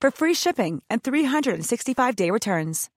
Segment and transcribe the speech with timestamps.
[0.00, 2.88] for free shipping and 365-day returns.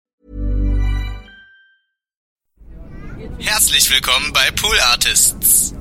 [3.38, 5.74] Herzlich willkommen bei Pool Artists.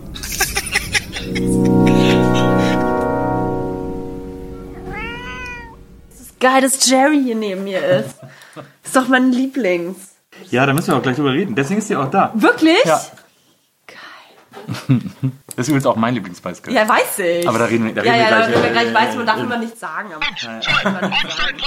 [6.40, 8.16] Geil, dass Jerry hier neben mir ist.
[8.84, 10.16] Ist doch mein Lieblings.
[10.52, 11.56] Ja, da müssen wir auch gleich drüber reden.
[11.56, 12.32] Deswegen ist sie auch da.
[12.34, 12.84] Wirklich?
[12.86, 13.02] Ja.
[15.56, 16.76] Das ist übrigens auch mein Lieblingsbeißgeld.
[16.76, 17.48] Ja, weiß ich.
[17.48, 18.56] Aber da reden wir, da ja, reden ja, wir da gleich.
[18.56, 20.10] reden wir gleich äh, weiß, man darf äh, immer nichts sagen.
[20.14, 21.60] Aber darf immer nichts sagen.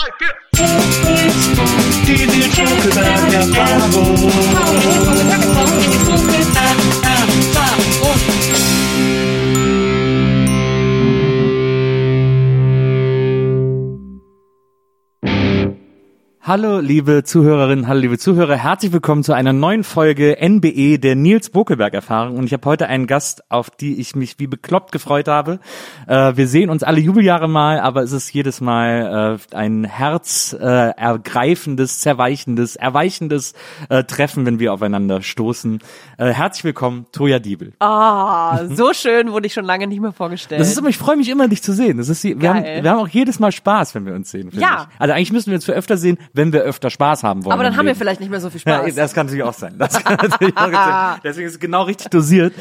[16.45, 18.57] Hallo, liebe Zuhörerinnen, hallo, liebe Zuhörer.
[18.57, 22.37] Herzlich willkommen zu einer neuen Folge NBE der Nils Bokelberg-Erfahrung.
[22.37, 25.61] Und ich habe heute einen Gast, auf die ich mich wie bekloppt gefreut habe.
[26.09, 31.95] Äh, wir sehen uns alle Jubeljahre mal, aber es ist jedes Mal äh, ein herzergreifendes,
[31.95, 33.55] äh, zerweichendes, erweichendes
[33.89, 35.79] äh, Treffen, wenn wir aufeinander stoßen.
[36.19, 37.73] Äh, herzlich willkommen, Toja Diebel.
[37.79, 40.61] Ah, so schön wurde ich schon lange nicht mehr vorgestellt.
[40.61, 41.99] Das ist immer, ich freue mich immer, dich zu sehen.
[41.99, 44.51] Das ist, wir, haben, wir haben auch jedes Mal Spaß, wenn wir uns sehen.
[44.55, 44.89] Ja.
[44.91, 45.01] Ich.
[45.01, 47.53] Also eigentlich müssen wir uns für öfter sehen, wenn wir öfter Spaß haben wollen.
[47.53, 47.99] aber dann haben wir Leben.
[47.99, 48.95] vielleicht nicht mehr so viel Ja, Spaß.
[48.95, 49.75] das kann natürlich auch sein.
[49.79, 51.21] Das kann natürlich auch sein.
[51.25, 52.55] Deswegen ist es genau richtig dosiert.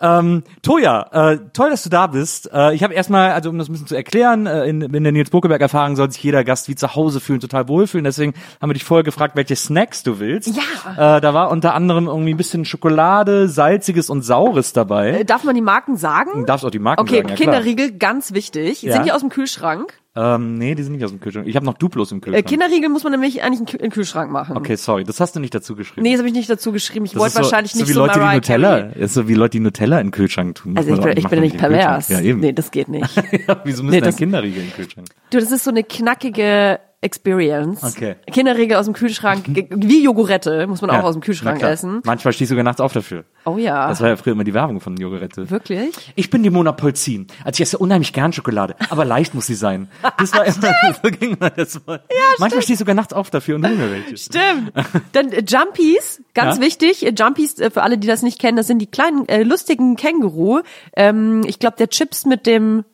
[0.00, 2.50] Ähm, Toja, äh, toll, dass du da bist.
[2.52, 5.12] Äh, ich habe erstmal, also um das ein bisschen zu erklären, äh, in, in der
[5.12, 8.04] Nils Buckeberg Erfahrung soll sich jeder Gast wie zu Hause fühlen, total wohlfühlen.
[8.04, 10.50] Deswegen haben wir dich vorher gefragt, welche Snacks du willst.
[10.56, 11.16] Ja.
[11.16, 15.20] Äh, da war unter anderem irgendwie ein bisschen Schokolade, salziges und saures dabei.
[15.20, 16.30] Äh, Darf man die Marken sagen?
[16.34, 17.54] Du darfst auch die Marken Okay, sagen, ja, klar.
[17.54, 18.82] Kinderriegel, ganz wichtig.
[18.82, 18.92] Ja.
[18.94, 19.92] Sind die aus dem Kühlschrank?
[20.16, 21.46] Ähm, nee, die sind nicht aus dem Kühlschrank.
[21.46, 22.46] Ich habe noch Duplos im Äh, Kühlschrank.
[22.46, 24.56] Kinderriegel muss man nämlich eigentlich in den Kühlschrank machen.
[24.56, 26.02] okay, sorry, das hast du nicht dazu geschrieben.
[26.02, 27.04] Nee, das habe ich nicht dazu geschrieben.
[27.04, 29.02] Ich wollte so, wahrscheinlich so nicht wie so Leute, die Mariah Nutella, Carey.
[29.04, 30.76] ist so wie Leute, die Nutella in den Kühlschrank tun.
[30.76, 32.08] Also ich bin, ich bin ja nicht pervers.
[32.08, 32.40] Ja, eben.
[32.40, 33.14] Nee, das geht nicht.
[33.64, 35.06] Wieso müssen Nee, das- Kinderriegel in den Kühlschrank?
[35.30, 37.82] Du, das ist so eine knackige Experience.
[37.84, 38.16] Okay.
[38.32, 42.00] Kinderriegel aus dem Kühlschrank, wie Jogurette, muss man auch aus dem Kühlschrank essen.
[42.04, 43.24] Manchmal stehe ich sogar nachts auf dafür.
[43.44, 43.88] Oh ja.
[43.88, 45.50] Das war ja früher immer die Werbung von Jogurette.
[45.50, 45.94] Wirklich?
[46.16, 47.26] Ich bin die Mona Polzin.
[47.44, 49.88] Also ich esse unheimlich gern Schokolade, aber leicht muss sie sein.
[50.18, 52.02] Das war immer, so ging immer das Wort.
[52.38, 54.16] Manchmal stehe ich sogar nachts auf dafür und welche.
[54.16, 54.72] Stimmt.
[55.12, 56.62] Dann äh, Jumpies, ganz Ja.
[56.62, 57.04] wichtig.
[57.06, 59.96] Äh, Jumpies, äh, für alle, die das nicht kennen, das sind die kleinen, äh, lustigen
[59.96, 60.60] Känguru.
[60.96, 62.84] Ähm, ich glaube, der Chips mit dem,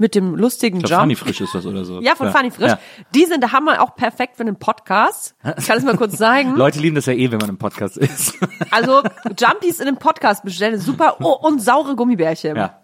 [0.00, 1.02] mit dem lustigen Ich glaub, Jump.
[1.02, 2.00] Funny Frisch ist das oder so.
[2.02, 2.70] Ja, von Funny Frisch.
[2.70, 2.78] Ja.
[3.14, 5.34] Die sind der Hammer auch perfekt für einen Podcast.
[5.58, 6.54] Ich kann es mal kurz zeigen.
[6.56, 8.34] Leute lieben das ja eh, wenn man im Podcast ist.
[8.72, 9.02] Also
[9.38, 11.16] Jumpies in einem Podcast bestellen, super.
[11.20, 12.56] Oh, und saure Gummibärchen.
[12.56, 12.76] ja.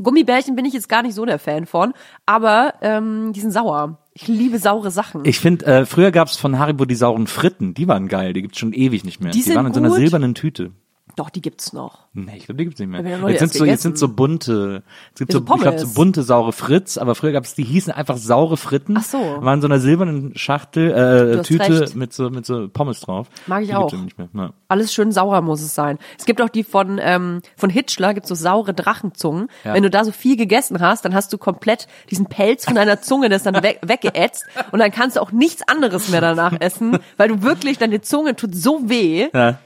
[0.00, 1.94] Gummibärchen bin ich jetzt gar nicht so der Fan von,
[2.24, 3.98] aber ähm, die sind sauer.
[4.12, 5.24] Ich liebe saure Sachen.
[5.24, 7.74] Ich finde, äh, früher gab's von Haribo die sauren Fritten.
[7.74, 8.32] Die waren geil.
[8.32, 9.32] Die gibt's schon ewig nicht mehr.
[9.32, 9.98] Die sind waren in so einer gut.
[9.98, 10.72] silbernen Tüte.
[11.16, 12.06] Doch, die gibt's noch.
[12.12, 13.02] Nee, ich glaube, die gibt's nicht mehr.
[13.02, 14.82] Nie Jetzt sind so, jetzt sind so bunte,
[15.14, 17.92] es gibt so, so ich glaube, so bunte saure Fritz, aber früher gab's die hießen
[17.92, 18.96] einfach saure Fritten.
[18.98, 19.18] Ach so.
[19.18, 21.96] Waren in so einer silbernen Schachtel, äh, Tüte recht.
[21.96, 23.28] mit so, mit so Pommes drauf.
[23.46, 23.92] Mag ich die auch.
[23.92, 24.28] eben Nicht mehr.
[24.34, 24.50] Ja.
[24.68, 25.98] Alles schön sauer muss es sein.
[26.18, 29.48] Es gibt auch die von ähm, von Hitchler, gibt's so saure Drachenzungen.
[29.64, 29.74] Ja.
[29.74, 33.00] Wenn du da so viel gegessen hast, dann hast du komplett diesen Pelz von deiner
[33.00, 36.98] Zunge, das dann weg, weggeätzt und dann kannst du auch nichts anderes mehr danach essen,
[37.16, 39.28] weil du wirklich, deine Zunge tut so weh.
[39.32, 39.58] Ja.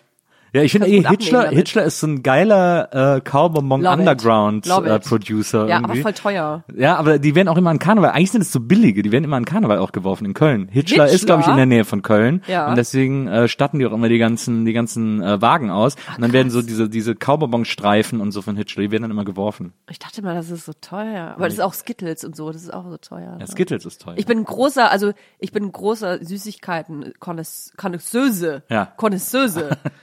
[0.54, 1.50] Ja, ich finde eh, Hitchler.
[1.50, 3.34] Hitchler ist so ein geiler äh, it.
[3.34, 5.00] Underground äh.
[5.00, 5.98] Producer Ja, irgendwie.
[5.98, 6.62] aber voll teuer.
[6.72, 8.10] Ja, aber die werden auch immer an Karneval.
[8.10, 10.68] Eigentlich sind es so billige, die werden immer an Karneval auch geworfen in Köln.
[10.70, 11.26] Hitchler, ist, Hitchler?
[11.26, 12.40] glaube ich, in der Nähe von Köln.
[12.46, 12.68] Ja.
[12.68, 15.96] Und deswegen äh, statten die auch immer die ganzen, die ganzen äh, Wagen aus.
[16.14, 19.24] und dann werden so diese, diese Cowbonbon-Streifen und so von Hitchler, die werden dann immer
[19.24, 19.72] geworfen.
[19.90, 21.32] Ich dachte mal, das ist so teuer.
[21.34, 23.38] Aber das ist auch Skittles und so, das ist auch so teuer.
[23.40, 24.14] Ja, Skittles ist teuer.
[24.18, 25.10] Ich bin großer, also
[25.40, 28.62] ich bin großer Süßigkeiten-Konnoisseuse.
[28.68, 28.92] Ja.
[28.96, 29.70] Konnoisseuse.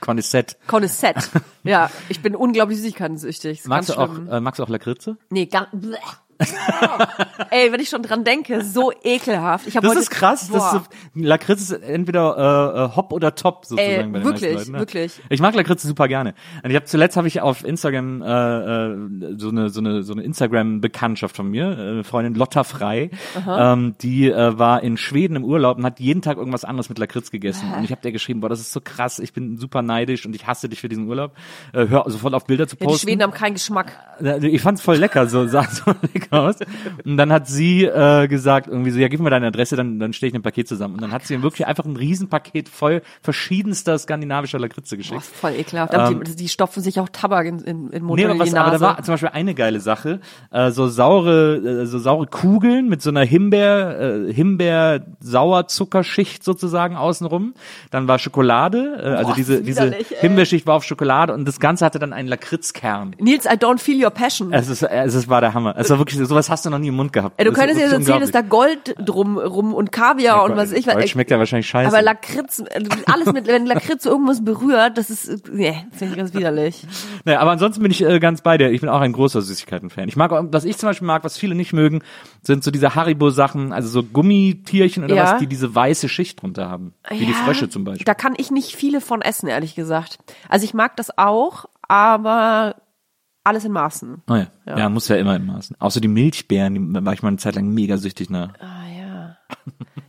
[0.66, 0.66] Condisette.
[0.66, 1.42] Connoissette.
[1.64, 3.64] ja, ich bin unglaublich süßigkeitensüchtig.
[3.66, 5.16] Magst du auch, äh, magst du auch Lakritze?
[5.30, 5.96] Nee, gar, bleh.
[7.50, 9.66] Ey, wenn ich schon dran denke, so ekelhaft.
[9.66, 10.48] Ich hab Das heute, ist krass.
[10.52, 10.80] Das ist so,
[11.14, 14.72] Lakritz ist entweder äh, äh, Hop oder Top sozusagen Ey, bei den wirklich, meisten Leuten,
[14.72, 14.78] ne?
[14.78, 15.20] wirklich.
[15.28, 16.34] Ich mag Lakritz super gerne.
[16.62, 18.96] Und ich habe zuletzt habe ich auf Instagram äh, äh,
[19.36, 23.10] so eine so eine so eine Instagram Bekanntschaft von mir, äh, eine Freundin Lotta Frei,
[23.46, 26.98] ähm, die äh, war in Schweden im Urlaub und hat jeden Tag irgendwas anderes mit
[26.98, 27.72] Lakritz gegessen.
[27.76, 30.34] Und ich habe der geschrieben, boah, das ist so krass, ich bin super neidisch und
[30.34, 31.32] ich hasse dich für diesen Urlaub.
[31.72, 33.06] Äh, hör sofort auf Bilder zu Ja, posten.
[33.06, 33.92] die Schweden haben keinen Geschmack.
[34.20, 36.56] Ja, Ich fand's voll lecker, so sah so lecker aus.
[37.04, 40.12] Und dann hat sie äh, gesagt, irgendwie so, ja, gib mir deine Adresse, dann, dann
[40.12, 40.94] stelle ich ein Paket zusammen.
[40.94, 45.20] Und dann hat sie ihm wirklich einfach ein Riesenpaket voll verschiedenster skandinavischer Lakritze Boah, geschickt.
[45.20, 45.94] ist voll ekelhaft.
[45.94, 48.40] Aber die, die stopfen sich auch Tabak in, in, in Mund Ähm, Nee, aber, in
[48.40, 48.84] was, die aber Nase.
[48.84, 50.20] da war zum Beispiel eine geile Sache,
[50.50, 57.54] äh, so saure, äh, so saure Kugeln mit so einer Himbeer, äh, Himbeer-Sauerzuckerschicht sozusagen außenrum.
[57.90, 59.92] Dann war Schokolade, äh, also Boah, diese, diese.
[60.20, 63.14] Himbeerschicht war auf Schokolade und das Ganze hatte dann einen Lakritzkern.
[63.18, 64.52] Nils, I don't feel your passion.
[64.52, 65.74] Es ist, es ist, war der Hammer.
[65.76, 67.34] Es war wirklich, sowas hast du noch nie im Mund gehabt.
[67.38, 68.40] Ey, du Das könntest jetzt wirklich erzählen, dass da.
[68.42, 71.10] Gold drum rum und Kaviar und was ich Gold weiß.
[71.10, 71.88] schmeckt ja wahrscheinlich scheiße.
[71.88, 76.34] Aber Lakritz, äh, alles mit, wenn Lakritz irgendwas berührt, das ist, nee, finde ich ganz
[76.34, 76.86] widerlich.
[77.24, 78.70] Naja, aber ansonsten bin ich äh, ganz bei dir.
[78.70, 80.08] Ich bin auch ein großer Süßigkeiten-Fan.
[80.08, 82.02] Ich mag, was ich zum Beispiel mag, was viele nicht mögen,
[82.42, 85.22] sind so diese Haribo-Sachen, also so Gummitierchen oder Ja.
[85.32, 86.94] was, die diese weiße Schicht drunter haben.
[87.08, 88.04] Wie die Ja, Frösche zum Beispiel.
[88.04, 90.18] Da kann ich nicht viele von essen, ehrlich gesagt.
[90.48, 92.76] Also ich mag das auch, aber
[93.44, 94.22] alles in Maßen.
[94.28, 94.46] Oh ja.
[94.66, 94.88] ja.
[94.88, 95.76] muss ja immer im Maßen.
[95.88, 98.52] So die Milchbeeren, die war ich mal eine Zeit lang mega süchtig nach.
[98.60, 99.36] Ah ja.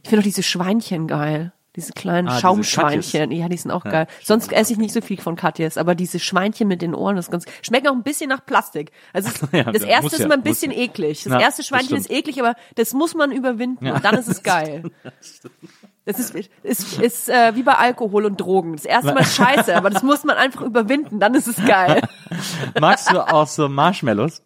[0.03, 1.51] Ich finde auch diese Schweinchen geil.
[1.75, 3.31] Diese kleinen Ah, diese Schaumschweinchen.
[3.31, 4.06] Ja, die sind auch geil.
[4.21, 7.25] Sonst esse ich nicht so viel von Katjes, aber diese Schweinchen mit den Ohren, das
[7.25, 8.91] ist ganz, schmecken auch ein bisschen nach Plastik.
[9.12, 10.77] Also Ja, das ja, erste ist ja, immer ein bisschen ja.
[10.77, 11.24] eklig.
[11.24, 12.19] Das Ja, erste das Schweinchen ist stimmt.
[12.19, 14.83] eklig, aber das muss man überwinden und dann ist es geil.
[16.06, 18.74] Das ist, ist, ist äh, wie bei Alkohol und Drogen.
[18.74, 22.01] Das erste Mal ist scheiße, aber das muss man einfach überwinden, dann ist es geil.
[22.79, 24.41] Magst du auch so Marshmallows?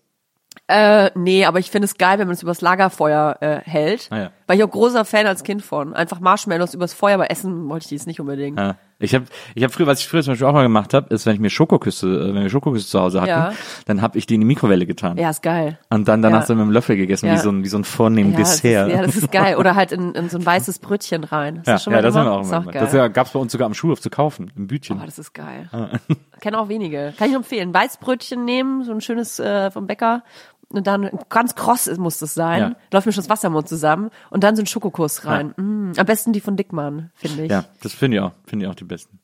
[0.68, 4.08] Äh, nee, aber ich finde es geil, wenn man es übers Lagerfeuer äh, hält.
[4.10, 4.32] Ah, ja.
[4.48, 5.94] Weil ich auch großer Fan als Kind von.
[5.94, 8.60] Einfach Marshmallows übers Feuer, aber essen wollte ich die jetzt nicht unbedingt.
[8.60, 8.76] Ja.
[9.00, 11.26] Ich habe, ich habe früher, was ich früher zum Beispiel auch mal gemacht habe, ist,
[11.28, 13.54] wenn ich mir Schokoküsse, äh, wenn wir Schokoküsse zu Hause hatten, Ja.
[13.86, 15.18] dann habe ich die in die Mikrowelle getan.
[15.18, 15.78] Ja, ist geil.
[15.92, 16.46] Und dann danach Ja.
[16.48, 17.34] so mit dem Löffel gegessen, Ja.
[17.34, 18.90] wie so ein, wie so ein vornehmen Ja, das ist, Dessert.
[18.92, 19.56] ja, das ist geil.
[19.58, 21.60] Oder halt in, in so ein weißes Brötchen rein.
[21.60, 22.82] Hast Ja, schon ja, mal das haben wir auch ist immer auch geil.
[22.82, 25.00] Das ja, gab's bei uns sogar am Schulhof zu kaufen, im Bütchen.
[25.00, 25.70] Oh, das ist geil.
[26.42, 27.14] Kennen auch wenige.
[27.20, 27.72] Kann ich empfehlen.
[27.74, 30.24] Weißbrötchen nehmen, so ein schönes äh, vom Bäcker.
[30.70, 32.60] Und dann ganz kross muss das sein.
[32.60, 32.76] Ja.
[32.92, 34.10] Läuft mir schon das Wasser im Mund zusammen.
[34.30, 35.54] Und dann so ein Schokokuss rein.
[35.56, 37.52] Mm, am besten die von Dickmann, finde ich.
[37.52, 39.20] Ja, das finde ich auch, finde ich auch die besten.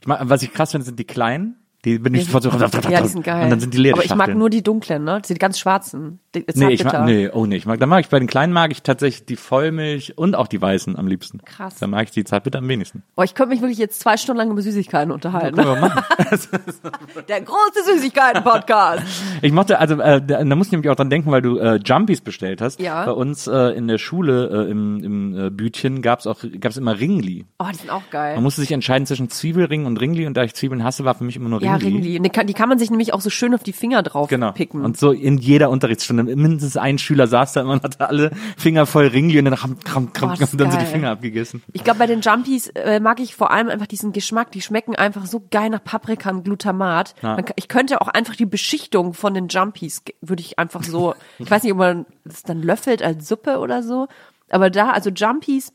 [0.00, 1.56] Ich mag, was ich krass finde, sind die kleinen.
[1.86, 2.50] Die bin ich sofort so.
[2.90, 3.44] Ja, die sind geil.
[3.44, 3.94] Und dann sind die leer.
[3.94, 5.22] Aber ich mag nur die dunklen, ne?
[5.26, 6.18] Die ganz schwarzen.
[6.34, 6.98] Die, Nee, ich zartbitter.
[6.98, 9.24] mag, nee, oh nee, ich mag, da mag ich, bei den kleinen mag ich tatsächlich
[9.24, 11.40] die Vollmilch und auch die weißen am liebsten.
[11.44, 11.76] Krass.
[11.76, 13.04] Da mag ich die Zartbitter am wenigsten.
[13.14, 15.56] Boah, ich könnte mich wirklich jetzt zwei Stunden lang über Süßigkeiten unterhalten.
[17.28, 19.04] Der große Süßigkeiten-Podcast.
[19.42, 21.76] Ich mochte, also äh, da, da muss ich nämlich auch dran denken, weil du äh,
[21.76, 22.80] Jumpies bestellt hast.
[22.80, 23.04] Ja.
[23.04, 26.98] Bei uns äh, in der Schule äh, im, im äh, Bütchen gab's auch gab's immer
[26.98, 27.44] Ringli.
[27.60, 28.34] Oh, die sind auch geil.
[28.34, 31.22] Man musste sich entscheiden zwischen Zwiebelring und Ringli und da ich Zwiebeln hasse, war für
[31.22, 32.14] mich immer nur ja, Ringli.
[32.16, 32.20] Ringli.
[32.20, 34.52] Die kann, die kann man sich nämlich auch so schön auf die Finger drauf Genau.
[34.52, 34.84] picken.
[34.84, 38.86] Und so in jeder Unterrichtsstunde mindestens ein Schüler saß da immer und hatte alle Finger
[38.86, 40.86] voll Ringli und dann kram, kram, kram, und dann ist so die geil.
[40.86, 41.62] Finger abgegessen.
[41.72, 44.50] Ich glaube, bei den Jumpies äh, mag ich vor allem einfach diesen Geschmack.
[44.52, 47.14] Die schmecken einfach so geil nach Paprika und Glutamat.
[47.22, 51.50] Man, ich könnte auch einfach die Beschichtung von den Jumpies, würde ich einfach so, ich
[51.50, 54.08] weiß nicht, ob man das dann löffelt als Suppe oder so.
[54.50, 55.72] Aber da, also Jumpies,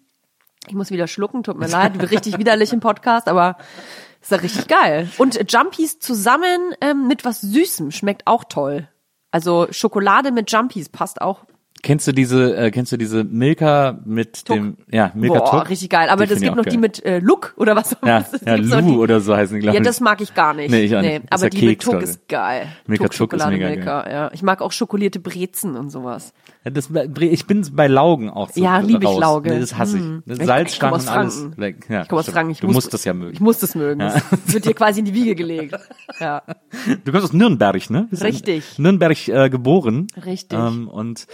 [0.68, 3.58] ich muss wieder schlucken, tut mir leid, richtig widerlich im Podcast, aber
[4.22, 5.10] ist ja richtig geil.
[5.18, 8.88] Und Jumpies zusammen ähm, mit was Süßem schmeckt auch toll.
[9.32, 11.46] Also Schokolade mit Jumpies passt auch
[11.84, 15.70] Kennst du diese, äh, kennst du diese Milka mit dem, ja, Milka Boah, Tuck?
[15.70, 16.10] richtig geil.
[16.10, 16.74] Aber Die das find ich gibt noch geil.
[16.74, 19.78] die mit äh, Look oder was auch Ja, ja Lu oder so heißen die, glaube
[19.78, 19.88] Ja, ich.
[19.88, 20.70] das mag ich gar nicht.
[20.70, 21.24] Nee, ich auch nicht.
[21.30, 22.68] Das aber die der mit Keks, Tuck ist geil.
[22.86, 24.30] Milka Tuck, Tuck ist Schokolade mega Milka, ja.
[24.32, 26.34] Ich mag auch schokolierte Brezen und sowas.
[26.64, 26.90] Ja, das,
[27.20, 29.18] ich bin bei Laugen auch so Ja, liebe ich.
[29.18, 29.50] Lauge.
[29.52, 30.04] Nee, Das hasse ich.
[30.04, 30.24] Hm.
[30.28, 31.48] Salzstangen und alles.
[31.58, 31.88] Weg.
[31.90, 32.30] Ja, Ich komme aus.
[32.30, 32.52] Franken.
[32.52, 33.34] Ich du muss, musst das ja mögen.
[33.34, 34.00] Ich muss das mögen.
[34.00, 35.76] Das wird dir quasi in die Wiege gelegt.
[36.20, 36.44] Ja,
[37.04, 38.08] Du kommst aus Nürnberg, ne?
[38.12, 38.78] Richtig.
[38.78, 40.06] Nürnberg äh, geboren.
[40.24, 40.58] Richtig.
[40.60, 41.26] Ähm, und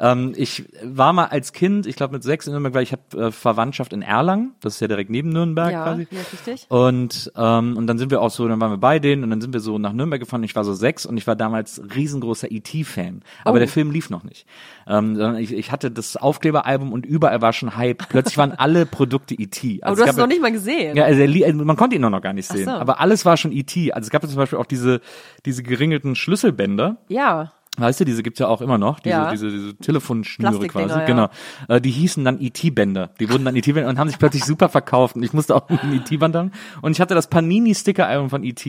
[0.00, 3.26] ähm, ich war mal als Kind, ich glaube mit sechs in Nürnberg, weil ich habe
[3.28, 4.54] äh, Verwandtschaft in Erlangen.
[4.60, 6.08] Das ist ja direkt neben Nürnberg ja, quasi.
[6.10, 6.66] ja, richtig.
[6.68, 9.40] Und ähm, und dann sind wir auch so, dann waren wir bei denen und dann
[9.40, 10.42] sind wir so nach Nürnberg gefahren.
[10.42, 13.20] Ich war so sechs und ich war damals riesengroßer E.T.-Fan.
[13.44, 13.58] Aber Oh.
[13.58, 14.46] der Film lief noch nicht.
[14.86, 18.08] Ähm, sondern ich, ich hatte das Aufkleberalbum und überall war schon Hype.
[18.08, 19.80] Plötzlich waren alle Produkte E.T.
[19.82, 20.96] Aber Also du es hast es noch nicht mal gesehen.
[20.96, 22.64] ja, also li- man konnte ihn noch gar nicht sehen.
[22.64, 22.70] so.
[22.72, 23.92] Aber alles war schon E.T.
[23.92, 25.00] Also es gab ja zum Beispiel auch diese,
[25.46, 26.96] diese geringelten Schlüsselbänder.
[27.08, 27.52] ja.
[27.78, 29.30] Weißt du, diese gibt's ja auch immer noch, diese, Ja.
[29.30, 31.06] diese, diese Telefonschnüre quasi, ja.
[31.06, 31.30] genau.
[31.68, 33.10] Äh, die hießen dann ET-Bänder.
[33.18, 35.16] Die wurden dann ET-Bänder und haben sich plötzlich super verkauft.
[35.16, 36.52] Und ich musste auch ein ET-Band haben.
[36.82, 38.62] Und ich hatte das Panini-Sticker-Album von ET.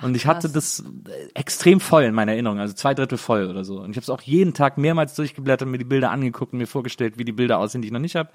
[0.00, 3.62] Und ich hatte das äh, extrem voll in meiner Erinnerung, also zwei Drittel voll oder
[3.62, 3.78] so.
[3.78, 6.66] Und ich habe es auch jeden Tag mehrmals durchgeblättert, mir die Bilder angeguckt und mir
[6.66, 8.30] vorgestellt, wie die Bilder aussehen, die ich noch nicht habe.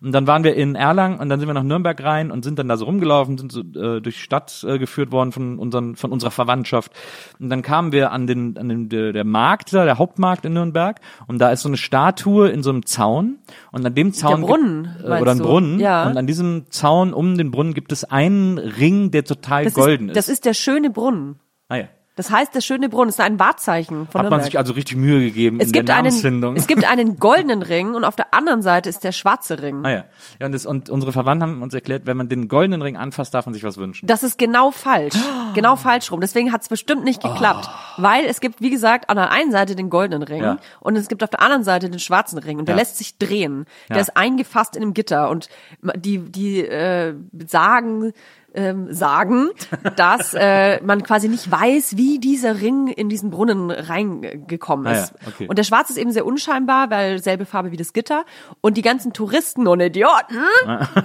[0.00, 2.60] Und dann waren wir in Erlangen und dann sind wir nach Nürnberg rein und sind
[2.60, 5.96] dann da so rumgelaufen, sind so äh, durch die Stadt äh, geführt worden von unseren,
[5.96, 6.92] von unserer Verwandtschaft.
[7.40, 10.52] Und dann kamen wir an den, an den der, der Markt da, der Hauptmarkt in
[10.52, 11.00] Nürnberg.
[11.26, 13.38] Und da ist so eine Statue in so einem Zaun.
[13.72, 15.44] Und an dem Zaun Brunnen, gibt, äh, oder ein du?
[15.44, 15.80] Brunnen.
[15.80, 16.06] Ja.
[16.06, 20.08] Und an diesem Zaun um den Brunnen gibt es einen Ring, der total Das golden
[20.08, 21.40] ist, das ist der schöne Brunnen.
[21.68, 21.84] Ah, ja.
[22.18, 24.44] Das heißt, der schöne Brunnen ist ein Wahrzeichen von Hat man Nürnberg.
[24.46, 26.56] sich also richtig Mühe gegeben es in gibt der einen, Namensfindung.
[26.56, 29.84] es gibt einen goldenen Ring und auf der anderen Seite ist der schwarze Ring.
[29.84, 30.04] Ah ja.
[30.40, 33.34] ja und, das, und unsere Verwandten haben uns erklärt, wenn man den goldenen Ring anfasst,
[33.34, 34.08] darf man sich was wünschen.
[34.08, 35.14] Das ist genau falsch.
[35.54, 36.20] Genau falsch rum.
[36.20, 37.70] Deswegen hat es bestimmt nicht geklappt.
[37.96, 40.58] Weil es gibt, wie gesagt, an der einen Seite den goldenen Ring Ja.
[40.80, 42.58] und es gibt auf der anderen Seite den schwarzen Ring.
[42.58, 42.80] Und der Ja.
[42.80, 43.64] lässt sich drehen.
[43.88, 45.30] Der ist eingefasst in einem Gitter.
[45.30, 45.48] Und
[45.96, 47.14] die, die äh,
[47.46, 48.12] sagen,
[48.58, 49.50] ähm, sagen,
[49.96, 55.02] dass äh, man quasi nicht weiß, wie dieser Ring in diesen Brunnen reingekommen Ah ja,
[55.04, 55.14] ist.
[55.26, 55.46] okay.
[55.48, 58.24] Und der Schwarze ist eben sehr unscheinbar, weil selbe Farbe wie das Gitter.
[58.60, 60.36] Und die ganzen Touristen und Idioten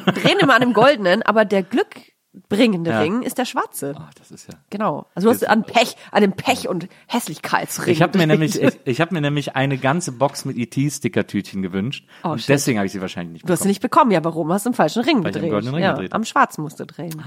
[0.05, 1.63] drehen immer an dem Goldenen, aber der
[2.33, 2.99] glückbringende Ja.
[2.99, 3.95] Ring ist der Schwarze.
[3.97, 4.55] Ah, das ist ja.
[4.69, 5.05] Genau.
[5.15, 7.91] Also du hast an Pech, an dem Pech und Hässlichkeitsring.
[7.93, 8.79] Ich habe mir nämlich, gedreht.
[8.85, 12.49] ich, ich habe mir nämlich eine ganze Box mit ET-Stickertütchen gewünscht Oh, und shit.
[12.49, 13.69] deswegen habe ich sie wahrscheinlich nicht Du hast sie bekommen.
[13.69, 14.11] nicht bekommen.
[14.11, 14.51] Ja, warum?
[14.51, 15.51] Hast du im falschen Ring Weil ich am gedreht.
[15.51, 17.21] goldenen Ring ja, gedreht am schwarzen musst du drehen.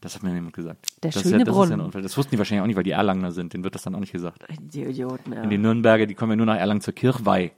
[0.00, 0.86] Das hat mir niemand gesagt.
[1.02, 1.72] Der das schöne ist ja, das ja Brunnen.
[1.80, 2.02] ein Unfall.
[2.02, 3.54] Das wussten die wahrscheinlich auch nicht, weil die Erlanger sind.
[3.54, 4.44] Denen wird das dann auch nicht gesagt.
[4.60, 5.42] Die Idioten, ja.
[5.42, 7.52] In die Nürnberger, die kommen ja nur nach Erlangen zur Kirchweih.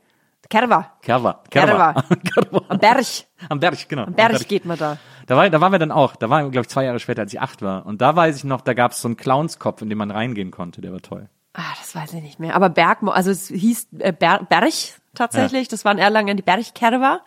[0.49, 0.93] Kerwa.
[1.03, 1.43] Kerwa.
[1.51, 1.93] Kerwa.
[2.35, 2.63] Kerwa.
[2.69, 3.07] Am Berg.
[3.49, 4.05] Am Berg, genau.
[4.05, 4.99] Am Berg geht man da.
[5.27, 6.17] Da, war, da waren wir dann auch.
[6.17, 7.85] Da waren wir, glaube ich, zwei Jahre später, als ich acht war.
[7.85, 10.51] Und da weiß ich noch, da gab es so einen Clownskopf, in den man reingehen
[10.51, 10.81] konnte.
[10.81, 11.29] Der war toll.
[11.55, 12.55] Ah, das weiß ich nicht mehr.
[12.55, 14.73] Aber Berg, also es hieß äh, Ber Berg
[15.15, 15.69] tatsächlich.
[15.69, 17.21] Das war in Erlangen die Bergkerwa.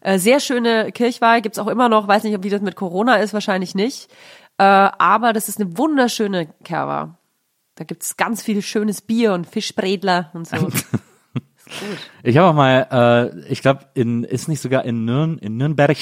[0.00, 1.40] Äh, sehr schöne Kirchweih.
[1.40, 2.08] Gibt's auch immer noch.
[2.08, 3.34] Weiß nicht, ob wie das mit Corona ist.
[3.34, 4.10] Wahrscheinlich nicht.
[4.58, 7.18] Äh, aber das ist eine wunderschöne Kerwa.
[7.74, 10.56] Da gibt's ganz viel schönes Bier und Fischbredler und so.
[12.22, 15.96] Ich habe auch mal, äh, ich glaube, in ist nicht sogar in, Nürn, in Nürnberg,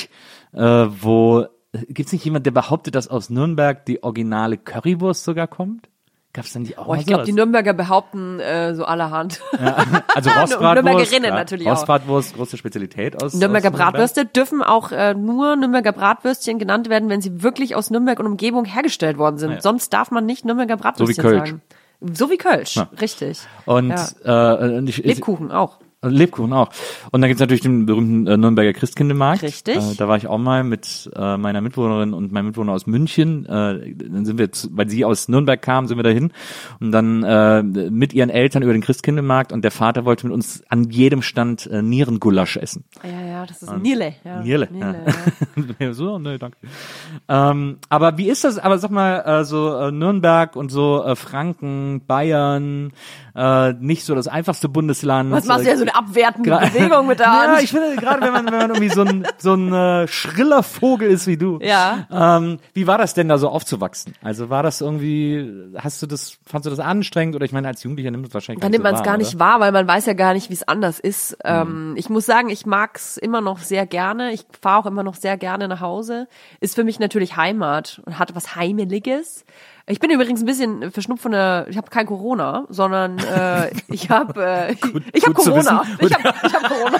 [0.52, 1.47] äh, wo
[1.88, 5.88] gibt's nicht jemand, der behauptet, dass aus Nürnberg die originale Currywurst sogar kommt?
[6.35, 9.40] Gab's denn die auch Oh, ich glaube, die Nürnberger behaupten äh, so allerhand.
[9.52, 11.38] also Rostbratwurst, Nürnbergerinnen klar.
[11.38, 11.73] natürlich auch.
[11.73, 13.92] Rostbratwurst, große Spezialität aus Nürnberger aus Nürnberg.
[13.92, 18.26] Bratwürste dürfen auch äh, nur Nürnberger Bratwürstchen genannt werden, wenn sie wirklich aus Nürnberg und
[18.26, 19.52] Umgebung hergestellt worden sind.
[19.52, 19.61] Ja.
[19.61, 21.50] Sonst darf man nicht Nürnberger Bratwürstchen Kölsch.
[21.50, 21.62] sagen.
[22.01, 22.89] So wie Kölsch, Ja.
[23.01, 23.41] richtig.
[23.67, 23.91] Und,
[24.25, 24.55] Ja.
[24.65, 25.79] äh, und ich, ich, Lebkuchen auch.
[26.11, 26.71] Lebkuchen auch.
[27.11, 29.43] Und dann gibt's natürlich den berühmten äh, Nürnberger Christkindlmarkt.
[29.43, 29.77] Richtig.
[29.77, 33.47] Äh, da war ich auch mal mit äh, meiner Mitbewohnerin und meinem Mitbewohner aus München.
[33.47, 36.33] Äh, dann sind wir, zu, weil sie aus Nürnberg kam, sind wir dahin
[36.81, 40.63] und dann äh, mit ihren Eltern über den Christkindlmarkt und der Vater wollte mit uns
[40.69, 42.85] an jedem Stand äh, Nierengulasch essen.
[43.03, 44.15] Ja, ja, das ist ein Nierle.
[44.25, 44.43] Ja.
[44.43, 44.69] Nierle.
[44.71, 45.05] Nierle
[45.79, 45.93] ja.
[45.93, 46.57] so, nee, danke.
[47.29, 48.59] Ähm, aber wie ist das?
[48.59, 52.93] Aber sag mal, äh, so äh, Nürnberg und so äh, Franken, Bayern,
[53.37, 55.31] äh, nicht so das einfachste Bundesland.
[55.33, 57.45] Was machst du ja so eine abwertende Gra- Bewegung mit der Hand?
[57.55, 60.62] Ja, ich finde, gerade wenn man, wenn man irgendwie so ein, so ein äh, schriller
[60.62, 61.59] Vogel ist wie du.
[61.61, 62.07] Ja.
[62.11, 64.14] Ähm, wie war das denn da so aufzuwachsen?
[64.23, 67.35] Also war das irgendwie, hast du das, fandst du das anstrengend?
[67.37, 69.19] Oder ich meine, als Jugendlicher nimmt es wahrscheinlich Dann nimmt man es so gar wahr,
[69.19, 69.45] nicht oder?
[69.45, 71.33] wahr, weil man weiß ja gar nicht, wie es anders ist.
[71.33, 71.37] Mhm.
[71.45, 74.33] Ähm, ich muss sagen, ich mag's immer noch sehr gerne.
[74.33, 76.29] Ich fahre auch immer noch sehr gerne nach Hause.
[76.61, 79.45] Ist für mich natürlich Heimat und hat was Heimeliges.
[79.87, 84.09] Ich bin übrigens ein bisschen verschnupft von der, ich habe kein Corona, sondern äh, ich
[84.09, 84.73] habe äh,
[85.12, 85.83] ich habe Corona.
[86.00, 86.99] Ich habe ich hab Corona.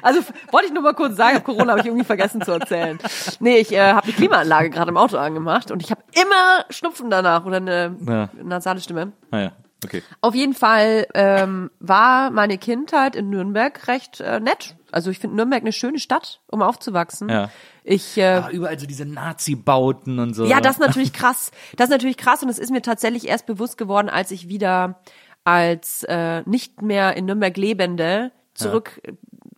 [0.00, 0.20] Also
[0.52, 2.98] wollte ich nur mal kurz sagen, ich hab Corona habe ich irgendwie vergessen zu erzählen.
[3.40, 7.10] Nee, ich äh, habe die Klimaanlage gerade im Auto angemacht und ich habe immer Schnupfen
[7.10, 8.28] danach oder eine Ja.
[8.42, 9.12] nasale Stimme.
[9.32, 9.52] Ah, ja.
[9.84, 10.02] Okay.
[10.20, 14.76] Auf jeden Fall ähm, war meine Kindheit in Nürnberg recht äh, nett.
[14.94, 17.28] Also ich finde Nürnberg eine schöne Stadt, um aufzuwachsen.
[17.28, 17.50] Ja.
[17.82, 20.44] Ich äh, Ah, überall so diese Nazi-Bauten und so.
[20.46, 21.50] ja, das ist natürlich krass.
[21.76, 25.00] Das ist natürlich krass und es ist mir tatsächlich erst bewusst geworden, als ich wieder
[25.44, 29.02] als äh, nicht mehr in Nürnberg lebende zurück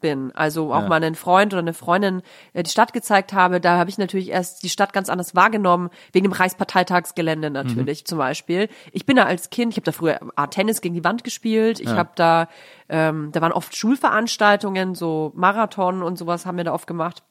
[0.00, 0.32] bin.
[0.34, 0.88] Also auch Ja.
[0.88, 2.22] mal einen Freund oder eine Freundin
[2.52, 3.60] äh, die Stadt gezeigt habe.
[3.60, 8.18] Da habe ich natürlich erst die Stadt ganz anders wahrgenommen, wegen dem Reichsparteitagsgelände natürlich zum
[8.18, 8.68] Beispiel.
[8.92, 11.80] Ich bin da als Kind, ich habe da früher Art Tennis gegen die Wand gespielt.
[11.80, 12.48] Ich habe da,
[12.88, 17.22] ähm, da waren oft Schulveranstaltungen, so Marathon und sowas haben wir da oft gemacht.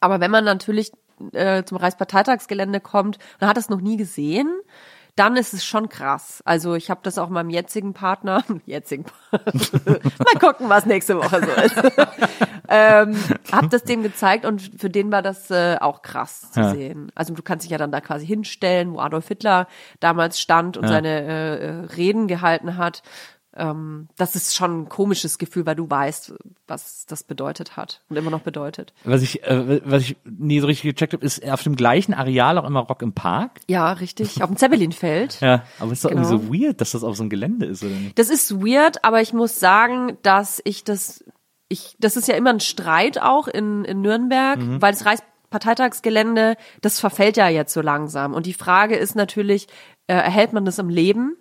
[0.00, 0.92] Aber wenn man natürlich
[1.32, 4.50] äh, zum Reichsparteitagsgelände kommt und hat das noch nie gesehen,
[5.16, 6.40] dann ist es schon krass.
[6.44, 11.50] Also ich habe das auch meinem jetzigen Partner, jetzigen mal gucken, was nächste Woche so
[11.62, 11.76] ist,
[12.68, 13.16] ähm,
[13.50, 16.70] hab das dem gezeigt und für den war das äh, auch krass zu Ja.
[16.70, 17.12] sehen.
[17.14, 19.66] Also du kannst dich ja dann da quasi hinstellen, wo Adolf Hitler
[20.00, 23.02] damals stand und seine äh, äh, Reden gehalten hat.
[23.56, 26.34] Ähm, das ist schon ein komisches Gefühl, weil du weißt,
[26.66, 28.94] was das bedeutet hat und immer noch bedeutet.
[29.04, 32.56] Was ich, äh, was ich nie so richtig gecheckt habe, ist auf dem gleichen Areal
[32.58, 33.60] auch immer Rock im Park.
[33.68, 34.42] Ja, richtig.
[34.42, 35.40] Auf dem Zeppelinfeld.
[35.40, 36.22] Ja, aber es ist doch Genau.
[36.22, 38.18] irgendwie so weird, dass das auf so einem Gelände ist, oder nicht?
[38.18, 41.24] Das ist weird, aber ich muss sagen, dass ich das,
[41.68, 45.04] ich, das ist ja immer ein Streit auch in, in Nürnberg, weil das
[45.66, 48.34] Reichsparteitagsgelände, das verfällt ja jetzt so langsam.
[48.34, 49.68] Und die Frage ist natürlich,
[50.06, 51.36] äh, erhält man das im Leben?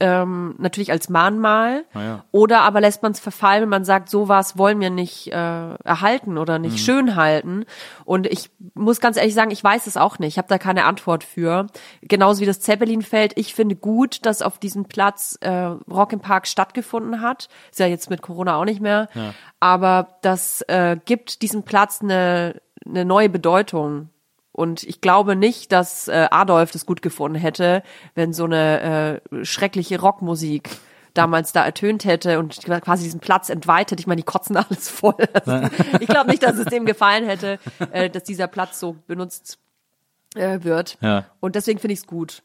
[0.00, 2.24] Ähm, natürlich als Mahnmal Ah ja.
[2.30, 6.38] oder aber lässt man es verfallen, wenn man sagt, sowas wollen wir nicht äh, erhalten
[6.38, 7.64] oder nicht schön halten.
[8.04, 10.34] Und ich muss ganz ehrlich sagen, ich weiß es auch nicht.
[10.34, 11.66] Ich habe da keine Antwort für.
[12.02, 13.32] Genauso wie das Zeppelinfeld.
[13.36, 17.48] Ich finde gut, dass auf diesem Platz äh, Rock im Park stattgefunden hat.
[17.70, 19.08] Ist ja jetzt mit Corona auch nicht mehr.
[19.60, 24.08] Aber das äh, gibt diesem Platz eine, eine neue Bedeutung.
[24.52, 27.82] Und ich glaube nicht, dass äh, Adolf das gut gefunden hätte,
[28.14, 30.70] wenn so eine äh, schreckliche Rockmusik
[31.14, 34.00] damals da ertönt hätte und quasi diesen Platz entweitet.
[34.00, 35.16] Ich meine, die kotzen alles voll.
[35.32, 35.68] Also,
[36.00, 37.58] ich glaube nicht, dass es dem gefallen hätte,
[37.92, 39.58] äh, dass dieser Platz so benutzt
[40.34, 40.98] äh, wird.
[41.00, 41.26] Ja.
[41.40, 42.42] Und deswegen finde ich es gut.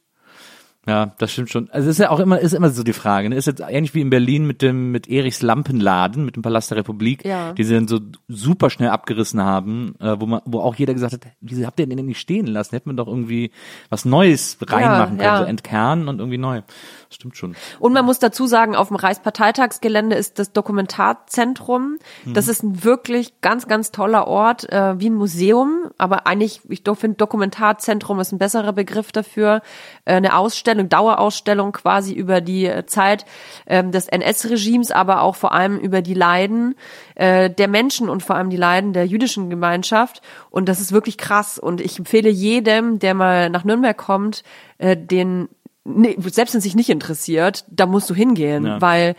[0.87, 1.69] Ja, das stimmt schon.
[1.69, 3.27] Also es ist ja auch immer, ist immer so die Frage.
[3.29, 3.35] Ne?
[3.35, 6.77] Ist jetzt ähnlich wie in Berlin mit dem mit Erichs Lampenladen, mit dem Palast der
[6.77, 7.51] Republik, Ja.
[7.51, 11.11] die sie dann so super schnell abgerissen haben, äh, wo man, wo auch jeder gesagt
[11.13, 12.73] hat, wieso habt ihr den denn nicht stehen lassen?
[12.73, 13.51] Hätte man doch irgendwie
[13.89, 15.39] was Neues reinmachen können, ja.
[15.39, 16.61] so entkernen und irgendwie neu.
[17.09, 17.55] Stimmt schon.
[17.79, 21.99] Und man muss dazu sagen, auf dem Reichsparteitagsgelände ist das Dokumentarzentrum.
[22.25, 25.89] Das ist ein wirklich ganz, ganz toller Ort, äh, wie ein Museum.
[25.97, 29.61] Aber eigentlich, ich finde, Dokumentarzentrum ist ein besserer Begriff dafür.
[30.03, 33.25] Äh, eine Ausstellung, Dauerausstellung quasi über die äh, Zeit
[33.67, 36.75] ähm, des NS-Regimes, aber auch vor allem über die Leiden
[37.15, 40.21] äh, der Menschen und vor allem die Leiden der jüdischen Gemeinschaft.
[40.49, 41.57] Und das ist wirklich krass.
[41.57, 44.43] Und ich empfehle jedem, der mal nach Nürnberg kommt,
[44.77, 45.47] äh, den
[45.87, 48.81] nee, selbst wenn es sich nicht interessiert, da musst du hingehen, Ja.
[48.81, 49.15] weil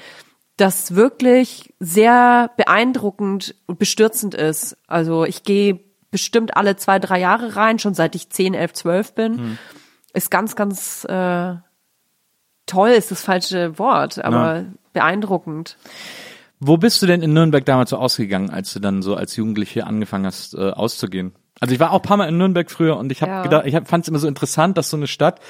[0.57, 4.77] das wirklich sehr beeindruckend und bestürzend ist.
[4.87, 9.15] Also ich gehe bestimmt alle zwei, drei Jahre rein, schon seit ich 10, 11, 12
[9.15, 9.39] bin.
[9.39, 9.59] Hm.
[10.15, 11.55] Ist ganz, ganz äh,
[12.67, 15.77] toll, ist das falsche Wort, aber beeindruckend.
[16.61, 19.87] Wo bist du denn in Nürnberg damals so ausgegangen, als du dann so als Jugendliche
[19.87, 21.35] angefangen hast, äh, auszugehen?
[21.61, 23.43] Also ich war auch ein paar Mal in Nürnberg früher und ich habe Ja.
[23.43, 25.41] gedacht, ich fand es immer so interessant, dass so eine Stadt,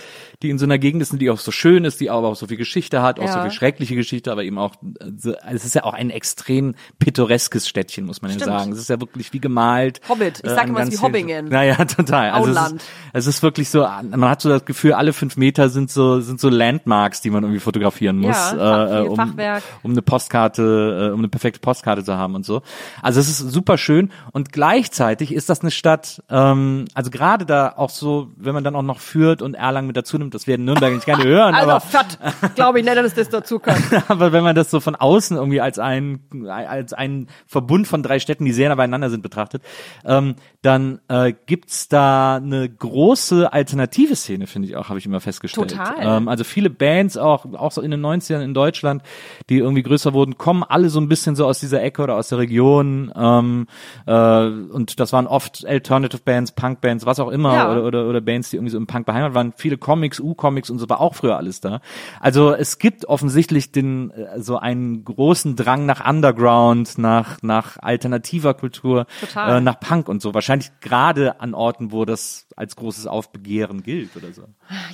[0.43, 2.47] die in so einer Gegend ist, die auch so schön ist, die aber auch so
[2.47, 3.43] viel Geschichte hat, auch so Ja.
[3.43, 6.75] viel schreckliche Geschichte, aber eben auch, äh, so, also es ist ja auch ein extrem
[6.99, 8.73] pittoreskes Städtchen, muss man ja sagen.
[8.73, 10.01] Es ist ja wirklich wie gemalt.
[10.09, 10.41] Hobbit.
[10.43, 11.49] Ich sag an immer, es ist ganz wie Hobbingen.
[11.49, 12.31] Naja, total.
[12.31, 15.69] Also es ist, es ist wirklich so, man hat so das Gefühl, alle fünf Meter
[15.69, 19.63] sind so, sind so Landmarks, die man irgendwie fotografieren muss, Ja, äh, viel um, Fachwerk.
[19.83, 22.63] um eine Postkarte, äh, um eine perfekte Postkarte zu haben und so.
[23.03, 25.98] Also es ist super schön und gleichzeitig ist das eine Stadt,
[26.31, 29.97] ähm, also gerade da auch so, wenn man dann auch noch Fürth und Erlangen mit
[29.97, 32.19] dazu nimmt, das werden Nürnberg nicht gerne hören, Also aber, fett,
[32.55, 33.83] glaube ich nicht, dass das dazu kommt.
[34.09, 38.19] aber wenn man das so von außen irgendwie als ein, als ein Verbund von drei
[38.19, 39.63] Städten, die sehr nah beieinander sind, betrachtet,
[40.05, 45.21] ähm, dann äh, gibt's da eine große alternative Szene, finde ich auch, habe ich immer
[45.21, 45.71] festgestellt.
[45.71, 45.95] Total.
[46.01, 49.03] Ähm, also viele Bands auch, auch so in den 90ern in Deutschland,
[49.49, 52.29] die irgendwie größer wurden, kommen alle so ein bisschen so aus dieser Ecke oder aus
[52.29, 53.13] der Region.
[53.15, 53.67] Ähm,
[54.07, 57.71] äh, und das waren oft Alternative Bands, Punk-Bands, was auch immer, Ja.
[57.73, 59.53] oder, oder, oder Bands, die irgendwie so im Punk beheimatet waren.
[59.57, 61.81] Viele Comics, U-Comics und so war auch früher alles da.
[62.21, 68.55] Also es gibt offensichtlich den äh, so einen großen Drang nach Underground, nach, nach alternativer
[68.55, 70.35] Kultur, äh, nach Punk und so.
[70.35, 74.43] Wahrscheinlich gerade an Orten, wo das als großes Aufbegehren gilt oder so.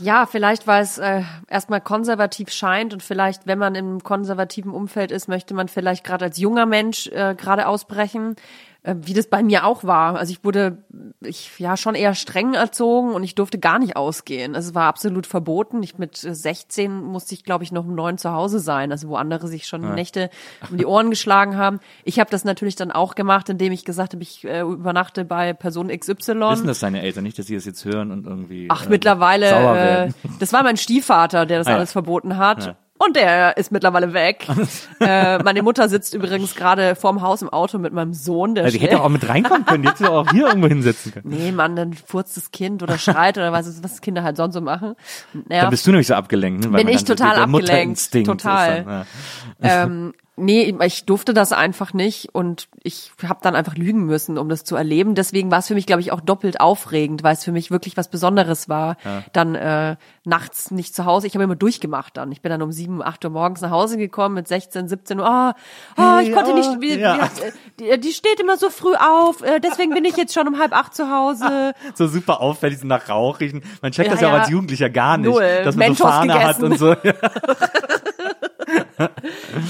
[0.00, 5.11] Ja, vielleicht, weil es äh, erstmal konservativ scheint und vielleicht, wenn man im konservativen Umfeld
[5.11, 8.37] ist, möchte man vielleicht gerade als junger Mensch äh, gerade ausbrechen,
[8.85, 10.16] wie das bei mir auch war.
[10.18, 10.79] Also ich wurde
[11.23, 14.55] ich ja schon eher streng erzogen und ich durfte gar nicht ausgehen.
[14.55, 15.83] Also es war absolut verboten.
[15.83, 19.09] Ich mit äh, 16 musste ich, glaube ich, noch um neun zu Hause sein, also
[19.09, 20.29] wo andere sich schon Nächte
[20.70, 21.81] um die Ohren geschlagen haben.
[22.05, 25.55] Ich habe das natürlich dann auch gemacht, indem ich gesagt habe, ich äh, übernachte bei
[25.55, 26.40] Person XY.
[26.40, 30.07] Wissen das deine Eltern nicht, dass sie das jetzt hören und irgendwie Ach, äh, mittlerweile,
[30.09, 31.77] äh, das war mein Stiefvater, der das Ah, ja.
[31.77, 32.66] alles verboten hat.
[32.66, 32.77] Ja.
[32.96, 34.46] Und der ist mittlerweile weg.
[35.00, 38.54] äh, meine Mutter sitzt übrigens gerade vorm Haus im Auto mit meinem Sohn.
[38.54, 41.28] Der Also, die hätte auch mit reinkommen können, die hätte auch hier irgendwo hinsetzen können.
[41.28, 44.61] Nee, Mann, dann furzt das Kind oder schreit oder was, was Kinder halt sonst so
[44.61, 44.94] machen.
[45.33, 45.70] Da Nervt.
[45.70, 46.64] bist du nämlich so abgelenkt.
[46.64, 46.72] Ne?
[46.72, 48.12] Weil Bin ich dann total abgelenkt.
[48.12, 48.85] Total.
[48.85, 49.07] Dann,
[49.61, 49.83] ja.
[49.83, 54.49] ähm, nee, ich durfte das einfach nicht und ich habe dann einfach lügen müssen, um
[54.49, 55.14] das zu erleben.
[55.14, 57.97] Deswegen war es für mich, glaube ich, auch doppelt aufregend, weil es für mich wirklich
[57.97, 58.97] was Besonderes war.
[59.33, 61.27] Dann äh, nachts nicht zu Hause.
[61.27, 62.33] Ich habe immer durchgemacht dann.
[62.33, 65.27] Ich bin dann um sieben, acht Uhr morgens nach Hause gekommen mit 16, 17 Uhr.
[65.27, 65.55] Ah,
[65.97, 66.81] ah, ich konnte oh, nicht.
[66.81, 67.29] Wie, ja.
[67.79, 69.42] wie, die, die steht immer so früh auf.
[69.42, 71.75] Äh, deswegen bin ich jetzt schon um halb acht zu Hause.
[71.94, 73.62] so super auffällig, so nach Rauch riechen.
[73.83, 74.40] Man checkt Ja, das ja, auch ja.
[74.40, 75.62] als Jugendlicher gar nicht, Null.
[75.64, 76.73] dass man Mentos so Fahne hat gegessen.
[76.73, 76.94] und so.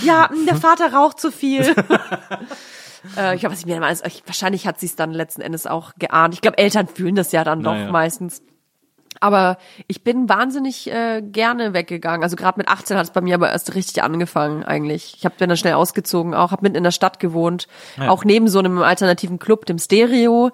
[0.02, 1.62] ja, der Vater raucht zu viel.
[3.16, 5.66] äh, ich glaube, was ich mir immer, also, wahrscheinlich hat sie es dann letzten Endes
[5.66, 6.34] auch geahnt.
[6.34, 7.90] Ich glaube, Eltern fühlen das ja dann doch Naja.
[7.90, 8.42] meistens.
[9.20, 12.22] Aber ich bin wahnsinnig äh, gerne weggegangen.
[12.22, 15.14] Also gerade mit 18 hat es bei mir aber erst richtig angefangen eigentlich.
[15.16, 17.68] Ich hab, bin dann schnell ausgezogen, auch habe mitten in der Stadt gewohnt,
[18.08, 20.50] auch neben so einem alternativen Club, dem Stereo.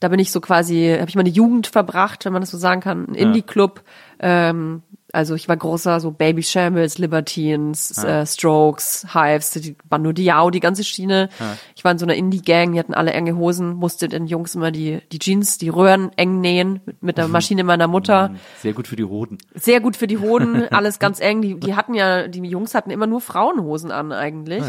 [0.00, 2.80] Da bin ich so quasi, habe ich meine Jugend verbracht, wenn man das so sagen
[2.80, 3.82] kann, ein Indie-Club.
[4.20, 10.50] Ähm, also ich war großer so Baby Shambles, Libertines, äh, Strokes, Hives, die Bando Diao,
[10.50, 11.30] die ganze Schiene.
[11.74, 14.70] Ich war in so einer Indie-Gang, die hatten alle enge Hosen, musste den Jungs immer
[14.70, 18.34] die, die Jeans, die Röhren eng nähen mit, mit der Maschine meiner Mutter.
[18.58, 19.38] Sehr gut für die Hoden.
[19.54, 21.40] Sehr gut für die Hoden, alles ganz eng.
[21.40, 24.62] Die, die hatten ja, die Jungs hatten immer nur Frauenhosen an eigentlich.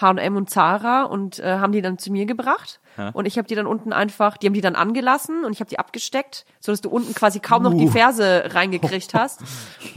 [0.00, 2.80] H&M und Zara und äh, haben die dann zu mir gebracht
[3.12, 5.70] und ich habe die dann unten einfach, die haben die dann angelassen und ich habe
[5.70, 7.90] die abgesteckt, so dass du unten quasi kaum noch die Uh.
[7.90, 9.42] Ferse reingekriegt hast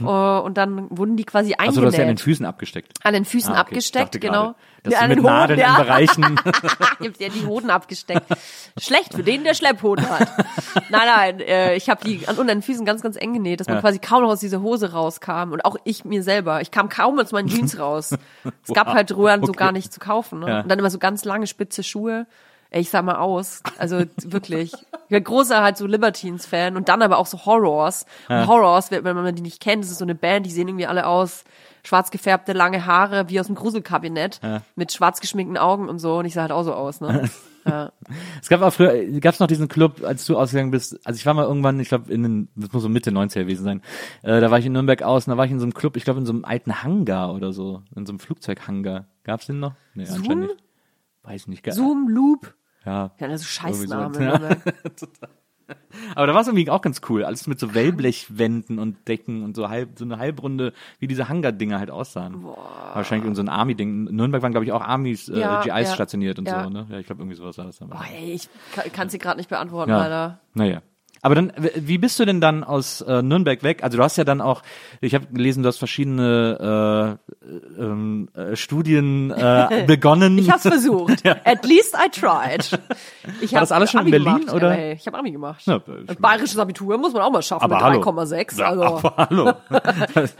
[0.00, 0.06] uh,
[0.44, 2.20] und dann wurden die quasi Also du hast ja an den eingenäht.
[2.20, 2.92] Füßen abgesteckt.
[3.02, 3.60] An den Füßen Ah, okay.
[3.60, 4.32] Abgesteckt, genau.
[4.32, 5.76] gerade, Dass Ja, du mit Hoden, Nadeln ja.
[5.78, 6.40] in Bereichen.
[7.00, 8.26] Ich hab dir die Hoden abgesteckt.
[8.80, 10.28] Schlecht für den, der Schlepphoden hat.
[10.90, 13.68] Nein, nein, äh, ich habe die an unter den Füßen ganz, ganz eng genäht, dass
[13.68, 13.80] man Ja.
[13.80, 15.52] quasi kaum noch aus dieser Hose rauskam.
[15.52, 16.60] Und auch ich mir selber.
[16.62, 18.10] Ich kam kaum aus meinen Jeans raus.
[18.66, 18.94] Es gab Wow.
[18.94, 19.58] halt Röhren so Okay.
[19.58, 20.40] gar nicht zu kaufen.
[20.40, 20.48] Ne?
[20.48, 20.60] Ja.
[20.62, 22.26] Und dann immer so ganz lange spitze Schuhe.
[22.74, 23.62] Ich sah mal aus.
[23.78, 24.72] Also wirklich.
[24.72, 28.06] Ich bin großer halt so Libertines-Fan und dann aber auch so Horrors.
[28.30, 30.86] Und Horrors, wenn man die nicht kennt, das ist so eine Band, die sehen irgendwie
[30.86, 31.44] alle aus
[31.84, 34.40] schwarz gefärbte, lange Haare, wie aus dem Gruselkabinett,
[34.76, 36.18] mit schwarz geschminkten Augen und so.
[36.18, 37.28] Und ich sah halt auch so aus, ne?
[37.64, 37.92] Ja.
[38.40, 40.98] Es gab auch früher, gab es noch diesen Club, als du ausgegangen bist.
[41.06, 43.62] Also ich war mal irgendwann, ich glaube, in den, das muss so Mitte 90er gewesen
[43.62, 43.82] sein.
[44.22, 45.96] Äh, da war ich in Nürnberg aus und da war ich in so einem Club,
[45.96, 49.06] ich glaube in so einem alten Hangar oder so, in so einem Flugzeughangar.
[49.22, 49.74] Gab's den noch?
[49.94, 50.16] Nee, Zoom?
[50.18, 50.62] anscheinend nicht.
[51.22, 51.72] Weiß nicht.
[51.72, 52.52] Zoom, Loop.
[52.84, 53.12] Ja.
[53.20, 54.18] Ja, also Scheißname.
[54.18, 54.56] Irgendwie
[54.96, 55.06] so.
[55.06, 55.12] ne?
[56.14, 57.24] Aber da war es irgendwie auch ganz cool.
[57.24, 61.78] Alles mit so Wellblechwänden und Decken und so halb, so eine Halbrunde, wie diese Hangar-Dinger
[61.78, 62.44] halt aussahen.
[62.44, 64.06] Wahrscheinlich irgend so ein Army-Ding.
[64.08, 65.94] In Nürnberg waren, glaube ich, auch Armys, äh, Ja, GIs ja.
[65.94, 66.64] stationiert und Ja.
[66.64, 66.86] so, ne?
[66.90, 67.88] Ja, ich glaube, irgendwie sowas war das dann.
[67.90, 68.48] Boah, ey, ich
[68.92, 70.40] kann sie gerade nicht beantworten, leider.
[70.54, 70.82] Naja.
[71.24, 73.84] Aber dann, wie bist du denn dann aus äh, Nürnberg weg?
[73.84, 74.62] Also du hast ja dann auch,
[75.00, 77.18] ich habe gelesen, du hast verschiedene
[77.78, 80.36] äh, ähm, äh, Studien äh, begonnen.
[80.36, 81.24] Ich hab's versucht.
[81.44, 82.76] At least I tried.
[83.40, 84.70] Ich War das alles schon in Abi Berlin, gemacht, oder?
[84.76, 84.92] LA.
[84.92, 85.62] Ich habe Abi gemacht.
[85.64, 85.80] Ja,
[86.18, 88.00] Bayerisches Abitur muss man auch mal schaffen Aber mit hallo.
[88.00, 88.58] 3,6.
[88.58, 89.52] Ja, Also aber hallo.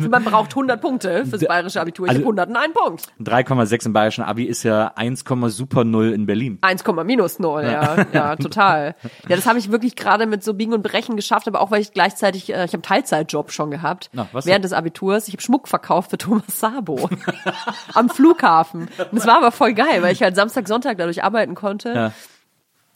[0.11, 2.07] man braucht 100 Punkte fürs bayerische Abitur.
[2.07, 3.05] Ich Also- hab 101 Punkt.
[3.21, 6.59] 3,6 im bayerischen Abi ist ja 1, super 0 in Berlin.
[6.61, 8.97] 1, minus 0, ja, ja, total.
[9.29, 11.81] Ja, das habe ich wirklich gerade mit so Biegen und Brechen geschafft, aber auch weil
[11.81, 15.29] ich gleichzeitig, äh, ich habe einen Teilzeitjob schon gehabt Na, was während des Abiturs.
[15.29, 17.09] Ich habe Schmuck verkauft für Thomas Sabo
[17.95, 18.83] am Flughafen.
[18.83, 21.93] Und das war aber voll geil, weil ich halt Samstag, Sonntag dadurch arbeiten konnte.
[21.95, 22.13] Ja.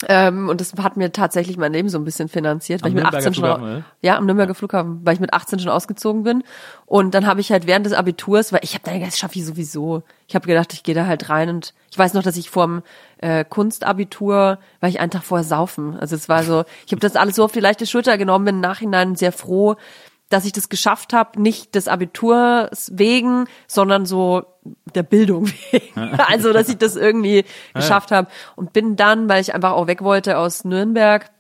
[0.09, 3.03] Ähm, und das hat mir tatsächlich mein Leben so ein bisschen finanziert, weil Am ich
[3.03, 6.23] mit Nürnberger 18 schon, Flughafen, ja, am Nürnberger Flughafen, weil ich mit 18 schon ausgezogen
[6.23, 6.45] bin.
[6.85, 9.39] Und dann habe ich halt während des Abiturs, weil ich habe dann gedacht, das schaffe
[9.39, 10.03] ich sowieso.
[10.29, 12.83] Ich habe gedacht, ich gehe da halt rein und ich weiß noch, dass ich vorm
[13.19, 15.97] äh, Kunstabitur war ich einen Tag vorher saufen.
[15.99, 18.55] Also es war so, ich habe das alles so auf die leichte Schulter genommen, bin
[18.57, 19.77] im Nachhinein sehr froh,
[20.29, 24.45] dass ich das geschafft habe, nicht des Abiturs wegen, sondern so
[24.95, 26.01] der Bildung wegen.
[26.19, 30.03] Also, dass ich das irgendwie geschafft habe und bin dann, weil ich einfach auch weg
[30.03, 31.31] wollte aus Nürnberg,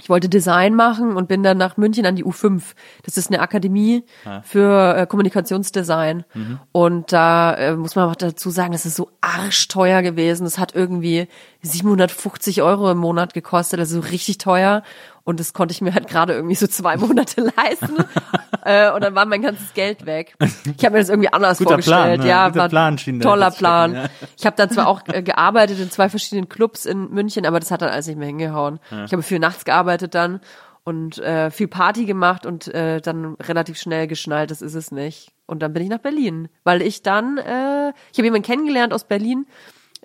[0.00, 2.62] ich wollte Design machen und bin dann nach München an die U5.
[3.04, 4.04] Das ist eine Akademie
[4.42, 6.24] für äh, Kommunikationsdesign.
[6.72, 10.44] Und da äh, muss man auch dazu sagen, das ist so arschteuer gewesen.
[10.44, 11.28] Das hat irgendwie
[11.62, 14.82] 750 Euro im Monat gekostet, also so richtig teuer.
[15.24, 17.96] Und das konnte ich mir halt gerade irgendwie so zwei Monate leisten.
[18.64, 20.34] äh, und dann war mein ganzes Geld weg.
[20.76, 21.96] Ich habe mir das irgendwie anders Guter vorgestellt.
[21.98, 22.28] Plan, ne?
[22.28, 23.94] Ja, Guter war Plan schien toller jetzt stecken, Plan.
[23.94, 24.04] ja.
[24.36, 27.70] Ich habe dann zwar auch äh, gearbeitet in zwei verschiedenen Clubs in München, aber das
[27.70, 28.78] hat dann alles nicht mehr hingehauen.
[29.06, 30.40] Ich habe viel nachts gearbeitet dann
[30.84, 35.32] und äh, viel Party gemacht und äh, dann relativ schnell geschnallt, das ist es nicht.
[35.46, 39.04] Und dann bin ich nach Berlin, weil ich dann, äh, ich habe jemanden kennengelernt aus
[39.04, 39.46] Berlin,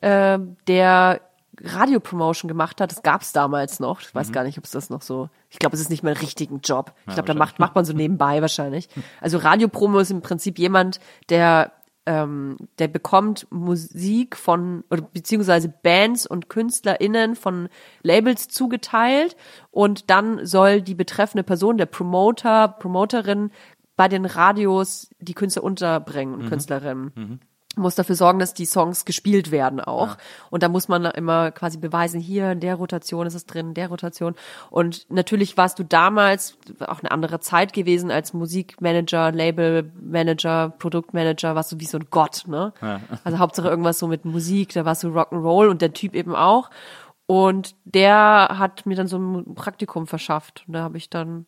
[0.01, 1.21] äh, der
[1.63, 2.91] Radiopromotion gemacht hat.
[2.91, 4.01] Das gab's damals noch.
[4.01, 5.29] Ich weiß gar nicht, ob es das noch so.
[5.49, 6.93] Ich glaube, es ist nicht mehr ein richtigen Job.
[7.07, 8.89] Ich glaube, da macht macht man so nebenbei wahrscheinlich.
[9.21, 11.71] Also Radiopromo ist im Prinzip jemand, der
[12.05, 17.69] ähm, der bekommt Musik von oder beziehungsweise Bands und KünstlerInnen von
[18.01, 19.35] Labels zugeteilt
[19.69, 23.51] und dann soll die betreffende Person, der Promoter, Promoterin
[23.95, 27.41] bei den Radios die Künstler unterbringen und Künstlerinnen
[27.75, 30.17] muss dafür sorgen, dass die Songs gespielt werden auch.
[30.49, 33.73] Und da muss man immer quasi beweisen, hier in der Rotation ist es drin, in
[33.73, 34.35] der Rotation.
[34.69, 41.71] Und natürlich warst du damals auch eine andere Zeit gewesen als Musikmanager, Labelmanager, Produktmanager, warst
[41.71, 42.73] du wie so ein Gott, ne?
[43.23, 46.69] Also Hauptsache irgendwas so mit Musik, da warst du Rock'n'Roll und der Typ eben auch.
[47.27, 50.63] Und der hat mir dann so ein Praktikum verschafft.
[50.67, 51.45] Und da habe ich dann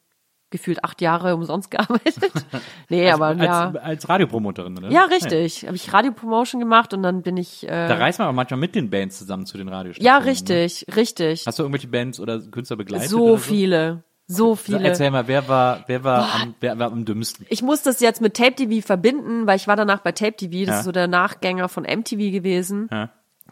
[0.52, 2.32] gefühlt acht Jahre umsonst gearbeitet.
[2.90, 3.72] nee, aber als, ja.
[3.82, 4.90] als Radiopromoterin, oder?
[4.92, 5.66] Ja, richtig.
[5.66, 7.64] Habe ich Radiopromotion gemacht und dann bin ich.
[7.64, 10.06] Äh, Da reist man aber manchmal mit den Bands zusammen zu den Radiostationen.
[10.06, 10.26] ja, Ne?
[10.32, 11.46] richtig, richtig.
[11.48, 13.10] Hast du irgendwelche Bands oder Künstler begleitet?
[13.10, 14.84] So oder viele, so So, viele.
[14.88, 17.46] Erzähl mal, wer war, wer war, am, wer war am dümmsten?
[17.50, 20.66] Ich muss das jetzt mit Tape TV verbinden, weil ich war danach bei Tape TV.
[20.66, 20.80] Das Ja.
[20.80, 22.88] ist so der Nachgänger von MTV gewesen.
[22.92, 23.10] Ja.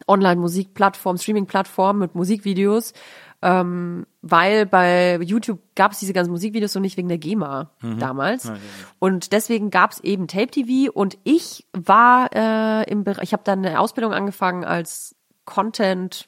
[0.07, 2.93] Online-Musikplattform, Streaming-Plattform mit Musikvideos.
[3.41, 7.99] Ähm, weil bei YouTube gab es diese ganzen Musikvideos und nicht wegen der GEMA Mhm.
[7.99, 8.51] damals.
[8.99, 13.43] Und deswegen gab es eben Tape TV und ich war äh, im Bereich, ich habe
[13.45, 16.27] dann eine Ausbildung angefangen als Content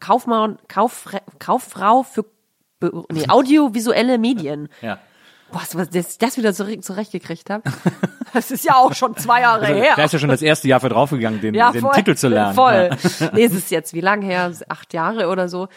[0.00, 2.24] Kaufmann, Kauf, Kauffrau für
[2.82, 4.68] nee, audiovisuelle Medien.
[4.82, 4.98] Ja.
[5.50, 7.62] Boah, was dass ich das wieder zurecht, zurechtgekriegt habe.
[8.34, 9.94] Das ist ja auch schon zwei Jahre her.
[9.96, 12.28] Da ist ja schon das erste Jahr für draufgegangen, den, ja, den voll, Titel zu
[12.28, 12.54] lernen.
[12.54, 12.90] Voll.
[13.20, 13.30] Ja.
[13.32, 14.52] Nee, es ist jetzt wie lange her?
[14.68, 15.68] Acht Jahre oder so.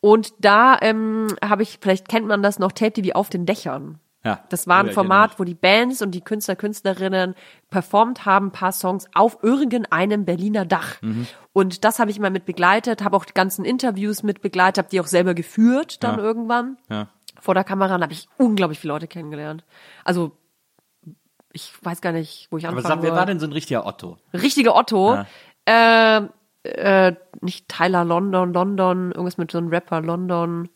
[0.00, 3.98] Und da ähm, habe ich, vielleicht kennt man das noch, Tape TV auf den Dächern.
[4.24, 4.40] Ja.
[4.50, 7.34] Das war ein Format, erinnere wo die Bands und die Künstler, Künstlerinnen
[7.70, 11.02] performt haben, ein paar Songs auf irgendeinem Berliner Dach.
[11.02, 11.26] Mhm.
[11.52, 14.88] Und das habe ich mal mit begleitet, habe auch die ganzen Interviews mit begleitet, habe
[14.90, 16.24] die auch selber geführt dann Ja.
[16.24, 16.76] irgendwann.
[16.88, 17.08] Ja.
[17.40, 19.64] Vor der Kamera habe ich unglaublich viele Leute kennengelernt.
[20.04, 20.32] Also
[21.52, 23.86] ich weiß gar nicht, wo ich Aber anfangen sag, wer war denn so ein richtiger
[23.86, 24.18] Otto?
[24.32, 25.18] Richtige Otto.
[25.64, 26.22] Äh,
[26.64, 30.68] äh, nicht Tyler London, London, irgendwas mit so einem Rapper London.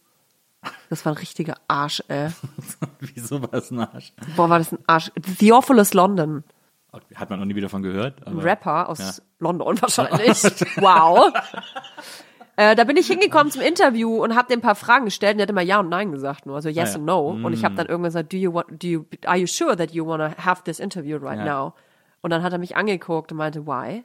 [0.88, 2.30] Das war ein richtiger Arsch, ey.
[3.00, 4.12] Wieso war es ein Arsch?
[4.36, 5.10] Boah, war das ein Arsch.
[5.38, 6.44] Theophilus London.
[7.14, 8.26] Hat man noch nie wieder von gehört.
[8.26, 9.12] Ein Aber Rapper aus Ja.
[9.38, 10.42] London wahrscheinlich.
[10.76, 11.32] wow.
[12.60, 15.38] Äh, da bin ich hingekommen zum Interview und habe dem ein paar Fragen gestellt und
[15.38, 16.94] der hat immer Ja und Nein gesagt nur, also Yes Ah, ja.
[16.96, 17.28] and No.
[17.30, 19.92] Und ich habe dann irgendwann gesagt, do you want, do you, are you sure that
[19.92, 21.44] you wanna have this interview right Ja.
[21.64, 21.72] now?
[22.20, 24.04] Und dann hat er mich angeguckt und meinte, why?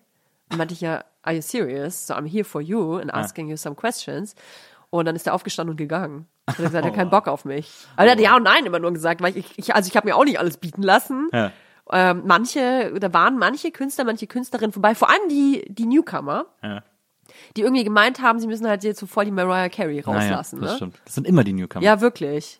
[0.51, 2.07] Und meinte ich ja, are you serious?
[2.07, 4.35] So I'm here for you and asking you some questions.
[4.89, 6.25] Und dann ist er aufgestanden und gegangen.
[6.47, 7.69] Und er hat gesagt, er hat keinen Bock auf mich.
[7.97, 10.07] Aber er hat Ja und Nein immer nur gesagt, weil ich, ich also ich habe
[10.07, 11.27] mir auch nicht alles bieten lassen.
[11.33, 11.51] Ja.
[11.91, 16.81] Ähm, manche, da waren manche Künstler, manche Künstlerinnen vorbei, vor allem die, die Newcomer, Ja.
[17.57, 20.61] Die irgendwie gemeint haben, sie müssen halt jetzt so voll die Mariah Carey Naja, rauslassen.
[20.61, 20.75] das ne?
[20.75, 20.95] stimmt.
[21.05, 21.83] Das sind immer die Newcomer.
[21.83, 22.59] Ja, wirklich.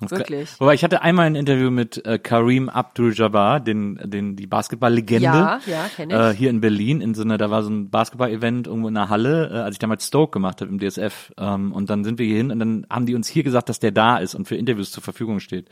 [0.00, 0.48] Das wirklich.
[0.60, 5.24] Wobei ich hatte einmal ein Interview mit äh, Kareem Abdul-Jabbar, den, den, die Basketball-Legende.
[5.24, 6.16] Ja, ja, kenn ich.
[6.16, 9.08] Äh, hier in Berlin, in so einer, da war so ein Basketball-Event irgendwo in der
[9.08, 11.32] Halle, äh, als ich damals Stoke gemacht habe im DSF.
[11.36, 13.80] Ähm, und dann sind wir hier hin und dann haben die uns hier gesagt, dass
[13.80, 15.68] der da ist und für Interviews zur Verfügung steht.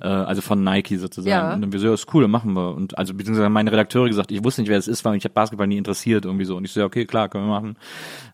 [0.00, 1.30] Äh, also von Nike sozusagen.
[1.30, 1.54] Ja.
[1.54, 2.74] Und dann wir so, ja, ist cool, dann machen wir.
[2.74, 5.34] Und also beziehungsweise meine Redakteure gesagt, ich wusste nicht, wer es ist, weil mich hat
[5.34, 6.56] Basketball nie interessiert irgendwie so.
[6.56, 7.76] Und ich so, ja, okay, klar, können wir machen.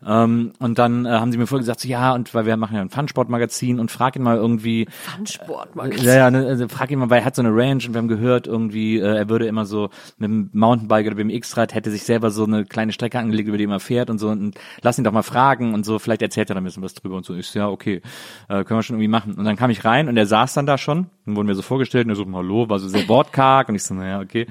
[0.05, 2.77] Ähm, und dann äh, haben sie mir vorher gesagt, so, ja, und weil wir machen
[2.77, 4.87] ja ein Funsport-Magazin und frag ihn mal irgendwie,
[5.39, 6.05] Fun-Sport-Magazin.
[6.05, 7.99] ja, ja, ne, also frag ihn mal, weil er hat so eine Range und wir
[7.99, 12.05] haben gehört irgendwie, äh, er würde immer so mit dem Mountainbike oder BMX-Rad hätte sich
[12.05, 15.05] selber so eine kleine Strecke angelegt, über die er fährt und so und lass ihn
[15.05, 17.35] doch mal fragen und so, vielleicht erzählt er da ein bisschen was drüber und so.
[17.35, 18.03] Ich so, ja, okay,
[18.49, 19.35] äh, können wir schon irgendwie machen.
[19.35, 21.63] Und dann kam ich rein und er saß dann da schon, dann wurden wir so
[21.63, 24.47] vorgestellt und er so, hallo, war so sehr wortkarg und ich so, naja, okay.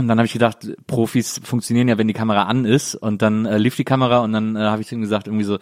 [0.00, 2.94] Und dann habe ich gedacht, Profis funktionieren ja, wenn die Kamera an ist.
[2.94, 5.58] Und dann äh, lief die Kamera und dann äh, habe ich ihm gesagt, irgendwie so,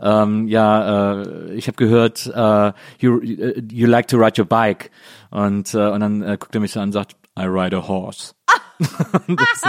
[0.00, 4.90] ähm, ja, äh, ich habe gehört, äh, you, you like to ride your bike.
[5.30, 7.86] Und, äh, und dann äh, guckt er mich so an und sagt, I ride a
[7.86, 8.34] horse.
[8.80, 9.68] so,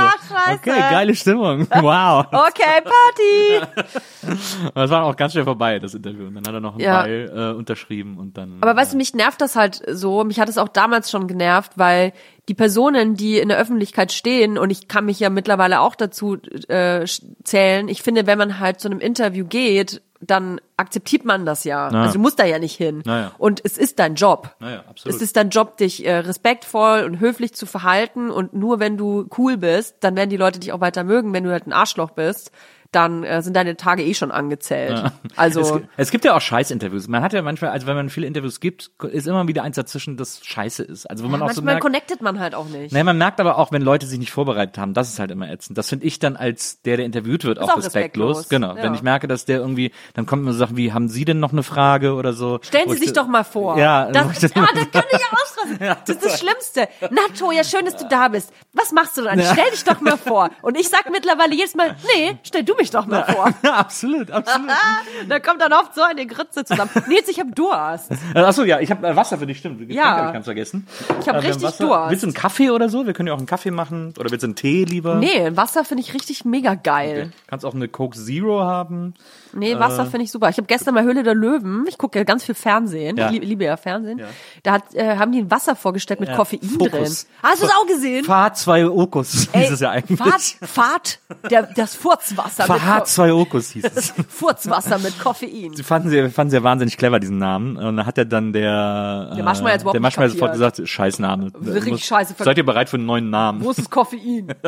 [0.53, 1.67] okay, geile Stimmung.
[1.69, 2.25] Wow.
[2.31, 3.97] Okay, Party!
[4.75, 6.27] Das war auch ganz schnell vorbei, das Interview.
[6.27, 7.01] Und dann hat er noch einen Ja.
[7.01, 8.59] Ball äh, unterschrieben und dann.
[8.61, 10.23] Aber weißt du, mich nervt das halt so.
[10.23, 12.13] Mich hat es auch damals schon genervt, weil
[12.47, 16.37] die Personen, die in der Öffentlichkeit stehen, und ich kann mich ja mittlerweile auch dazu
[16.67, 17.05] äh,
[17.43, 21.91] zählen, ich finde, wenn man halt zu einem Interview geht, dann akzeptiert man das ja.
[21.91, 22.01] Ja.
[22.03, 23.01] Also du musst da ja nicht hin.
[23.05, 23.31] Naja.
[23.37, 24.55] Und es ist dein Job.
[24.59, 25.15] Naja, absolut.
[25.15, 29.27] Es ist dein Job, dich äh, respektvoll und höflich zu verhalten und nur wenn du
[29.37, 31.33] cool bist, dann werden die Leute dich auch weiter mögen.
[31.33, 32.51] Wenn du halt ein Arschloch bist,
[32.91, 35.11] dann äh, sind deine Tage eh schon angezählt.
[35.37, 37.07] Also Es, es gibt ja auch Scheißinterviews.
[37.07, 40.17] Man hat ja manchmal, also wenn man viele Interviews gibt, ist immer wieder eins dazwischen,
[40.17, 41.05] das scheiße ist.
[41.09, 42.91] Also wo man auch so manchmal merkt, connectet man halt auch nicht.
[42.93, 45.49] Nee, man merkt aber auch, wenn Leute sich nicht vorbereitet haben, das ist halt immer
[45.49, 45.77] ätzend.
[45.77, 48.39] Das finde ich dann als der, der interviewt wird, auch, auch respektlos.
[48.39, 48.75] respektlos, Genau.
[48.75, 48.83] ja.
[48.83, 51.39] Wenn ich merke, dass der irgendwie, dann kommen mir so Sachen wie, haben Sie denn
[51.39, 52.59] noch eine Frage oder so?
[52.61, 53.77] Stellen Sie ich sich so- doch mal vor.
[53.77, 55.79] Ja, das, dann- ja, das kann ich ausrasten.
[55.79, 56.87] das ist das Schlimmste.
[57.09, 58.51] Nacho, ja schön, dass du da bist.
[58.73, 59.41] Was machst du dann?
[59.41, 60.49] Stell dich doch mal vor.
[60.61, 63.49] Und ich sag mittlerweile jedes Mal, nee, stell du mich doch mal vor.
[63.63, 64.69] Ja, absolut, absolut.
[65.29, 66.89] da kommt dann oft so eine Grütze zusammen.
[67.07, 68.11] Nils, ich hab Durst.
[68.33, 69.79] Äh, Achso, ja, ich habe äh, Wasser für dich, stimmt.
[69.79, 70.17] Getränk Ja.
[70.17, 70.87] habe ich ganz vergessen.
[70.99, 71.85] Ich hab Äh, wir haben richtig Wasser.
[71.87, 72.09] Durst.
[72.09, 73.05] Willst du einen Kaffee oder so?
[73.05, 74.13] Wir können ja auch einen Kaffee machen.
[74.19, 75.15] Oder willst du einen Tee lieber?
[75.15, 77.27] Nee, Wasser finde ich richtig mega geil.
[77.27, 77.37] Okay.
[77.47, 79.13] Kannst auch eine Coke Zero haben.
[79.53, 80.49] Nee, Wasser finde ich super.
[80.49, 83.25] Ich habe gestern mal Höhle der Löwen, ich gucke ja ganz viel Fernsehen, Ja.
[83.27, 84.21] ich lie- liebe ja Fernsehen.
[84.63, 86.89] Da hat, äh, haben die ein Wasser vorgestellt mit Koffein Fokus.
[86.91, 87.03] drin.
[87.43, 88.23] Hast du es auch gesehen?
[88.25, 90.17] Fahrt zwei Okus hieß es ja eigentlich.
[90.19, 94.13] Fahrt, Fahrt, der, das Furzwasser Fahrt Ko zwei Okus hieß es.
[94.29, 95.73] Furzwasser mit Koffein.
[95.73, 97.77] Sie fanden sie, fanden sie ja wahnsinnig clever, diesen Namen.
[97.77, 101.51] Und dann hat er dann der, Der Maschmeyer überhaupt der Maschmeyer sofort gesagt, scheiß Name.
[101.65, 102.35] Richtig scheiße.
[102.37, 103.63] Seid ihr bereit für einen neuen Namen?
[103.63, 104.47] Wo ist das Koffein?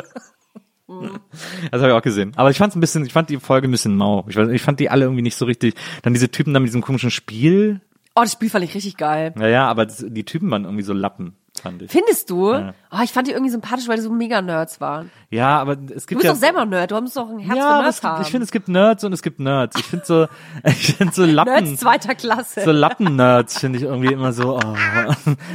[1.71, 2.33] Das habe ich auch gesehen.
[2.35, 4.25] Aber ich fand ein bisschen, ich fand die Folge ein bisschen mau.
[4.27, 5.75] Ich, weiß, ich fand die alle irgendwie nicht so richtig.
[6.01, 7.81] Dann diese Typen da mit diesem komischen Spiel.
[8.15, 9.33] Oh, das Spiel fand ich richtig geil.
[9.35, 11.91] Naja, aber die Typen waren irgendwie so Lappen, fand ich.
[11.91, 12.53] Findest du?
[12.53, 15.11] Oh, ich fand die irgendwie sympathisch, weil die so mega Nerds waren.
[15.29, 16.31] Ja, aber es Du gibt bist ja.
[16.31, 18.21] doch selber Nerd, du musst doch ein Herz ja, für Nerds gibt, haben.
[18.21, 19.79] ich finde, es gibt Nerds und es gibt Nerds.
[19.79, 20.27] Ich finde so,
[20.63, 21.53] ich finde so Lappen.
[21.53, 22.61] Nerds zweiter Klasse.
[22.61, 24.75] So Lappen-Nerds finde ich irgendwie immer so, oh.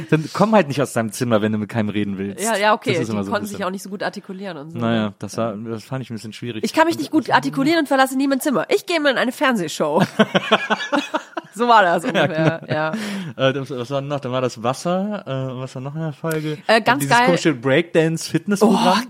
[0.09, 2.43] Dann komm halt nicht aus deinem Zimmer, wenn du mit keinem reden willst.
[2.43, 2.97] ja, ja, okay.
[2.99, 4.77] Die so konnten sich auch nicht so gut artikulieren und so.
[4.79, 6.63] Naja, das war, das fand ich ein bisschen schwierig.
[6.63, 8.65] Ich kann mich nicht gut artikulieren und verlasse nie mein Zimmer.
[8.69, 10.03] Ich gehe mal in eine Fernsehshow.
[11.55, 12.91] so war das ungefähr, ja.
[13.37, 14.19] Äh, das, was war noch?
[14.19, 15.23] Dann war das Wasser.
[15.25, 16.57] Äh, was war noch in der Folge?
[16.67, 17.25] Äh, ganz Dieses geil.
[17.25, 19.03] komische Breakdance-Fitnessprogramm.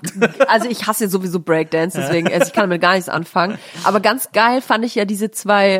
[0.47, 3.57] Also ich hasse sowieso Breakdance, deswegen, also ich kann damit gar nichts anfangen.
[3.83, 5.73] Aber ganz geil fand ich ja diese zwei,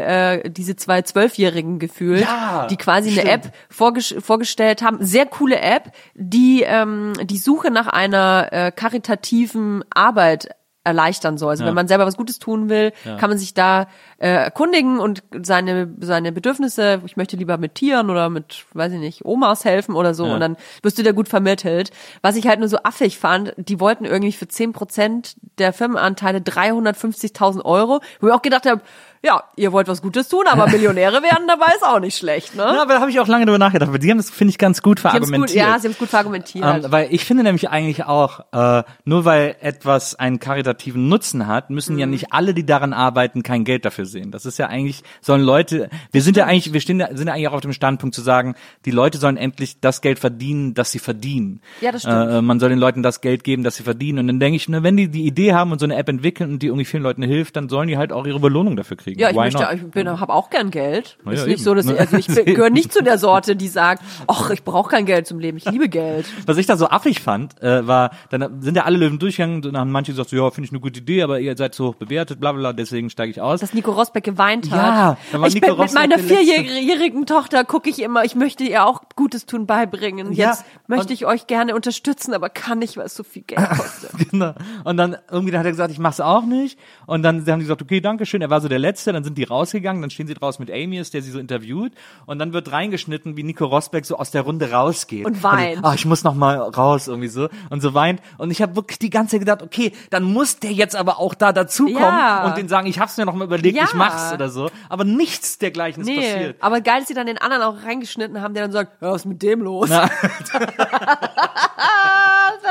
[0.43, 3.45] äh, diese zwei Zwölfjährigen gefühlt, Ja, die quasi eine stimmt.
[3.45, 4.97] App vorges vorgestellt haben.
[5.03, 10.49] Sehr coole App, die ähm, die Suche nach einer äh, karitativen Arbeit
[10.83, 11.51] erleichtern soll.
[11.51, 13.87] Also wenn man selber was Gutes tun will, kann man sich da
[14.17, 18.99] äh, erkundigen und seine seine Bedürfnisse, ich möchte lieber mit Tieren oder mit, weiß ich
[18.99, 21.91] nicht, Omas helfen oder so und dann wirst du da gut vermittelt.
[22.21, 27.63] Was ich halt nur so affig fand, die wollten irgendwie für 10% der Firmenanteile 350.000
[27.65, 28.81] Euro, wo ich auch gedacht habe,
[29.23, 32.63] ja, ihr wollt was Gutes tun, aber Millionäre werden dabei ist auch nicht schlecht, ne?
[32.63, 33.89] Ja, aber da habe ich auch lange drüber nachgedacht.
[33.89, 35.49] Aber die haben das, finde ich, ganz gut verargumentiert.
[35.49, 36.85] gut, ja, sie haben es gut verargumentiert.
[36.85, 41.69] Ähm, weil ich finde nämlich eigentlich auch, äh, nur weil etwas einen karitativen Nutzen hat,
[41.69, 41.99] müssen Mhm.
[41.99, 44.31] ja nicht alle, die daran arbeiten, kein Geld dafür sehen.
[44.31, 47.47] Das ist ja eigentlich, sollen Leute, wir sind ja eigentlich, wir stehen, sind ja eigentlich
[47.49, 48.55] auch auf dem Standpunkt zu sagen,
[48.85, 51.61] die Leute sollen endlich das Geld verdienen, das sie verdienen.
[51.81, 52.31] Ja, das stimmt.
[52.31, 54.19] Äh, man soll den Leuten das Geld geben, das sie verdienen.
[54.19, 56.51] Und dann denke ich, ne, wenn die die Idee haben und so eine App entwickeln
[56.51, 59.08] und die irgendwie vielen Leuten hilft, dann sollen die halt auch ihre Belohnung dafür kriegen.
[59.17, 59.73] Ja, ich Why möchte, not?
[59.73, 61.17] ich bin, habe auch gern Geld.
[61.23, 61.63] Na ist ja, nicht eben.
[61.63, 64.89] so, dass ich, also ich gehöre nicht zu der Sorte, die sagt, ach, ich brauche
[64.89, 66.25] kein Geld zum Leben, ich liebe Geld.
[66.45, 69.65] Was ich da so affig fand, äh, war, dann sind ja alle Löwen durchgegangen und
[69.65, 71.87] dann haben manche gesagt, so, ja, finde ich eine gute Idee, aber ihr seid so
[71.87, 73.61] hoch bewertet, bla bla, bla, deswegen steige ich aus.
[73.61, 74.77] Dass Nico Rosbeck geweint hat.
[74.77, 76.45] Ja, da war ich Nico bin mit Rosbeck meiner der Letzte.
[76.45, 80.33] vierjährigen Tochter gucke ich immer, ich möchte ihr auch Gutes tun beibringen.
[80.33, 83.67] Ja, Jetzt möchte ich euch gerne unterstützen, aber kann nicht, weil es so viel Geld
[83.77, 84.31] kostet.
[84.31, 84.53] Genau.
[84.83, 86.79] Und dann irgendwie dann hat er gesagt, ich mach's auch nicht.
[87.05, 88.41] Und dann haben die gesagt, okay, danke schön.
[88.41, 88.98] Er war so der Letzte.
[89.05, 90.01] Dann sind die rausgegangen.
[90.01, 91.93] Dann stehen sie draußen mit Amy, ist der sie so interviewt.
[92.25, 95.25] Und dann wird reingeschnitten, wie Nico Rosbeck so aus der Runde rausgeht.
[95.25, 95.79] Und weint.
[95.83, 98.21] Ah, ich muss noch mal raus irgendwie so und so weint.
[98.37, 101.33] Und ich habe wirklich die ganze Zeit gedacht, okay, dann muss der jetzt aber auch
[101.33, 102.45] da dazukommen Ja.
[102.45, 103.83] und den sagen, ich hab's mir noch mal überlegt, Ja.
[103.85, 104.69] ich mach's oder so.
[104.89, 106.55] Aber nichts dergleichen ist Nee, passiert.
[106.61, 109.21] aber geil, dass sie dann den anderen auch reingeschnitten haben, der dann sagt, ja, was
[109.21, 109.89] ist mit dem los?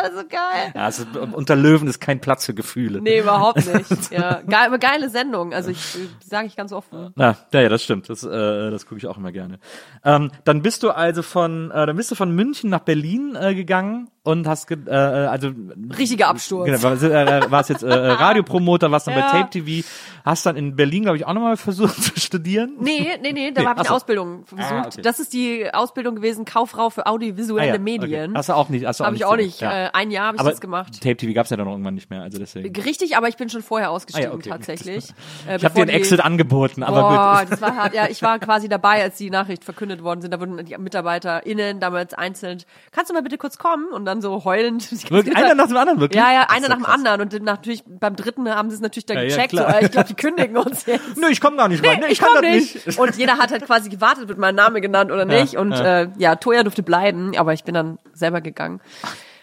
[0.02, 0.72] War so geil.
[0.74, 3.00] Ja, ist, unter Löwen ist kein Platz für Gefühle.
[3.00, 3.88] Nee, überhaupt nicht.
[4.11, 5.52] Ja, geil, aber geile Sendung.
[5.52, 5.78] Also ich
[6.24, 7.12] sage ich ganz offen.
[7.16, 8.08] Ja, ja, ja, das stimmt.
[8.08, 9.58] Das, äh, das gucke ich auch immer gerne.
[10.04, 13.54] Ähm, dann bist du also von, äh, dann bist du von München nach Berlin äh,
[13.54, 15.50] gegangen und hast, ge äh, also
[15.98, 16.66] Richtiger Absturz.
[16.66, 19.31] genau, war, äh, warst jetzt äh, Radiopromoter, warst dann bei Ja.
[19.31, 19.87] Tape TV,
[20.24, 22.76] hast dann in Berlin, glaube ich, auch nochmal versucht zu studieren.
[22.81, 23.94] Nee, nee, nee, da Nee, habe ich ach eine so.
[23.94, 24.70] Ausbildung versucht.
[24.70, 25.02] Ah, okay.
[25.02, 28.31] Das ist die Ausbildung gewesen, Kauffrau für Ah, audiovisuelle ja, Medien.
[28.31, 28.38] Okay.
[28.38, 29.61] Hast du auch nicht, hast du auch Habe ich nicht auch nicht.
[29.61, 29.87] Ja.
[29.87, 31.00] Äh, ein Jahr habe ich Aber das gemacht.
[31.02, 32.74] Tape TV gab's ja dann irgendwann nicht mehr, also deswegen.
[32.83, 34.50] Richtig, aber ich bin schon vorher ausgestiegen Ah, okay.
[34.50, 35.07] tatsächlich.
[35.48, 37.52] Äh, Ich habe dir einen Exit angeboten, aber Boah, gut.
[37.52, 37.94] das war hart.
[37.94, 40.33] Ja, ich war quasi dabei, als die Nachricht verkündet worden sind.
[40.35, 42.59] Da wurden die MitarbeiterInnen damals einzeln,
[42.92, 43.87] kannst du mal bitte kurz kommen?
[43.92, 44.90] Und dann so heulend.
[45.11, 46.21] Wirklich, einer nach dem anderen, wirklich?
[46.21, 46.94] Ja, ja, einer nach dem krass.
[46.94, 47.21] anderen.
[47.21, 49.51] Und natürlich beim dritten haben sie es natürlich dann Ja, ja, gecheckt.
[49.53, 49.81] so, klar.
[49.81, 51.16] äh, ich glaube, die kündigen uns jetzt.
[51.16, 52.01] Nö, ich komme gar nicht rein.
[52.01, 52.99] Nee, ich kann komm das nicht.
[52.99, 55.57] Und jeder hat halt quasi gewartet, wird mein Name genannt oder nicht.
[55.57, 56.01] und ja.
[56.03, 58.81] Äh, ja, Toya durfte bleiben, aber ich bin dann selber gegangen.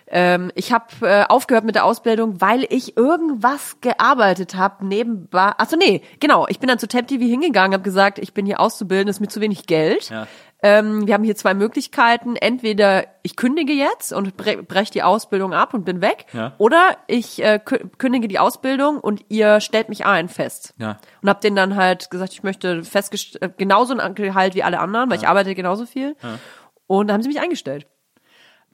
[0.08, 5.52] Ähm, ich habe äh, aufgehört mit der Ausbildung, weil ich irgendwas gearbeitet habe nebenbei.
[5.58, 6.46] Achso, nee, genau.
[6.48, 9.30] Ich bin dann zu Temp TV hingegangen, habe gesagt, ich bin hier auszubilden, ist mir
[9.30, 10.10] zu wenig Geld.
[10.12, 10.28] Ja.
[10.68, 12.36] Ähm, wir haben hier zwei Möglichkeiten.
[12.36, 16.26] Entweder ich kündige jetzt und bre breche die Ausbildung ab und bin weg.
[16.34, 16.54] Ja.
[16.58, 20.74] Oder ich äh, kü- kündige die Ausbildung und ihr stellt mich ein fest.
[20.80, 20.98] Ja.
[21.22, 24.80] Und hab denen dann halt gesagt, ich möchte festgest äh, genauso ein Gehalt wie alle
[24.80, 26.16] anderen, weil ich arbeite genauso viel.
[26.88, 27.86] Und dann haben sie mich eingestellt.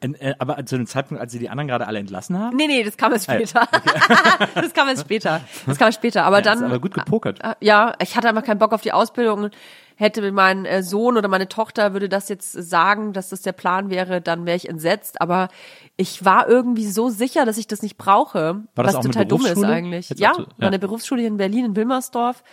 [0.01, 2.55] Äh, äh, Aber zu dem Zeitpunkt, als sie die anderen gerade alle entlassen haben?
[2.57, 3.67] Nee, nee, das kam erst Ah, später.
[4.55, 5.41] das kam erst später.
[5.65, 6.23] Das kam erst später.
[6.25, 6.57] Aber Ja, dann.
[6.59, 7.39] ist aber gut gepokert.
[7.43, 9.49] Äh, Ja, ich hatte einfach keinen Bock auf die Ausbildung.
[9.95, 13.91] Hätte mein äh, Sohn oder meine Tochter würde das jetzt sagen, dass das der Plan
[13.91, 15.21] wäre, dann wäre ich entsetzt.
[15.21, 15.49] Aber
[15.95, 19.25] ich war irgendwie so sicher, dass ich das nicht brauche, War das was auch total
[19.25, 20.09] dumm ist eigentlich.
[20.09, 20.47] Jetzt Ja, auch so- ja.
[20.57, 22.43] war eine Berufsschule hier in Berlin in Wilmersdorf.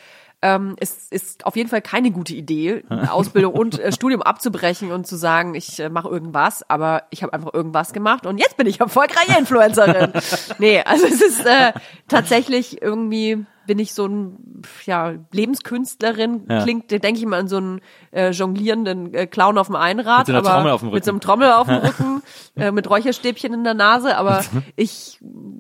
[0.41, 5.05] Ähm, es ist auf jeden Fall keine gute Idee, Ausbildung und äh, Studium abzubrechen und
[5.07, 8.69] zu sagen, ich äh, mache irgendwas, aber ich habe einfach irgendwas gemacht und jetzt bin
[8.69, 10.13] ich erfolgreiche Influencerin.
[10.59, 11.73] nee, also es ist äh,
[12.07, 16.63] tatsächlich irgendwie bin ich so ein ja Lebenskünstlerin Ja.
[16.63, 17.81] klingt denke ich mal an so einen
[18.13, 21.05] äh, jonglierenden äh, Clown auf dem Einrad Mit so einer aber Trommel auf dem mit
[21.05, 21.27] so einem Rücken.
[21.27, 22.23] Trommel auf dem Rücken
[22.57, 24.43] äh, mit Räucherstäbchen in der Nase aber
[24.77, 25.19] ich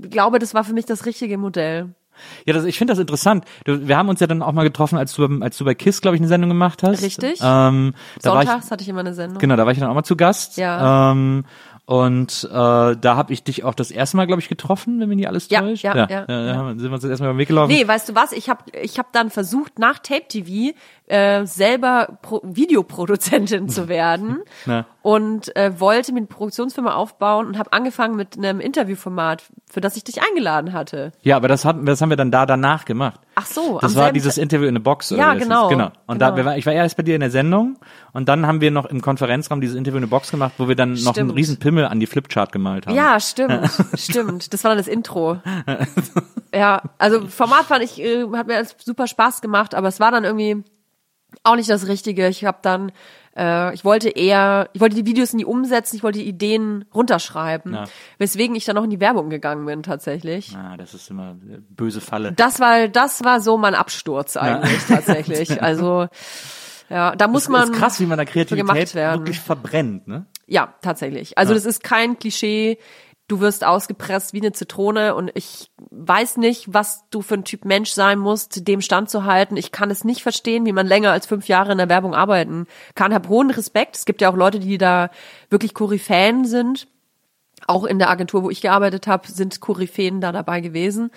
[0.08, 1.94] glaube das war für mich das richtige Modell
[2.46, 3.44] Ja, das, ich finde das interessant.
[3.64, 5.74] Du, wir haben uns ja dann auch mal getroffen, als du, beim- als du bei
[5.74, 7.02] KISS, glaube ich, eine Sendung gemacht hast.
[7.02, 7.40] Richtig.
[7.42, 9.88] Ähm, da war ich, Sonntags hatte ich immer eine Sendung genau, da war ich dann
[9.90, 10.56] auch mal zu Gast.
[10.56, 11.12] Ja.
[11.12, 11.44] Ähm,
[11.86, 15.16] und äh, da habe ich dich auch das erste Mal, glaube ich, getroffen, wenn mich
[15.16, 15.84] nicht alles Ja, täuscht.
[15.84, 17.72] ja, ja, ja, wir- sind wir uns das erstmal über den Weg gelaufen.
[17.72, 18.32] Nee, weißt du was?
[18.32, 20.76] Ich habe ich hab dann versucht, nach Tape TV
[21.08, 24.86] äh, selber Pro Videoproduzentin zu werden Na.
[25.02, 29.96] und äh, wollte mir eine Produktionsfirma aufbauen und habe angefangen mit einem Interviewformat, für das
[29.96, 31.12] ich dich eingeladen hatte.
[31.22, 33.20] Ja, aber das, hatten, das haben wir dann da danach gemacht.
[33.34, 35.10] Ach so, Das war dieses Interview in der Box.
[35.10, 35.90] Ja, genau, genau.
[36.06, 36.36] Und da, genau.
[36.36, 37.78] wir war, ich war erst bei dir in der Sendung
[38.12, 40.76] und dann haben wir noch im Konferenzraum dieses Interview in der Box gemacht, wo wir
[40.76, 41.36] dann noch einen Stimmt.
[41.36, 42.94] riesen Pimmel an die Flipchart gemalt haben.
[42.96, 44.52] Ja, stimmt, stimmt.
[44.52, 45.38] Das war dann das Intro.
[46.54, 50.24] Ja, also Format fand ich, äh, hat mir super Spaß gemacht, aber es war dann
[50.24, 50.64] irgendwie
[51.44, 52.28] auch nicht das Richtige.
[52.28, 52.92] Ich habe dann,
[53.36, 57.74] äh, ich wollte eher, ich wollte die Videos nie umsetzen, ich wollte die Ideen runterschreiben,
[57.74, 57.84] Ja.
[58.18, 60.56] weswegen ich dann noch in die Werbung gegangen bin tatsächlich.
[60.56, 62.32] Ah, das ist immer eine böse Falle.
[62.32, 65.60] Das war, das war so mein Absturz eigentlich tatsächlich.
[65.62, 66.08] Also
[66.90, 69.20] ja, da muss Das man ist krass, wie man da Kreativität gemacht werden.
[69.20, 70.24] wirklich verbrennt, ne?
[70.46, 71.36] Ja, tatsächlich.
[71.36, 71.56] Also Ja.
[71.56, 72.78] das ist kein Klischee.
[73.28, 77.66] Du wirst ausgepresst wie eine Zitrone und ich weiß nicht, was du für ein Typ
[77.66, 79.58] Mensch sein musst, dem standzuhalten.
[79.58, 82.66] Ich kann es nicht verstehen, wie man länger als fünf Jahre in der Werbung arbeiten
[82.94, 83.12] kann.
[83.12, 83.96] Hab hohen Respekt.
[83.96, 85.10] Es gibt ja auch Leute, die da
[85.50, 86.88] wirklich Koryphäen sind.
[87.66, 91.10] Auch in der Agentur, wo ich gearbeitet habe, sind Koryphäen da dabei gewesen.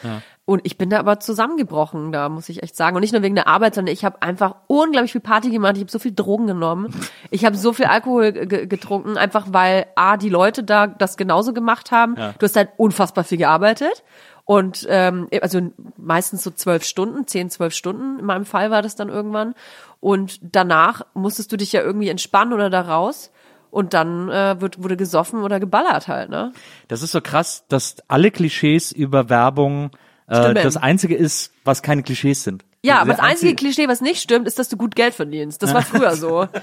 [0.46, 2.96] Und ich bin da aber zusammengebrochen, da muss ich echt sagen.
[2.96, 5.76] Und nicht nur wegen der Arbeit, sondern ich habe einfach unglaublich viel Party gemacht.
[5.78, 6.94] Ich habe so viel Drogen genommen.
[7.34, 11.54] Ich habe so viel Alkohol ge- getrunken, einfach weil A, die Leute da das genauso
[11.54, 12.16] gemacht haben.
[12.38, 14.04] Du hast halt unfassbar viel gearbeitet.
[14.44, 15.62] Und ähm, also
[15.96, 18.20] meistens so zwölf Stunden, zehn, zwölf Stunden.
[18.20, 19.54] In meinem Fall war das dann irgendwann.
[20.02, 23.32] Und danach musstest du dich ja irgendwie entspannen oder da raus.
[23.72, 26.52] Und dann äh, wird, wurde gesoffen oder geballert halt, ne?
[26.90, 29.92] Das ist so krass, dass alle Klischees über Werbung
[30.28, 32.66] äh, das einzige ist, was keine Klischees sind.
[32.84, 35.64] Ja, aber das einzige Klischee, was nicht stimmt, ist, dass du gut Geld verdienst.
[35.64, 36.48] Das war früher so.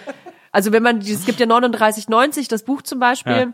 [0.51, 3.53] Also wenn man, es gibt ja 3990, das Buch zum Beispiel.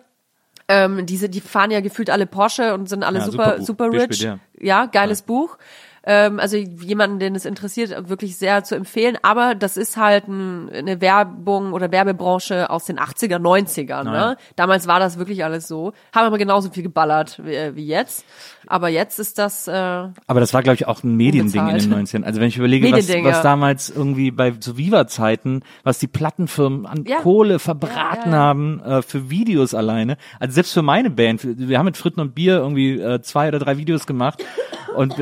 [0.68, 3.94] Ähm, diese, die fahren ja gefühlt alle Porsche und sind alle Ja, super, super Buch.
[3.98, 4.20] super rich.
[4.20, 4.38] ja.
[4.58, 5.58] Ja, geiles Buch.
[6.06, 9.16] Ähm, also jemanden, den es interessiert, wirklich sehr zu empfehlen.
[9.22, 14.04] Aber das ist halt ein, eine Werbung oder Werbebranche aus den 80er, 90ern.
[14.04, 14.36] Ne?
[14.56, 15.92] Damals war das wirklich alles so.
[16.14, 18.24] Haben aber genauso viel geballert wie, äh, wie jetzt.
[18.66, 21.92] Aber jetzt ist das, äh, Aber das war, glaube ich, auch ein Mediending in den
[21.92, 22.08] Unbezahlt.
[22.08, 22.24] 90ern.
[22.24, 27.04] Also wenn ich überlege, was, was damals irgendwie bei so Viva-Zeiten, was die Plattenfirmen an
[27.06, 27.18] Ja.
[27.20, 30.16] Kohle verbraten Ja, ja, haben äh, für Videos alleine.
[30.38, 33.58] Also selbst für meine Band, wir haben mit Fritten und Bier irgendwie äh, zwei oder
[33.58, 34.44] drei Videos gemacht.
[34.94, 35.18] Und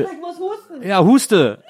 [0.81, 1.59] ja, huste.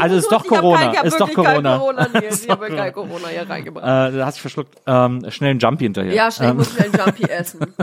[0.00, 0.78] Also ist doch Ich Corona.
[0.90, 1.76] kein- ich ist doch Corona.
[1.78, 2.44] Corona Nils.
[2.44, 3.84] ich habe kein Corona hier reingebracht.
[4.14, 4.74] Äh, da hast du verschluckt.
[4.86, 6.14] Ähm, schnell einen Jumpy hinterher.
[6.14, 7.74] ja, schnell, ich Ähm, muss schnell einen Jumpy essen.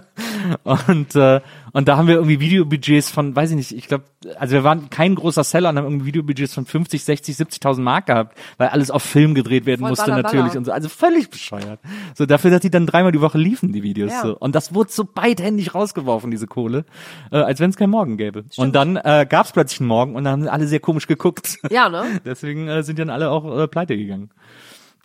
[0.63, 1.39] Und, äh,
[1.73, 4.05] und da haben wir irgendwie Videobudgets von, weiß ich nicht, ich glaube,
[4.37, 8.07] also wir waren kein großer Seller und haben irgendwie Videobudgets von 50, 60, 70.000 Mark
[8.07, 10.57] gehabt, weil alles auf Film gedreht werden Voll musste baller, natürlich baller.
[10.57, 10.71] und so.
[10.71, 11.79] Also völlig bescheuert.
[12.15, 14.11] So dafür, dass die dann dreimal die Woche liefen, die Videos.
[14.11, 14.21] Ja.
[14.21, 14.37] So.
[14.37, 16.85] Und das wurde so beidhändig rausgeworfen, diese Kohle,
[17.31, 18.45] äh, als wenn es keinen Morgen gäbe.
[18.57, 21.57] Und dann äh, gab es plötzlich einen Morgen und dann haben alle sehr komisch geguckt.
[21.69, 22.21] Ja, ne?
[22.25, 24.31] Deswegen äh, sind dann alle auch äh, pleite gegangen.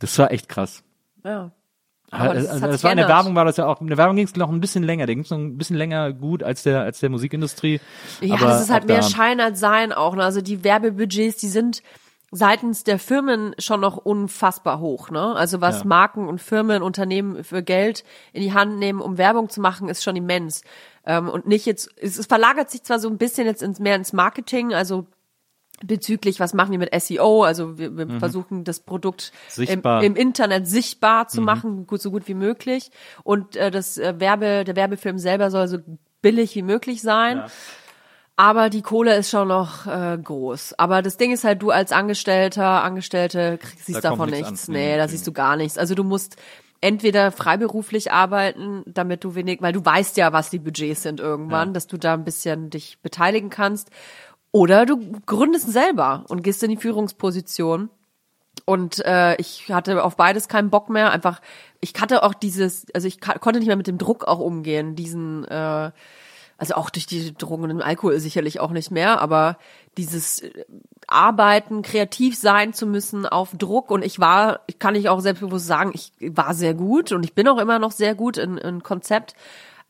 [0.00, 0.82] Das war echt krass.
[1.24, 1.52] Ja.
[2.14, 3.08] Aber das hat das war in der geändert.
[3.08, 3.80] Werbung war das ja auch.
[3.80, 5.06] In der Werbung ging es noch ein bisschen länger.
[5.06, 7.80] Da ging es noch ein bisschen länger gut als der als der Musikindustrie.
[8.20, 10.14] Ja, Aber das ist halt mehr da- Schein als Sein auch.
[10.14, 10.22] Ne?
[10.24, 11.82] Also die Werbebudgets, die sind
[12.30, 15.10] seitens der Firmen schon noch unfassbar hoch.
[15.10, 15.34] Ne?
[15.36, 15.84] Also was Ja.
[15.84, 18.02] Marken und Firmen, Unternehmen für Geld
[18.32, 20.62] in die Hand nehmen, um Werbung zu machen, ist schon immens.
[21.06, 23.94] Ähm, und nicht jetzt, es, es verlagert sich zwar so ein bisschen jetzt ins, mehr
[23.94, 25.06] ins Marketing, also
[25.83, 29.83] bezüglich, was machen wir mit SEO, also wir, wir versuchen das Produkt im, Mhm.
[29.85, 30.01] Mhm.
[30.03, 32.91] im Internet sichtbar zu machen, gut, so gut wie möglich.
[33.22, 35.79] Und äh, das äh, Werbe, der Werbefilm selber soll so
[36.22, 37.43] billig wie möglich sein.
[38.37, 40.75] Aber die Kohle ist schon noch äh, groß.
[40.79, 44.68] Aber das Ding ist halt, du als Angestellter, Angestellte kriegst, siehst Da davon nichts nichts.
[44.68, 45.11] Nee, Nee, da nee.
[45.12, 45.79] siehst du gar nichts.
[45.79, 46.37] Also du musst
[46.81, 51.72] entweder freiberuflich arbeiten, damit du wenig, weil du weißt ja, was die Budgets sind irgendwann,
[51.75, 53.91] dass du da ein bisschen dich beteiligen kannst.
[54.55, 57.90] Oder du gründest selber und gehst in die Führungsposition.
[58.64, 61.11] Und äh, ich hatte auf beides keinen Bock mehr.
[61.11, 61.40] Einfach,
[61.80, 65.44] ich hatte auch dieses, also ich konnte nicht mehr mit dem Druck auch umgehen, diesen,
[65.46, 65.90] äh,
[66.57, 69.59] Also auch durch die Drogen und Alkohol sicherlich auch nicht mehr, aber
[69.96, 70.64] dieses äh,
[71.09, 75.90] Arbeiten, kreativ sein zu müssen auf Druck und ich war, kann ich auch selbstbewusst sagen,
[75.94, 79.34] ich war sehr gut und ich bin auch immer noch sehr gut in, in Konzept,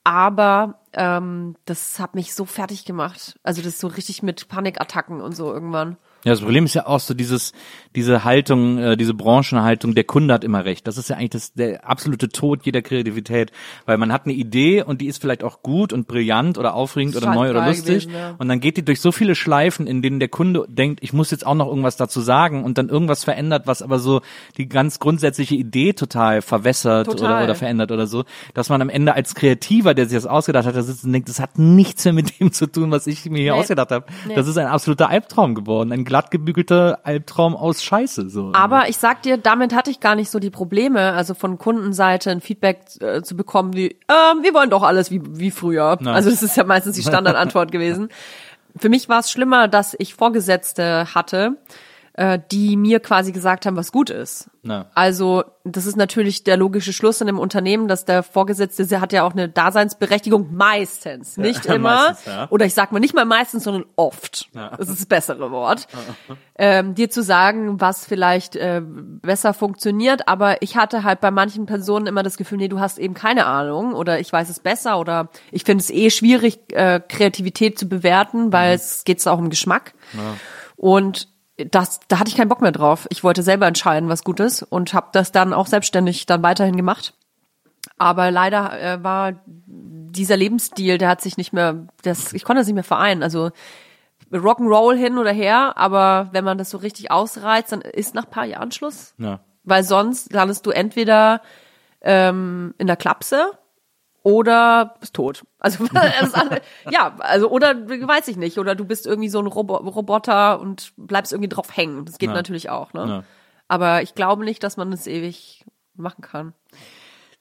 [0.04, 3.38] aber ähm, das hat mich so fertig gemacht.
[3.42, 5.96] Also das so richtig mit Panikattacken und so irgendwann.
[6.24, 7.52] Ja, das Problem ist ja auch so dieses,
[7.96, 10.86] diese Haltung, äh, diese Branchenhaltung, der Kunde hat immer recht.
[10.86, 13.52] Das ist ja eigentlich das, der absolute Tod jeder Kreativität,
[13.86, 17.16] weil man hat eine Idee und die ist vielleicht auch gut und brillant oder aufregend
[17.16, 18.34] oder neu oder lustig gewesen, ja.
[18.38, 21.30] und dann geht die durch so viele Schleifen, in denen der Kunde denkt, ich muss
[21.30, 24.20] jetzt auch noch irgendwas dazu sagen und dann irgendwas verändert, was aber so
[24.56, 27.32] die ganz grundsätzliche Idee total verwässert Total.
[27.34, 30.66] oder, oder verändert oder so, dass man am Ende als Kreativer, der sich das ausgedacht
[30.66, 33.24] hat, da sitzt und denkt, das hat nichts mehr mit dem zu tun, was ich
[33.26, 33.60] mir hier Nee.
[33.60, 34.06] ausgedacht habe.
[34.26, 34.34] Nee.
[34.34, 38.30] Das ist ein absoluter Albtraum geworden, ein glatt gebügelter Albtraum aus Scheiße.
[38.30, 38.52] So.
[38.54, 42.30] Aber ich sag dir, damit hatte ich gar nicht so die Probleme, also von Kundenseite
[42.30, 45.98] ein Feedback äh, zu bekommen, wie, ähm, wir wollen doch alles wie, wie früher.
[46.00, 46.12] Na.
[46.12, 48.10] Also das ist ja meistens die Standardantwort gewesen.
[48.76, 51.56] Für mich war es schlimmer, dass ich Vorgesetzte hatte,
[52.14, 54.48] äh, die mir quasi gesagt haben, was gut ist.
[54.62, 54.86] Na.
[54.94, 59.12] Also das ist natürlich der logische Schluss in einem Unternehmen, dass der Vorgesetzte, der hat
[59.12, 62.08] ja auch eine Daseinsberechtigung, meistens, nicht immer.
[62.08, 62.46] meistens, ja.
[62.50, 64.48] Oder ich sag mal nicht mal meistens, sondern oft.
[64.52, 65.88] Das ist das bessere Wort.
[66.56, 71.66] ähm, dir zu sagen, was vielleicht äh, besser funktioniert, aber ich hatte halt bei manchen
[71.66, 75.00] Personen immer das Gefühl, nee, du hast eben keine Ahnung oder ich weiß es besser
[75.00, 79.50] oder ich finde es eh schwierig, äh, Kreativität zu bewerten, weil es geht auch um
[79.50, 79.94] Geschmack.
[80.76, 83.06] Und das, da hatte ich keinen Bock mehr drauf.
[83.10, 86.76] Ich wollte selber entscheiden, was gut ist und habe das dann auch selbstständig dann weiterhin
[86.76, 87.14] gemacht.
[87.96, 92.66] Aber leider äh, war dieser Lebensstil, der hat sich nicht mehr, das, ich konnte das
[92.66, 93.22] nicht mehr vereinen.
[93.22, 93.50] Also
[94.32, 98.46] Rock'n'Roll hin oder her, aber wenn man das so richtig ausreizt, dann ist nach paar
[98.46, 99.14] Jahren Schluss.
[99.18, 99.40] Ja.
[99.62, 101.40] Weil sonst landest du entweder
[102.00, 103.52] ähm, in der Klapse
[104.24, 105.44] oder bist tot.
[105.60, 105.84] Also
[106.90, 110.92] ja, also oder weiß ich nicht, oder du bist irgendwie so ein Robo Roboter und
[110.96, 112.04] bleibst irgendwie drauf hängen.
[112.06, 112.34] Das geht Ja.
[112.34, 113.06] natürlich auch, ne?
[113.06, 113.24] Ja.
[113.68, 115.64] Aber ich glaube nicht, dass man das ewig
[115.94, 116.54] machen kann.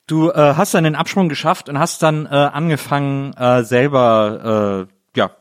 [0.08, 5.18] Du äh, hast dann den Absprung geschafft und hast dann äh, angefangen, äh, selber äh,
[5.20, 5.32] ja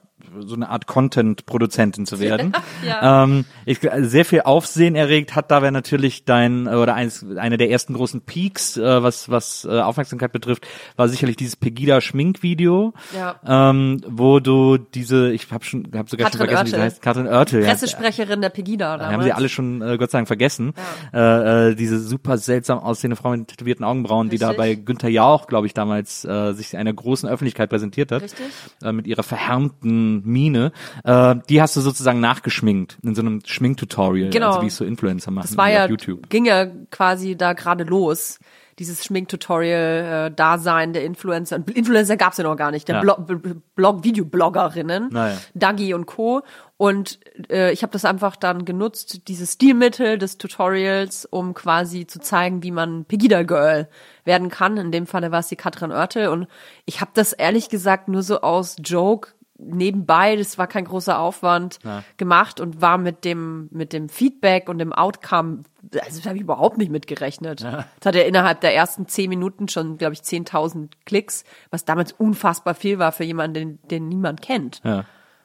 [0.41, 2.53] so eine Art Content-Produzentin zu werden.
[2.87, 3.23] Ja.
[3.25, 7.71] ähm, ich, sehr viel Aufsehen erregt hat dabei natürlich dein äh, oder eins, eine der
[7.71, 10.67] ersten großen Peaks, äh, was was äh, Aufmerksamkeit betrifft,
[10.97, 13.37] war sicherlich dieses Pegida Schminkvideo, Ja.
[13.47, 16.85] ähm, wo du diese, ich habe schon, habe sogar schon Katrin vergessen, wie sie Oertel.
[16.85, 17.69] heißt, Katrin Oertel, ja.
[17.69, 19.13] Pressesprecherin der Pegida damals.
[19.15, 20.73] haben sie alle schon äh, Gott sei Dank vergessen.
[21.13, 24.59] Äh, äh, diese super seltsam aussehende Frau mit tätowierten Augenbrauen, die da Richtig.
[24.59, 28.23] bei Günther Jauch, glaube ich, damals äh, sich einer großen Öffentlichkeit präsentiert hat.
[28.23, 28.47] Richtig.
[28.83, 30.73] Äh, mit ihrer verhärmten Miene.
[31.05, 34.49] Äh, die hast du sozusagen nachgeschminkt in so einem Schminktutorial, Genau.
[34.49, 36.29] also wie es so Influencer machen Das war auf ja, YouTube.
[36.29, 38.39] ging ja quasi da gerade los.
[38.79, 41.57] Dieses Schminktutorial-Dasein der Influencer.
[41.57, 42.89] Und Influencer gab's ja noch gar nicht.
[42.89, 43.01] Der Ja.
[43.03, 43.27] Blog,
[43.75, 45.37] Blog Videobloggerinnen, Naja.
[45.55, 46.43] Dagi und Co.
[46.77, 47.21] Und
[47.51, 52.63] äh, ich habe das einfach dann genutzt, dieses Stilmittel des Tutorials, um quasi zu zeigen,
[52.63, 53.89] wie man Pegida Girl
[54.25, 54.77] werden kann.
[54.79, 56.29] In dem Falle war es die Katrin Oertel.
[56.29, 56.49] Und
[56.87, 59.33] ich habe das ehrlich gesagt nur so aus Joke
[59.65, 61.79] nebenbei, das war kein großer Aufwand,
[62.17, 65.63] gemacht und war mit dem, mit dem Feedback und dem Outcome,
[66.05, 67.63] also da habe ich überhaupt nicht mitgerechnet.
[67.63, 72.13] Das hat er innerhalb der ersten zehn Minuten schon, glaube ich, 10.000 Klicks, was damals
[72.13, 74.81] unfassbar viel war für jemanden, den, den niemand kennt.
[74.85, 75.05] Ja.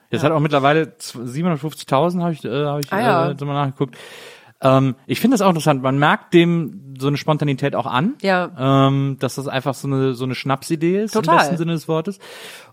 [0.10, 3.32] Jetzt hat auch mittlerweile 750.000 habe ich, äh, hab ich Ah, ja.
[3.32, 3.98] äh, so mal nachgeguckt.
[4.62, 5.84] Ähm, ich finde das auch interessant.
[5.84, 8.16] Man merkt dem so eine Spontanität auch an.
[8.22, 8.88] Ja.
[8.88, 11.36] Ähm, dass das einfach so eine so eine Schnapsidee ist Total.
[11.36, 12.20] im besten Sinne des Wortes.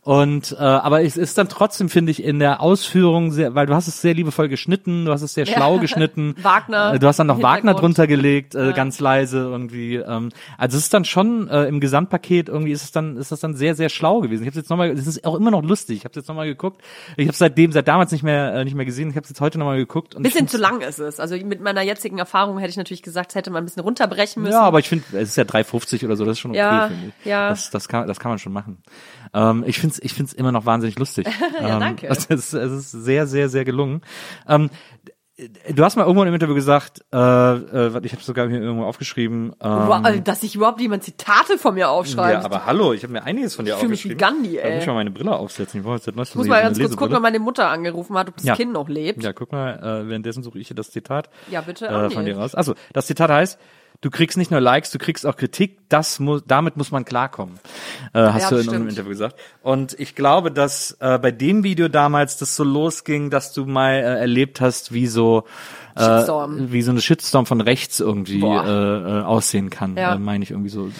[0.05, 3.75] Und äh, aber es ist dann trotzdem finde ich in der Ausführung sehr, weil du
[3.75, 6.35] hast es sehr liebevoll geschnitten, du hast es sehr schlau geschnitten.
[6.43, 9.97] Wagner Äh, Du hast dann noch Wagner drunter gelegt, äh, ganz leise irgendwie.
[9.97, 10.29] Ähm,
[10.59, 13.55] also es ist dann schon äh, im Gesamtpaket irgendwie ist es dann ist das dann
[13.55, 14.43] sehr sehr schlau gewesen.
[14.43, 15.97] Ich habe jetzt noch mal, es ist auch immer noch lustig.
[15.97, 16.83] Ich habe jetzt noch mal geguckt.
[17.17, 19.09] Ich habe seitdem seit damals nicht mehr äh, nicht mehr gesehen.
[19.09, 20.15] Ich habe jetzt heute noch mal geguckt.
[20.15, 21.19] Und Bisschen zu lang ist es.
[21.19, 24.53] Also mit meiner jetzigen Erfahrung hätte ich natürlich gesagt, hätte man ein bisschen runterbrechen müssen.
[24.53, 26.89] Ja, aber ich finde, es ist ja 3,50 oder so, das ist schon okay, Ja,
[26.89, 27.25] finde ich.
[27.27, 27.49] ja.
[27.49, 28.83] Das, das, kann, das kann man schon machen.
[29.35, 31.27] Ähm, ich finde es ich find's immer noch wahnsinnig lustig.
[31.61, 32.07] Ja, ähm, danke.
[32.09, 34.01] Es ist, es ist sehr, sehr, sehr gelungen.
[34.49, 34.71] Ähm,
[35.69, 39.53] du hast mal irgendwo im Interview gesagt, äh, äh, ich habe sogar hier irgendwo aufgeschrieben.
[39.61, 42.43] Ähm, Wow, also, dass sich überhaupt jemand Zitate von mir aufschreibt.
[42.43, 44.43] ja, aber hallo, ich habe mir einiges von dir Ich fühl mich wie aufgeschrieben.
[44.45, 44.79] Gandhi, Da muss ey.
[44.81, 45.81] ich mal meine Brille aufsetzen.
[45.81, 48.45] Ich jetzt ich muss mal ganz kurz gucken, ob meine Mutter angerufen hat, ob das
[48.45, 48.55] Ja.
[48.55, 49.23] Kind noch lebt.
[49.25, 49.75] Ja, guck mal,
[50.05, 51.87] äh, währenddessen suche ich hier das Zitat Ja, bitte.
[51.89, 52.55] äh, von dir raus.
[52.55, 53.59] Also, das Zitat heißt,
[54.05, 55.79] du kriegst nicht nur Likes, du kriegst auch Kritik.
[55.89, 57.59] Das muss, damit muss man klarkommen,
[58.13, 58.77] äh, hast Ja, du in stimmt.
[58.77, 59.37] einem Interview gesagt.
[59.63, 63.93] Und ich glaube, dass äh, bei dem Video damals das so losging, dass du mal
[63.95, 65.45] äh, erlebt hast, wie so
[65.97, 66.73] äh, Shitstorm.
[66.73, 68.65] wie so eine Shitstorm von rechts irgendwie Boah.
[68.67, 70.15] äh, äh, aussehen kann, Ja.
[70.15, 70.91] äh, meine ich irgendwie so.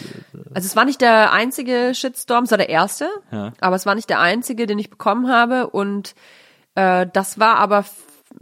[0.53, 3.51] Also es war nicht der einzige Shitstorm, es war der erste, Ja.
[3.59, 6.15] aber es war nicht der einzige, den ich bekommen habe und
[6.75, 7.85] äh, das war aber,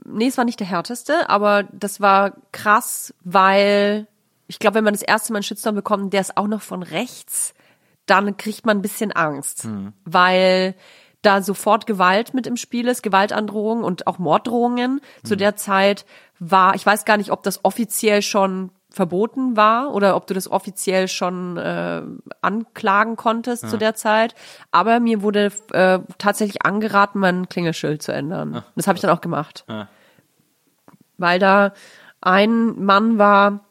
[0.05, 4.07] nee, es war nicht der härteste, aber das war krass, weil
[4.47, 6.83] ich glaube, wenn man das erste Mal einen Shitstorm bekommt, der ist auch noch von
[6.83, 7.53] rechts,
[8.05, 9.65] dann kriegt man ein bisschen Angst,
[10.05, 10.75] weil
[11.21, 14.99] da sofort Gewalt mit im Spiel ist, Gewaltandrohungen und auch Morddrohungen.
[15.23, 16.05] Zu der Zeit
[16.39, 20.51] war, ich weiß gar nicht, ob das offiziell schon verboten war oder ob du das
[20.51, 22.03] offiziell schon äh,
[22.41, 24.35] anklagen konntest zu der Zeit.
[24.71, 28.63] Aber mir wurde äh, tatsächlich angeraten, mein Klingelschild zu ändern.
[28.75, 29.63] Das habe ich dann auch gemacht.
[31.17, 31.73] Weil da
[32.21, 33.61] ein Mann war,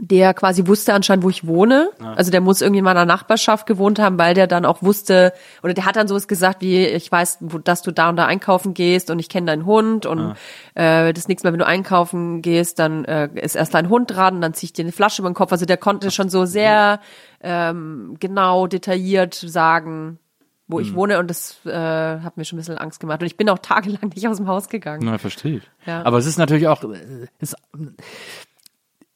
[0.00, 1.90] der quasi wusste anscheinend, wo ich wohne.
[1.98, 5.32] Also der muss irgendwie in meiner Nachbarschaft gewohnt haben, weil der dann auch wusste,
[5.62, 8.26] oder der hat dann sowas gesagt wie, ich weiß, wo, dass du da und da
[8.26, 10.34] einkaufen gehst und ich kenne deinen Hund und
[10.74, 14.36] äh, das nächste Mal, wenn du einkaufen gehst, dann äh, ist erst dein Hund dran
[14.36, 15.52] und dann zieh ich dir eine Flasche über den Kopf.
[15.52, 17.00] Also der konnte schon so sehr
[17.42, 20.18] ähm, genau, detailliert sagen,
[20.66, 23.20] wo ich wohne und das äh, hat mir schon ein bisschen Angst gemacht.
[23.20, 25.02] Und ich bin auch tagelang nicht aus dem Haus gegangen.
[25.04, 25.70] Na, verstehe ich.
[25.84, 26.04] Ja.
[26.04, 27.54] Aber es ist natürlich auch, äh, ich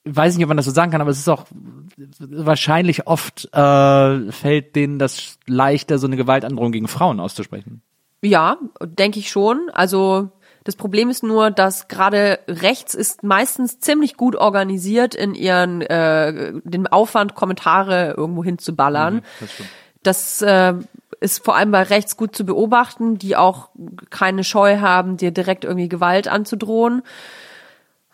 [0.05, 1.47] weiß nicht, ob man das so sagen kann, aber es ist auch
[2.19, 7.83] wahrscheinlich oft äh, fällt denen das leichter, so eine Gewaltandrohung gegen Frauen auszusprechen.
[8.23, 9.71] Ja, denke ich schon.
[9.73, 10.31] Also
[10.65, 16.53] das Problem ist nur, dass gerade rechts ist meistens ziemlich gut organisiert in ihren äh,
[16.65, 19.23] den Aufwand Kommentare irgendwo hinzuballern.
[20.03, 20.75] Das äh,
[21.21, 23.69] ist vor allem bei rechts gut zu beobachten, die auch
[24.09, 27.03] keine Scheu haben, dir direkt irgendwie Gewalt anzudrohen.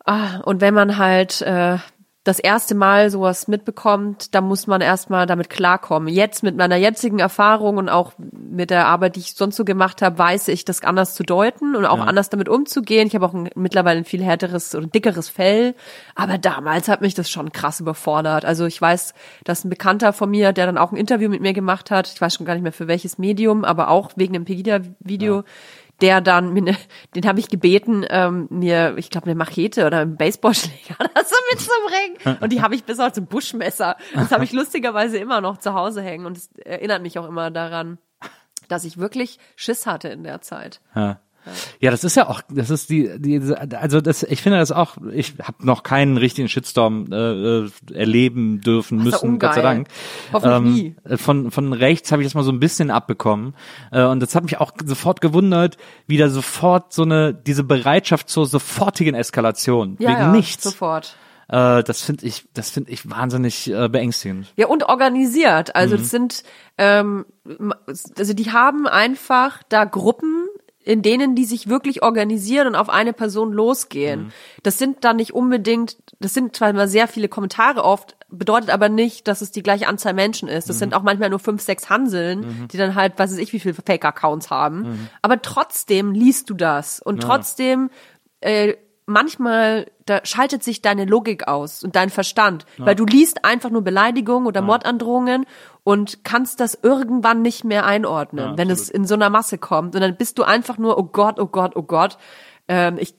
[0.04, 1.78] Ah, und wenn man halt äh,
[2.22, 6.12] das erste Mal sowas mitbekommt, dann muss man erstmal damit klarkommen.
[6.12, 10.02] Jetzt mit meiner jetzigen Erfahrung und auch mit der Arbeit, die ich sonst so gemacht
[10.02, 13.06] habe, weiß ich, das anders zu deuten und auch anders damit umzugehen.
[13.06, 15.74] Ich habe auch ein, mittlerweile ein viel härteres und dickeres Fell.
[16.14, 18.44] Aber damals hat mich das schon krass überfordert.
[18.44, 21.54] Also ich weiß, dass ein Bekannter von mir, der dann auch ein Interview mit mir
[21.54, 24.44] gemacht hat, ich weiß schon gar nicht mehr für welches Medium, aber auch wegen dem
[24.44, 25.44] Pegida-Video,
[26.00, 26.76] der dann, mir ne,
[27.14, 31.36] den habe ich gebeten, ähm, mir, ich glaube, eine Machete oder einen Baseballschläger oder so
[31.52, 32.40] mitzubringen.
[32.42, 33.96] Und die habe ich bis heute zum Buschmesser.
[34.14, 37.50] Das habe ich lustigerweise immer noch zu Hause hängen und es erinnert mich auch immer
[37.50, 37.98] daran,
[38.68, 40.80] dass ich wirklich Schiss hatte in der Zeit.
[40.94, 41.20] Ja.
[41.80, 43.40] Ja, das ist ja auch, das ist die, die
[43.74, 48.60] also das, ich finde das auch, ich habe noch keinen richtigen Shitstorm äh, äh, erleben
[48.60, 49.62] dürfen ja müssen, Gott sei.
[49.62, 49.88] Dank.
[50.32, 50.96] Hoffentlich nie.
[51.04, 53.54] äh, Von von rechts habe ich das mal so ein bisschen abbekommen
[53.90, 55.76] äh, und das hat mich auch sofort gewundert,
[56.06, 60.62] wie da sofort so eine diese Bereitschaft zur sofortigen Eskalation Ja, wegen ja, nichts.
[60.64, 61.16] sofort.
[61.48, 64.52] Äh, das finde ich, das finde ich wahnsinnig äh, beängstigend.
[64.56, 65.74] Ja, und organisiert.
[65.74, 66.44] Also das sind,
[66.78, 67.26] ähm,
[68.16, 70.46] also die haben einfach da Gruppen,
[70.90, 74.32] in denen die sich wirklich organisieren und auf eine Person losgehen.
[74.64, 78.88] Das sind dann nicht unbedingt, das sind zwar immer sehr viele Kommentare oft, bedeutet aber
[78.88, 80.68] nicht, dass es die gleiche Anzahl Menschen ist.
[80.68, 83.60] Das sind auch manchmal nur fünf, sechs Hanseln, die dann halt, was weiß ich, wie
[83.60, 85.08] viele Fake-Accounts haben.
[85.22, 87.90] Aber trotzdem liest du das und trotzdem
[88.40, 88.74] äh,
[89.10, 93.82] manchmal da schaltet sich deine Logik aus und dein Verstand, weil du liest einfach nur
[93.82, 95.46] Beleidigungen oder Mordandrohungen
[95.84, 99.94] und kannst das irgendwann nicht mehr einordnen, wenn es in so einer Masse kommt.
[99.94, 102.18] Und dann bist du einfach nur oh Gott, oh Gott, oh Gott.
[102.72, 103.14] Ähm, ich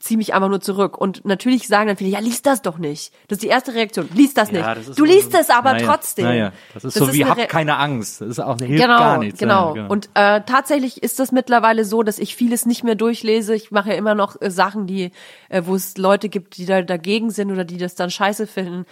[0.00, 0.98] ziehe mich einfach nur zurück.
[0.98, 3.12] Und natürlich sagen dann viele, ja, lies das doch nicht.
[3.28, 4.08] Das ist die erste Reaktion.
[4.12, 4.66] Lies das nicht.
[4.66, 6.24] das ist du so- liest es aber naja, trotzdem.
[6.24, 8.20] Naja, das ist so wie eine hab Re- keine Angst.
[8.20, 9.38] Das ist auch hilft genau, gar nichts.
[9.38, 9.76] Genau.
[9.76, 13.54] Ja, Und äh, tatsächlich ist das mittlerweile so, dass ich vieles nicht mehr durchlese.
[13.54, 15.12] Ich mache ja immer noch äh, Sachen, die,
[15.48, 18.84] äh, wo es Leute gibt, die da dagegen sind oder die das dann scheiße finden.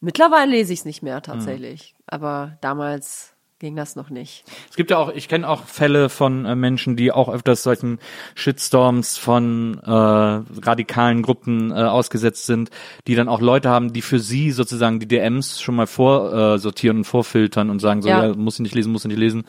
[0.00, 1.94] Mittlerweile lese ich es nicht mehr tatsächlich.
[2.08, 3.31] Aber damals
[3.62, 4.42] ging das noch nicht.
[4.68, 8.00] Es gibt ja auch, ich kenne auch Fälle von äh, Menschen, die auch öfters solchen
[8.34, 12.70] Shitstorms von äh, radikalen Gruppen äh, ausgesetzt sind,
[13.06, 17.00] die dann auch Leute haben, die für sie sozusagen die DMs schon mal vorsortieren äh,
[17.00, 18.34] und vorfiltern und sagen so, ja, Ja.
[18.34, 19.44] muss ich nicht lesen, muss ich nicht lesen.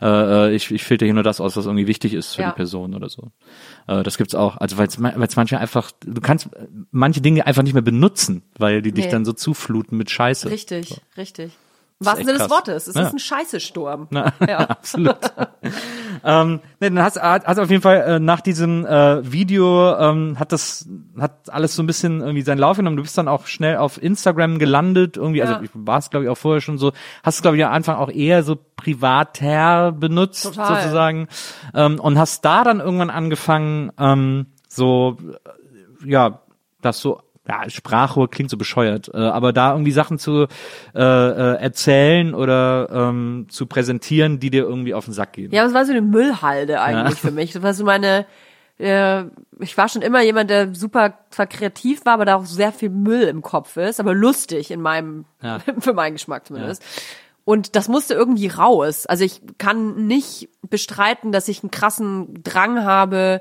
[0.00, 2.50] Äh, äh, ich, ich filter hier nur das aus, was irgendwie wichtig ist für Ja.
[2.50, 3.32] die Person oder so.
[3.88, 4.58] Äh, das gibt's auch.
[4.58, 6.48] Also weil es manche einfach, du kannst
[6.92, 9.10] manche Dinge einfach nicht mehr benutzen, weil die dich Nee.
[9.10, 10.48] dann so zufluten mit Scheiße.
[10.50, 11.50] Richtig, richtig.
[11.98, 12.50] Wahrsten Sinne des.
[12.50, 12.86] Wortes.
[12.88, 13.02] Es Ja.
[13.06, 14.08] ist ein Scheißesturm.
[14.10, 14.58] Na, Ja.
[14.68, 15.16] absolut.
[16.24, 20.52] ähm, nee, dann hast, hast auf jeden Fall äh, nach diesem äh, Video ähm, hat
[20.52, 20.86] das
[21.18, 22.96] hat alles so ein bisschen irgendwie seinen Lauf genommen.
[22.96, 25.38] Du bist dann auch schnell auf Instagram gelandet irgendwie.
[25.38, 25.46] Ja.
[25.46, 26.92] Also ich war es glaube ich auch vorher schon so.
[27.22, 30.82] Hast glaube ich am Anfang auch eher so privater benutzt Total.
[30.82, 31.28] sozusagen
[31.74, 35.16] ähm, und hast da dann irgendwann angefangen ähm, so
[36.04, 36.40] äh, ja
[36.82, 40.46] das so ja, Sprachrohr klingt so bescheuert, äh, aber da irgendwie Sachen zu
[40.94, 45.52] äh, äh, erzählen oder ähm, zu präsentieren, die dir irgendwie auf den Sack gehen.
[45.52, 47.52] Ja, das war so eine Müllhalde eigentlich für mich.
[47.52, 48.26] Das war so meine,
[48.78, 49.24] äh,
[49.60, 52.90] ich war schon immer jemand, der super zwar kreativ war, aber da auch sehr viel
[52.90, 55.58] Müll im Kopf ist, aber lustig in meinem, Ja.
[55.78, 56.82] für meinen Geschmack zumindest.
[57.44, 59.06] Und das musste irgendwie raus.
[59.06, 63.40] Also ich kann nicht bestreiten, dass ich einen krassen Drang habe,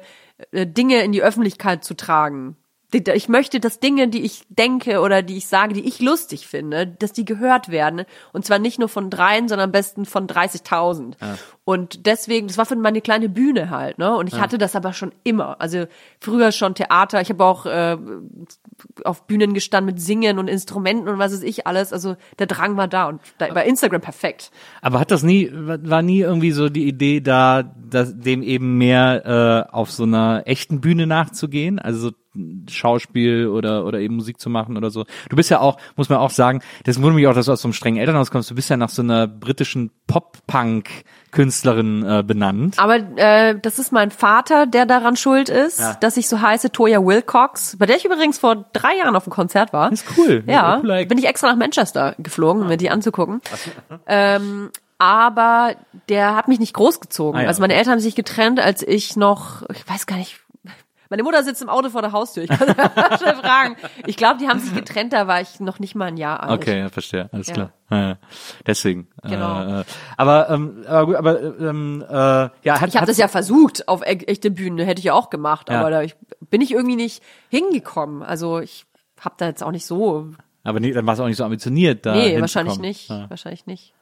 [0.52, 2.56] äh, Dinge in die Öffentlichkeit zu tragen.
[2.96, 6.88] Ich möchte, dass Dinge, die ich denke oder die ich sage, die ich lustig finde,
[6.88, 8.06] dass die gehört werden.
[8.32, 11.16] Und zwar nicht nur von dreien, sondern am besten von 30.000.
[11.66, 14.16] Und deswegen, das war für meine kleine Bühne halt, ne?
[14.16, 15.60] Und ich hatte das aber schon immer.
[15.60, 15.86] Also
[16.20, 17.22] früher schon Theater.
[17.22, 17.98] Ich habe auch äh,
[19.04, 21.92] auf Bühnen gestanden mit Singen und Instrumenten und was weiß ich alles.
[21.92, 24.52] Also der Drang war da und da war Instagram perfekt.
[24.82, 29.68] Aber hat das nie, war nie irgendwie so die Idee da, dass dem eben mehr
[29.72, 31.80] äh, auf so einer echten Bühne nachzugehen?
[31.80, 32.12] Also so
[32.70, 35.06] Schauspiel oder oder eben Musik zu machen oder so.
[35.30, 37.62] Du bist ja auch, muss man auch sagen, das wundert mich auch, dass du aus
[37.62, 38.50] so einem strengen Elternhaus kommst.
[38.52, 42.78] Du bist ja nach so einer britischen Pop-Punk-Künstlerin äh, benannt.
[42.80, 45.96] Aber äh, das ist mein Vater, der daran schuld ist, Ja.
[46.00, 49.32] dass ich so heiße, Toya Wilcox, bei der ich übrigens vor drei Jahren auf dem
[49.34, 49.92] Konzert war.
[49.92, 50.44] ist cool.
[50.48, 51.10] Ja, Eck.
[51.10, 53.42] bin ich extra nach Manchester geflogen, um mir die anzugucken.
[54.08, 54.70] Ähm,
[55.00, 55.76] aber
[56.10, 57.40] der hat mich nicht großgezogen.
[57.40, 60.40] Ah ja, also meine Eltern haben sich getrennt, als ich noch, ich weiß gar nicht,
[61.10, 62.44] meine Mutter sitzt im Auto vor der Haustür.
[62.44, 62.68] Ich kann
[63.20, 63.76] schon fragen.
[64.06, 66.60] Ich glaube, die haben sich getrennt, da war ich noch nicht mal ein Jahr alt.
[66.62, 67.54] Okay, ja, verstehe, alles Ja.
[67.54, 67.72] klar.
[67.92, 68.18] Ja.
[68.66, 69.08] Deswegen.
[69.24, 69.80] Genau.
[69.82, 69.84] Äh,
[70.18, 74.02] aber, ähm, aber gut, aber ähm, äh, ja, hat, Ich habe das ja versucht auf
[74.02, 75.80] e echte Bühne, hätte ich ja auch gemacht, Ja.
[75.80, 76.16] aber da ich,
[76.50, 78.24] bin ich irgendwie nicht hingekommen.
[78.24, 78.86] Also ich
[79.20, 80.28] habe da jetzt auch nicht so.
[80.64, 82.14] aber nee, dann war es auch nicht so ambitioniert da.
[82.14, 83.10] Nee, wahrscheinlich nicht.
[83.10, 83.94] Wahrscheinlich nicht.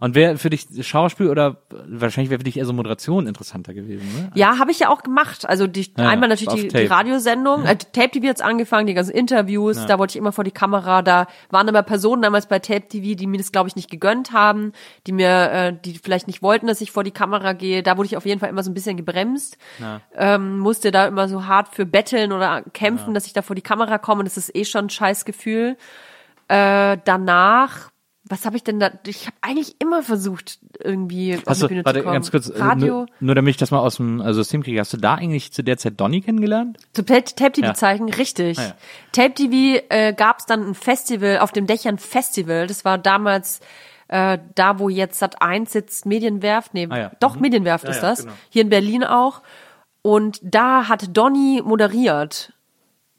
[0.00, 4.08] Und wäre für dich Schauspiel oder wahrscheinlich wäre für dich eher so Moderation interessanter gewesen,
[4.16, 4.30] ne?
[4.34, 5.46] Ja, habe ich ja auch gemacht.
[5.46, 9.12] Also die, Ja, einmal natürlich die, die Radiosendung, äh, Tape TV jetzt angefangen, die ganzen
[9.12, 12.88] Interviews, da wollte ich immer vor die Kamera, da waren aber Personen damals bei Tape
[12.88, 14.72] TV, die mir das glaube ich nicht gegönnt haben,
[15.06, 17.82] die mir, äh, die vielleicht nicht wollten, dass ich vor die Kamera gehe.
[17.82, 19.58] Da wurde ich auf jeden Fall immer so ein bisschen gebremst,
[20.16, 23.62] ähm, musste da immer so hart für betteln oder kämpfen, dass ich da vor die
[23.62, 24.20] Kamera komme.
[24.20, 25.76] Und das ist eh schon ein Scheißgefühl.
[26.48, 27.90] Äh, danach
[28.30, 28.90] was habe ich denn da?
[29.06, 32.14] Ich habe eigentlich immer versucht, irgendwie auf Hast die du, Bühne warte, zu kommen.
[32.14, 32.94] ganz kurz, äh, Radio.
[33.00, 35.52] nur, nur damit ich das mal aus dem äh, System kriege, hast du da eigentlich
[35.52, 36.78] zu der Zeit Donny kennengelernt?
[36.94, 38.04] Zu Tape TV Ja.
[38.16, 38.58] richtig.
[38.58, 38.74] Ah, ja.
[39.12, 42.66] Tape TV äh, gab es dann ein Festival, auf dem Dächern Festival.
[42.66, 43.60] Das war damals
[44.08, 46.72] äh, da, wo jetzt Sat 1 sitzt, Medienwerft.
[46.74, 47.10] Nee, Ah, ja.
[47.20, 48.20] doch, Medienwerft Ja, ist das.
[48.22, 48.32] genau.
[48.48, 49.42] Hier in Berlin auch.
[50.02, 52.52] Und da hat Donny moderiert.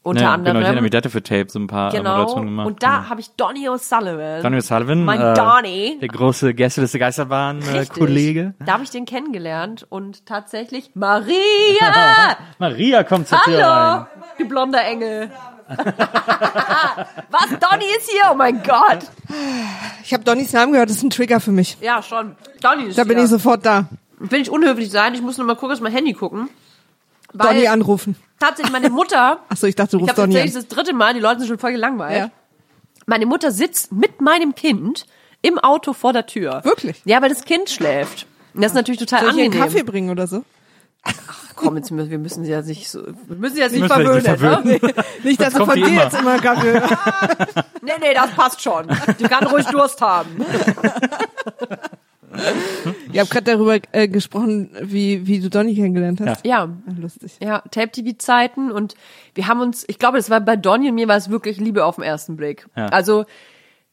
[0.04, 0.54] Unter ja, anderem.
[0.54, 2.10] Genau, ich erinnere mich, der hatte für Tape so ein paar äh, Genau.
[2.10, 2.66] Moderationen gemacht.
[2.66, 3.08] Und da genau.
[3.10, 4.42] habe ich Donny O'Sullivan.
[4.42, 5.98] Donny Sullivan, Mein äh, Donny.
[6.00, 7.98] der große Gästeliste Geisterbahn äh, Richtig.
[7.98, 8.54] Kollege.
[8.66, 11.36] Da habe ich den kennengelernt und tatsächlich Maria!
[12.58, 13.62] Maria kommt zur Tür rein.
[13.64, 14.06] Hallo,
[14.38, 15.30] du blonder Engel.
[15.68, 17.48] Was?
[17.60, 18.22] Donny ist hier?
[18.30, 18.98] Oh mein Gott.
[20.04, 21.78] Ich habe Donnys Namen gehört, das ist ein Trigger für mich.
[21.80, 22.36] Ja, schon.
[22.60, 23.24] Donny ist Da bin hier.
[23.24, 23.86] ich sofort da.
[24.18, 25.14] Will ich unhöflich sein?
[25.14, 26.48] Ich muss nur mal kurz auf mein Handy gucken.
[27.34, 28.16] Weil Donny anrufen.
[28.38, 30.68] tatsächlich meine Mutter, Achso, ich dachte, du ich rufst glaube Donny tatsächlich an.
[30.68, 32.18] das dritte Mal, die Leute sind schon voll gelangweilt.
[32.18, 32.30] Ja.
[33.06, 35.06] Meine Mutter sitzt mit meinem Kind
[35.42, 36.60] im Auto vor der Tür.
[36.64, 37.00] Wirklich?
[37.04, 38.26] Ja, weil das Kind schläft.
[38.54, 39.52] Und das ist natürlich total Soll ich angenehm.
[39.52, 40.44] einen Kaffee bringen oder so?
[41.56, 44.14] Komm, jetzt müssen wir müssen sie ja nicht so, wir müssen sie jetzt nicht verwöhnen.
[44.22, 44.64] nicht verwöhnen.
[44.82, 44.94] Ne?
[45.24, 46.02] Nicht, dass Das du von dir immer.
[46.04, 46.82] jetzt immer Kaffee.
[47.84, 48.86] Nee, nee, das passt schon.
[49.18, 50.36] Die kann ruhig Durst haben.
[53.12, 56.44] Ihr habt gerade darüber äh, gesprochen, wie, wie du Donny kennengelernt hast.
[56.46, 57.32] Ja, Ah, Lustig.
[57.42, 58.94] ja, Tape-TV-Zeiten und
[59.34, 61.84] wir haben uns, ich glaube, das war bei Donny und mir war es wirklich Liebe
[61.84, 62.66] auf den ersten Blick.
[62.76, 62.86] Ja.
[62.86, 63.24] Also,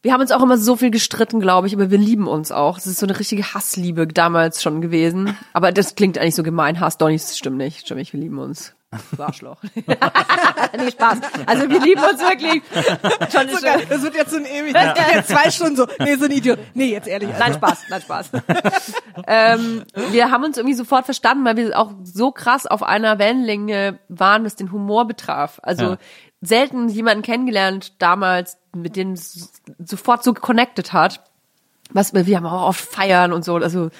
[0.01, 2.77] wir haben uns auch immer so viel gestritten, glaube ich, aber wir lieben uns auch.
[2.77, 5.35] Es ist so eine richtige Hassliebe damals schon gewesen.
[5.51, 6.79] Aber das klingt eigentlich so gemein.
[6.79, 7.81] Hass Donny, das stimmt nicht.
[7.81, 8.73] Stimmt nicht, wir lieben uns.
[9.15, 9.57] Du Arschloch.
[9.75, 11.19] nee, Spaß.
[11.45, 12.63] Also wir lieben uns wirklich.
[13.31, 13.85] Schon, So geil.
[13.87, 14.73] Das wird jetzt so ein ewig.
[14.73, 15.87] Das geht jetzt zwei Stunden so.
[15.99, 16.57] Nee, so ein Idiot.
[16.73, 17.29] Nee, jetzt ehrlich.
[17.37, 18.31] Nein, Spaß, nein, Spaß.
[19.27, 23.99] ähm, wir haben uns irgendwie sofort verstanden, weil wir auch so krass auf einer Wellenlänge
[24.09, 25.59] waren, was den Humor betraf.
[25.61, 25.97] Also Ja.
[26.41, 31.23] selten jemanden kennengelernt damals, mit dem es sofort so connected hat.
[31.91, 33.55] Was wir, wir haben auch oft feiern und so.
[33.57, 33.91] Also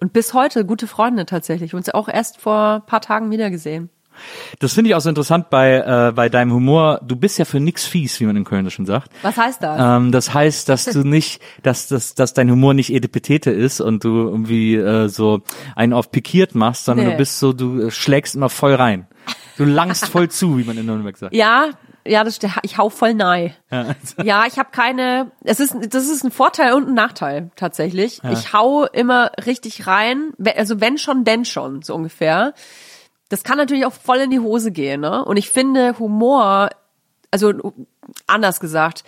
[0.00, 1.74] und bis heute gute Freunde tatsächlich.
[1.74, 3.90] Uns auch erst vor ein paar Tagen wieder gesehen.
[4.58, 7.00] Das finde ich auch so interessant bei, äh, bei deinem Humor.
[7.06, 9.10] Du bist ja für nix fies, wie man in Köln schon sagt.
[9.22, 9.78] Was heißt das?
[9.80, 14.04] Ähm, das heißt, dass du nicht, dass, dass, dass dein Humor nicht Edipetete ist und
[14.04, 15.42] du irgendwie äh, so
[15.76, 17.12] einen auf pikiert machst, sondern Nee.
[17.12, 19.06] du bist so, du äh, schlägst immer voll rein.
[19.56, 21.34] Du langst voll zu, wie man in Nürnberg sagt.
[21.34, 21.70] Ja,
[22.06, 23.52] ja, das, ich hau voll nahe.
[24.22, 25.30] Ja, ich habe keine.
[25.44, 28.22] Es ist, das ist ein Vorteil und ein Nachteil tatsächlich.
[28.30, 30.30] Ich hau immer richtig rein.
[30.56, 32.54] Also wenn schon, denn schon so ungefähr.
[33.28, 35.00] Das kann natürlich auch voll in die Hose gehen.
[35.00, 35.24] Ne?
[35.24, 36.70] Und ich finde Humor
[37.30, 37.74] also
[38.26, 39.04] anders gesagt,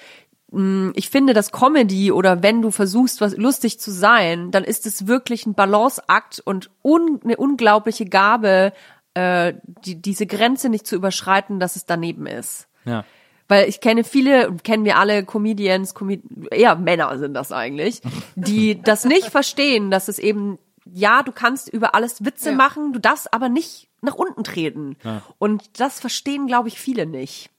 [0.51, 4.87] mh, ich finde, dass Comedy oder wenn du versuchst, was lustig zu sein, dann ist
[4.87, 8.73] es wirklich ein Balanceakt und un, eine unglaubliche Gabe,
[9.15, 12.69] äh, die, diese Grenze nicht zu überschreiten, dass es daneben ist.
[12.85, 13.05] Ja.
[13.49, 18.01] Weil ich kenne viele, kennen wir alle Comedians, Comed eher Männer sind das eigentlich,
[18.37, 22.57] die das nicht verstehen, dass es eben, ja, du kannst über alles Witze Ja.
[22.57, 24.97] machen, du darfst aber nicht nach unten treten.
[25.39, 27.51] Und das verstehen, glaube ich, viele nicht.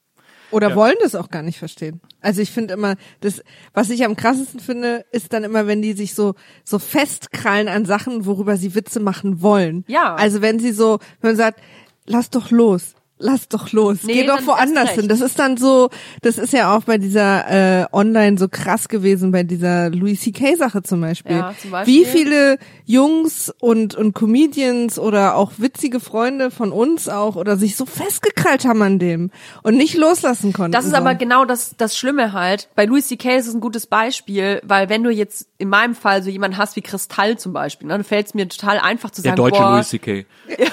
[0.49, 2.01] Oder wollen das auch gar nicht verstehen.
[2.19, 3.41] Also ich finde immer, das,
[3.73, 6.33] was ich am krassesten finde, ist dann immer, wenn die sich so,
[6.65, 9.85] so festkrallen an Sachen, worüber sie Witze machen wollen.
[9.87, 10.15] Ja.
[10.15, 11.61] Also wenn sie so, wenn man sagt,
[12.05, 12.95] lass doch los.
[13.23, 15.07] Lass doch los, Nee, geh doch woanders hin.
[15.07, 15.89] Das ist dann so,
[16.23, 20.55] das ist ja auch bei dieser äh, Online so krass gewesen, bei dieser Louis C.K.
[20.55, 21.37] Sache zum Beispiel.
[21.37, 21.93] Ja, zum Beispiel.
[21.93, 27.75] Wie viele Jungs und, und Comedians oder auch witzige Freunde von uns auch oder sich
[27.75, 29.29] so festgekrallt haben an dem
[29.61, 30.71] und nicht loslassen konnten.
[30.71, 30.97] Das ist so.
[30.97, 32.69] aber genau das, das Schlimme halt.
[32.75, 33.37] Bei Louis C.K.
[33.37, 36.75] ist es ein gutes Beispiel, weil wenn du jetzt in meinem Fall so jemanden hast
[36.75, 39.61] wie Kristall zum Beispiel, ne, dann fällt es mir total einfach zu Der sagen, deutsche
[39.61, 40.25] boah, Louis C.K.
[40.57, 40.65] ja,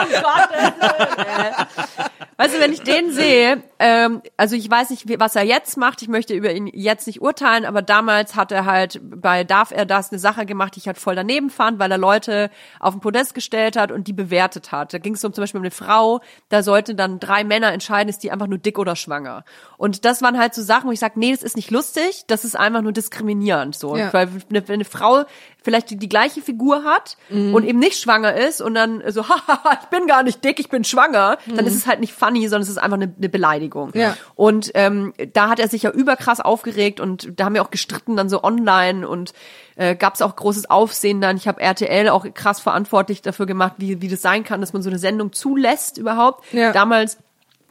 [0.00, 0.69] Gottes Willen, ey.
[2.40, 6.00] Weißt du, wenn ich den sehe, ähm, also ich weiß nicht, was er jetzt macht,
[6.00, 9.84] ich möchte über ihn jetzt nicht urteilen, aber damals hat er halt bei Darf er
[9.84, 12.48] das eine Sache gemacht, die ich halt voll daneben fand, weil er Leute
[12.78, 14.94] auf den Podest gestellt hat und die bewertet hat.
[14.94, 18.08] Da ging es um zum Beispiel um eine Frau, da sollten dann drei Männer entscheiden,
[18.08, 19.44] ist die einfach nur dick oder schwanger.
[19.76, 22.46] Und das waren halt so Sachen, wo ich sage, nee, das ist nicht lustig, das
[22.46, 23.76] ist einfach nur diskriminierend.
[23.76, 23.98] So.
[23.98, 24.14] Ja.
[24.14, 25.24] Weil eine, eine Frau
[25.62, 27.54] vielleicht die, die gleiche Figur hat Mhm.
[27.54, 30.68] und eben nicht schwanger ist und dann so, haha, ich bin gar nicht dick, ich
[30.68, 33.90] bin schwanger, dann ist es halt nicht funny, sondern es ist einfach eine, eine Beleidigung.
[33.94, 34.00] Mhm.
[34.00, 34.16] Ja.
[34.34, 38.16] Und ähm, da hat er sich ja überkrass aufgeregt und da haben wir auch gestritten
[38.16, 39.32] dann so online und
[39.76, 41.36] äh, gab es auch großes Aufsehen dann.
[41.36, 44.82] Ich habe RTL auch krass verantwortlich dafür gemacht, wie, wie das sein kann, dass man
[44.82, 46.44] so eine Sendung zulässt überhaupt.
[46.52, 46.72] Ja.
[46.72, 47.18] Damals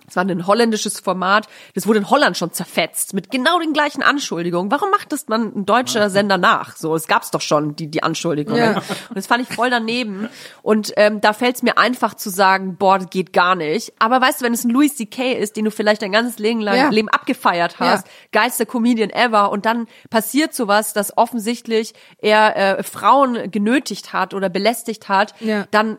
[0.10, 4.02] es war ein holländisches Format, das wurde in Holland schon zerfetzt, mit genau den gleichen
[4.04, 4.72] Anschuldigungen.
[4.72, 6.76] Warum macht das man ein deutscher Sender nach?
[6.76, 8.60] So, es gab's doch schon, die, die Anschuldigungen.
[8.62, 8.78] Ja.
[8.78, 10.30] Und das fand ich voll daneben.
[10.62, 13.94] Und ähm, da fällt's mir einfach zu sagen, boah, das geht gar nicht.
[14.00, 15.34] Aber weißt du, wenn es ein Louis C.K.
[15.34, 16.90] ist, den du vielleicht dein ganzes Leben lang Ja.
[16.90, 18.14] Leben abgefeiert hast, Ja.
[18.32, 24.50] geilster Comedian ever, und dann passiert sowas, dass offensichtlich er äh, Frauen genötigt hat oder
[24.50, 25.66] belästigt hat, Ja.
[25.72, 25.98] dann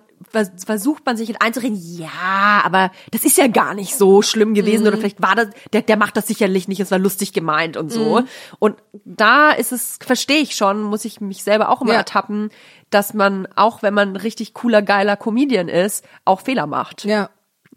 [0.65, 4.97] versucht man sich einzureden, ja, aber das ist ja gar nicht so schlimm gewesen oder
[4.99, 8.23] vielleicht war das, der, der macht das sicherlich nicht, es war lustig gemeint und so.
[8.59, 11.99] Und da ist es, verstehe ich schon, muss ich mich selber auch immer Ja.
[11.99, 12.51] ertappen,
[12.91, 17.05] dass man, auch wenn man richtig cooler, geiler Comedian ist, auch Fehler macht.
[17.05, 17.31] ja.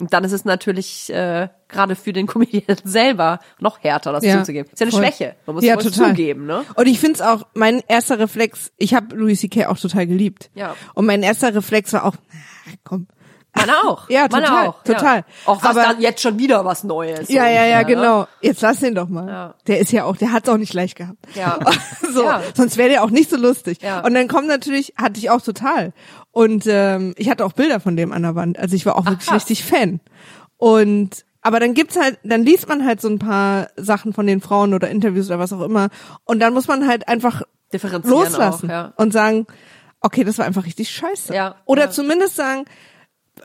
[0.04, 4.40] Und dann ist es natürlich äh, gerade für den Comedian selber noch härter, das Ja,
[4.40, 4.70] zuzugeben.
[4.70, 5.02] Ist ja eine voll.
[5.06, 5.36] Schwäche.
[5.46, 6.10] Man muss ja, es total.
[6.10, 6.66] zugeben, ne?
[6.76, 9.68] Und ich find's auch, mein erster Reflex, ich habe Louis C.K.
[9.68, 10.52] auch total geliebt.
[10.56, 10.76] Ja.
[10.94, 12.18] Und mein erster Reflex war auch,
[12.84, 13.08] komm.
[13.56, 14.10] Man auch.
[14.10, 14.84] Ja, Man total, auch.
[14.84, 15.18] total.
[15.18, 15.24] Ja.
[15.46, 17.30] Auch was Aber- dann jetzt schon wieder was Neues.
[17.30, 17.86] Ja, ja, ja, ne?
[17.86, 18.28] genau.
[18.42, 19.28] Jetzt lass ihn doch mal.
[19.28, 19.54] Ja.
[19.68, 21.18] Der ist ja auch, der hat's auch nicht leicht gehabt.
[21.36, 21.60] Ja.
[22.14, 22.42] so, Ja.
[22.56, 23.78] sonst wäre der auch nicht so lustig.
[23.82, 24.00] Ja.
[24.02, 25.94] Und dann kommt natürlich, hatte ich auch total.
[26.32, 28.58] Und ähm, ich hatte auch Bilder von dem an der Wand.
[28.58, 29.36] Also ich war auch wirklich krass.
[29.44, 30.00] richtig Fan.
[30.58, 34.40] Und aber dann gibt's halt, dann liest man halt so ein paar Sachen von den
[34.40, 35.90] Frauen oder Interviews oder was auch immer.
[36.24, 37.42] Und dann muss man halt einfach
[37.74, 38.94] Differenzieren loslassen auch, ja.
[38.96, 39.46] und sagen,
[40.00, 41.34] okay, das war einfach richtig scheiße.
[41.34, 41.90] Ja, Oder ja.
[41.92, 42.66] zumindest sagen,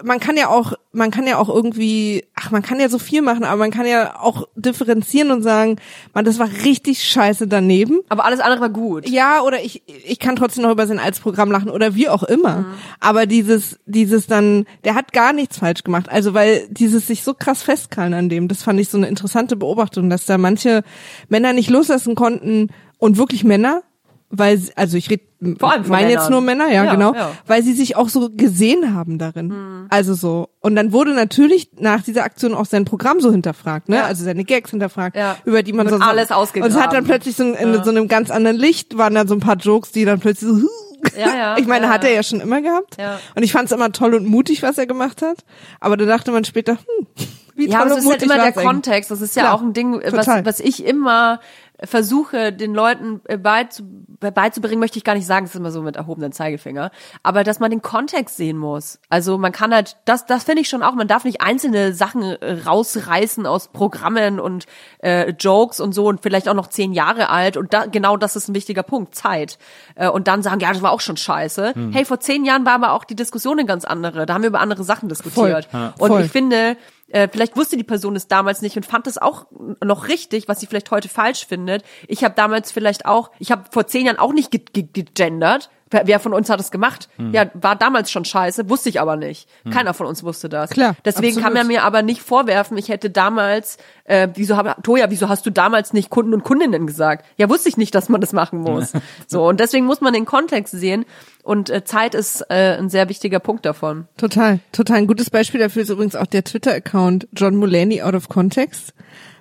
[0.03, 3.23] man kann ja auch, man kann ja auch irgendwie, ach, man kann ja so viel
[3.23, 5.77] machen, aber man kann ja auch differenzieren und sagen,
[6.15, 8.01] man, das war richtig scheiße daneben.
[8.09, 9.09] Aber alles andere war gut.
[9.09, 12.23] Ja, oder ich, ich kann trotzdem noch über sein altes Programm lachen oder wie auch
[12.23, 12.59] immer.
[12.59, 12.67] Mhm.
[13.01, 16.09] Aber dieses, dieses dann, der hat gar nichts falsch gemacht.
[16.09, 19.57] Also weil dieses sich so krass festkrallen an dem, das fand ich so eine interessante
[19.57, 20.83] Beobachtung, dass da manche
[21.29, 22.69] Männer nicht loslassen konnten
[22.99, 23.83] und wirklich Männer,
[24.31, 25.23] weil, sie- also ich rede,
[25.59, 27.31] Vor allem meine jetzt nur Männer, ja, Ja, genau, ja.
[27.47, 29.87] weil sie sich auch so gesehen haben darin.
[29.91, 30.49] Also so.
[30.61, 33.97] Und dann wurde natürlich nach dieser Aktion auch sein Programm so hinterfragt, ne?
[33.97, 34.03] Ja.
[34.05, 35.37] Also seine Gags hinterfragt, Ja.
[35.45, 37.91] über die man Wird so alles Und es hat dann plötzlich so in, in so
[37.91, 40.69] einem ganz anderen Licht waren dann so ein paar Jokes, die dann plötzlich so
[41.17, 42.17] Ja, ja, Ich meine, ja, hat er ja.
[42.17, 42.97] ja schon immer gehabt.
[42.99, 43.21] Ja.
[43.37, 45.45] Und ich fand es immer toll und mutig, was er gemacht hat.
[45.79, 47.07] Aber da dachte man später, hm,
[47.55, 48.65] wie Ja, toll aber es und ist halt mutig immer der eigentlich.
[48.67, 49.11] Kontext.
[49.13, 50.45] Das ist ja Klar, auch ein Ding, was, total.
[50.45, 51.39] was ich immer
[51.85, 53.85] versuche, den Leuten äh, beizu,
[54.21, 56.91] beizubringen, möchte ich gar nicht sagen, das ist immer so mit erhobenen Zeigefinger,
[57.23, 58.99] aber dass man den Kontext sehen muss.
[59.09, 62.23] Also man kann halt, das, das finde ich schon auch, man darf nicht einzelne Sachen
[62.23, 64.67] äh, rausreißen aus Programmen und
[65.03, 68.35] äh, Jokes und so und vielleicht auch noch zehn Jahre alt und da, genau das
[68.35, 69.59] ist ein wichtiger Punkt, Zeit.
[69.95, 71.75] Äh, und dann sagen, ja, das war auch schon scheiße.
[71.93, 74.27] Hey, vor zehn Jahren war aber auch die Diskussion eine ganz andere.
[74.27, 75.69] Da haben wir über andere Sachen diskutiert.
[75.73, 76.23] Ja, und voll.
[76.23, 76.77] ich finde,
[77.09, 79.47] äh, vielleicht wusste die Person es damals nicht und fand es auch
[79.83, 81.83] noch richtig, was sie vielleicht heute falsch findet.
[82.07, 85.71] Ich habe damals vielleicht auch, ich habe vor zehn Jahren auch nicht ge ge gegendert,
[85.91, 87.09] Wer, von uns hat es gemacht?
[87.17, 87.33] Hm.
[87.33, 89.49] Ja, war damals schon scheiße, wusste ich aber nicht.
[89.71, 90.71] Keiner von uns wusste das.
[90.71, 91.59] Klar, Deswegen kann absolut.
[91.59, 95.51] man mir aber nicht vorwerfen, ich hätte damals, äh, wieso hab, Toja, wieso hast du
[95.51, 97.27] damals nicht Kunden und Kundinnen gesagt?
[97.37, 98.93] Ja, wusste ich nicht, dass man das machen muss.
[99.27, 101.05] so, und deswegen muss man den Kontext sehen.
[101.43, 104.07] Und äh, Zeit ist äh, ein sehr wichtiger Punkt davon.
[104.17, 104.99] Total, total.
[104.99, 108.93] Ein gutes Beispiel dafür ist übrigens auch der Twitter-Account John Mulaney out of context.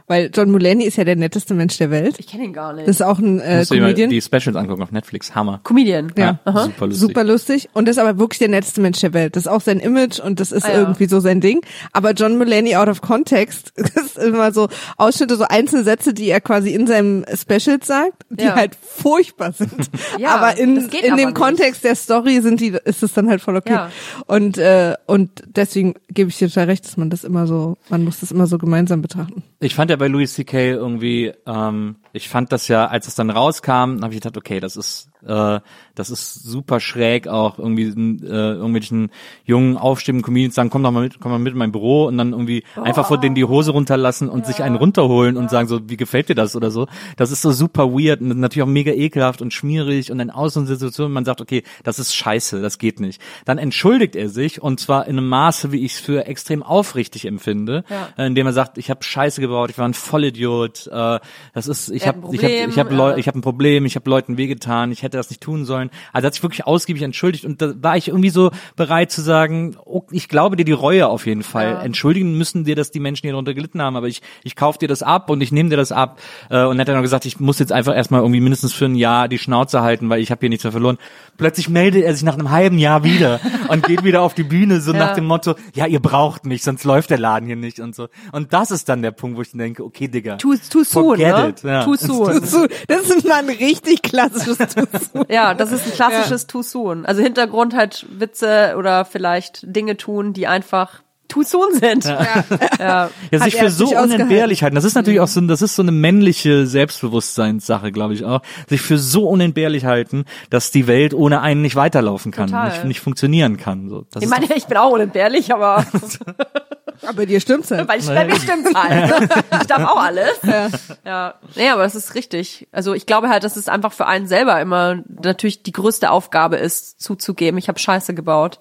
[0.09, 2.15] Weil John Mulaney ist ja der netteste Mensch der Welt.
[2.17, 2.87] Ich kenne ihn gar nicht.
[2.87, 4.09] Das ist auch ein äh, Musst du dir mal Comedian.
[4.09, 5.35] die Specials angucken auf Netflix.
[5.35, 5.59] Hammer.
[5.63, 6.11] Comedian.
[6.17, 6.39] Ja.
[6.45, 6.63] Aha.
[6.63, 6.99] Super lustig.
[7.07, 7.69] Super lustig.
[7.73, 9.35] Und das ist aber wirklich der netteste Mensch der Welt.
[9.35, 10.79] Das ist auch sein Image und das ist Ah, ja.
[10.79, 11.59] irgendwie so sein Ding.
[11.91, 16.39] Aber John Mulaney out of context ist immer so Ausschnitte, so einzelne Sätze, die er
[16.39, 18.55] quasi in seinem Special sagt, die Ja.
[18.55, 19.73] halt furchtbar sind.
[20.19, 21.37] Ja, aber in, das geht in aber dem nicht.
[21.37, 23.73] Kontext der Story sind die, ist es dann halt voll okay.
[23.73, 23.91] Ja.
[24.25, 28.03] Und, äh, und deswegen gebe ich dir total recht, dass man das immer so, man
[28.03, 29.43] muss das immer so gemeinsam betrachten.
[29.59, 30.71] Ich fand ja bei Louis C.K.
[30.71, 34.75] irgendwie, ähm, ich fand das ja, als es dann rauskam, habe ich gedacht, okay, das
[34.77, 35.59] ist, äh,
[35.95, 37.83] das ist super schräg auch irgendwie
[38.25, 39.09] äh, irgendwelchen
[39.45, 42.17] jungen aufstrebenden Comedians sagen, komm doch mal mit, komm mal mit in mein Büro und
[42.17, 45.89] dann irgendwie einfach vor denen die Hose runterlassen und sich einen runterholen und sagen so,
[45.89, 46.87] wie gefällt dir das oder so.
[47.15, 51.11] Das ist so super weird und natürlich auch mega ekelhaft und schmierig und in Außensituationen
[51.13, 53.21] man sagt, okay, das ist scheiße, das geht nicht.
[53.45, 57.25] Dann entschuldigt er sich und zwar in einem Maße, wie ich es für extrem aufrichtig
[57.25, 58.25] empfinde, Ja.
[58.25, 61.19] indem er sagt, ich habe Scheiße gebaut, ich war ein Vollidiot, äh,
[61.53, 63.17] das ist, ich habe ein ich habe Problem, ich habe Leu ja.
[63.17, 65.89] ich habe ein Problem, ich habe Leuten wehgetan, ich hätte das nicht tun sollen.
[66.13, 69.21] Also er hat sich wirklich ausgiebig entschuldigt und da war ich irgendwie so bereit zu
[69.21, 71.71] sagen, oh, ich glaube dir die Reue auf jeden Fall.
[71.71, 71.81] Ja.
[71.81, 74.87] Entschuldigen müssen dir, dass die Menschen hier darunter gelitten haben, aber ich ich kauf dir
[74.87, 76.19] das ab und ich nehme dir das ab
[76.49, 78.85] äh, und dann hat er noch gesagt, ich muss jetzt einfach erstmal irgendwie mindestens für
[78.85, 80.97] ein Jahr die Schnauze halten, weil ich habe hier nichts mehr verloren.
[81.37, 83.39] Plötzlich meldet er sich nach einem halben Jahr wieder
[83.69, 84.99] und geht wieder auf die Bühne so Ja.
[84.99, 88.07] nach dem Motto, ja, ihr braucht mich, sonst läuft der Laden hier nicht und so.
[88.31, 90.37] Und das ist dann der Punkt, wo ich dann denke, okay, Digga.
[90.37, 91.49] Too soon, forget ne?
[91.49, 91.63] it.
[91.63, 91.83] Ja.
[91.87, 92.43] Too soon.
[92.45, 95.25] Zu- Das ist mal ein richtig klassisches Tuzu.
[95.29, 97.05] Ja, das ist ein klassisches Too soon.
[97.05, 102.05] Also Hintergrund halt Witze oder vielleicht Dinge tun, die einfach too soon sind.
[102.05, 102.45] Ja.
[102.79, 104.75] Ja, Hat sich für so unentbehrlich halten.
[104.75, 108.41] Das ist natürlich auch so, das ist so eine männliche Selbstbewusstseinssache, glaube ich auch.
[108.69, 112.69] Sich für so unentbehrlich halten, dass die Welt ohne einen nicht weiterlaufen kann, Total.
[112.69, 113.89] nicht, nicht funktionieren kann.
[113.89, 115.85] So, das Ich ist meine, ich bin auch unentbehrlich, aber
[117.07, 117.87] Aber dir stimmt's halt.
[117.87, 119.29] weil ich bei mir stimmt's halt.
[119.61, 120.39] Ich darf auch alles.
[120.43, 120.69] Ja.
[121.05, 121.33] ja.
[121.55, 122.67] Nee, aber das ist richtig.
[122.71, 126.57] Also ich glaube halt, dass es einfach für einen selber immer natürlich die größte Aufgabe
[126.57, 128.59] ist, zuzugeben, ich habe Scheiße gebaut.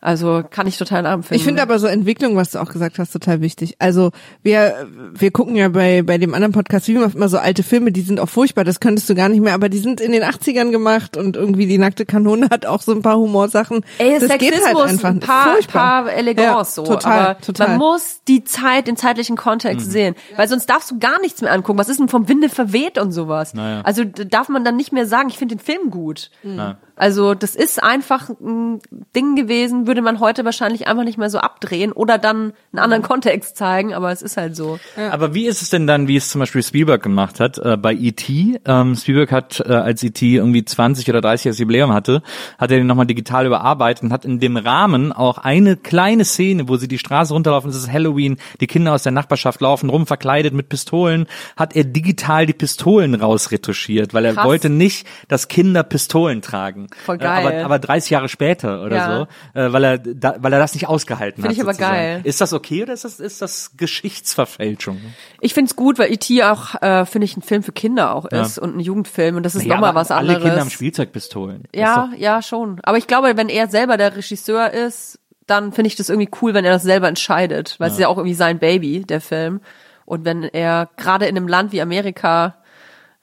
[0.00, 1.36] Also kann ich total nachempfinden.
[1.36, 3.76] Ich finde aber so Entwicklung, was du auch gesagt hast, total wichtig.
[3.78, 4.10] Also
[4.42, 8.02] wir wir gucken ja bei bei dem anderen Podcast wie immer so alte Filme, die
[8.02, 10.70] sind auch furchtbar, das könntest du gar nicht mehr, aber die sind in den 80ern
[10.70, 13.84] gemacht und irgendwie die nackte Kanone hat auch so ein paar Humorsachen.
[13.98, 16.04] Ey, das Sexismus, geht halt einfach ein paar, furchtbar.
[16.04, 16.84] paar Elegance Ja, so.
[16.84, 17.68] total, aber total.
[17.68, 20.14] man muss die Zeit, den zeitlichen Kontext sehen.
[20.36, 21.78] Weil sonst darfst du gar nichts mehr angucken.
[21.78, 23.54] Was ist denn vom Winde verweht und sowas?
[23.54, 23.82] Naja.
[23.82, 26.30] Also da darf man dann nicht mehr sagen, ich finde den Film gut.
[26.42, 26.78] Ja.
[26.96, 28.80] Also das ist einfach ein
[29.14, 33.02] Ding gewesen, würde man heute wahrscheinlich einfach nicht mehr so abdrehen oder dann einen anderen
[33.02, 34.78] Kontext zeigen, aber es ist halt so.
[35.10, 37.92] Aber wie ist es denn dann, wie es zum Beispiel Spielberg gemacht hat äh, bei
[37.94, 38.60] E.T.?
[38.64, 40.36] Ähm, Spielberg hat, äh, als E.T.
[40.36, 42.22] irgendwie 20 oder 30 Jahres Jubiläum hatte,
[42.58, 46.68] hat er den nochmal digital überarbeitet und hat in dem Rahmen auch eine kleine Szene,
[46.68, 50.06] wo sie die Straße runterlaufen, es ist Halloween, die Kinder aus der Nachbarschaft laufen rum,
[50.06, 51.26] verkleidet mit Pistolen,
[51.56, 54.44] hat er digital die Pistolen rausretuschiert, weil er Krass.
[54.44, 56.88] wollte nicht, dass Kinder Pistolen tragen.
[57.04, 57.46] Voll Äh, geil.
[57.46, 59.26] aber, aber 30 Jahre später oder Ja.
[59.54, 61.56] so, äh, weil er da, weil er das nicht ausgehalten Find hat.
[61.56, 61.94] ich aber sozusagen.
[61.96, 62.20] geil.
[62.24, 65.00] Ist das okay oder ist das, ist das Geschichtsverfälschung?
[65.40, 66.42] Ich find's gut, weil E.T.
[66.44, 68.42] auch, äh, finde ich, ein Film für Kinder auch Ja.
[68.42, 70.36] ist und ein Jugendfilm und das ist Ja, nochmal aber was anderes.
[70.36, 71.64] Alle Kinder haben Spielzeugpistolen.
[71.74, 72.80] Ja, ja, schon.
[72.82, 76.52] Aber ich glaube, wenn er selber der Regisseur ist, dann finde ich das irgendwie cool,
[76.54, 79.60] wenn er das selber entscheidet, weil es ist ja auch irgendwie sein Baby, der Film.
[80.04, 82.56] Und wenn er gerade in einem Land wie Amerika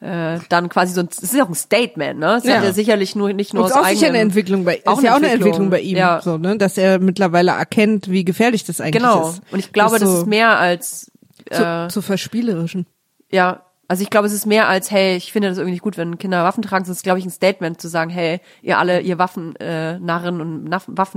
[0.06, 2.36] äh, dann quasi so ein, das ist ja auch ein Statement, ne?
[2.38, 2.58] Es Ja.
[2.58, 4.98] hat ja sicherlich nur nicht nur Und ist aus auch sicher eine Entwicklung bei, Auch
[4.98, 6.22] ist ja auch eine Entwicklung bei ihm, Ja.
[6.22, 9.30] so, ne, dass er mittlerweile erkennt, wie gefährlich das eigentlich Genau.
[9.30, 9.42] ist.
[9.52, 11.12] Und ich glaube, das so ist mehr als
[11.52, 12.86] zu, äh, zu verspielerischen.
[13.32, 15.98] Ja, also ich glaube, es ist mehr als, hey, ich finde das irgendwie nicht gut,
[15.98, 16.84] wenn Kinder Waffen tragen.
[16.84, 20.42] Es ist, glaube ich, ein Statement zu sagen, hey, ihr alle, ihr Waffen äh, Narren
[20.42, 20.64] und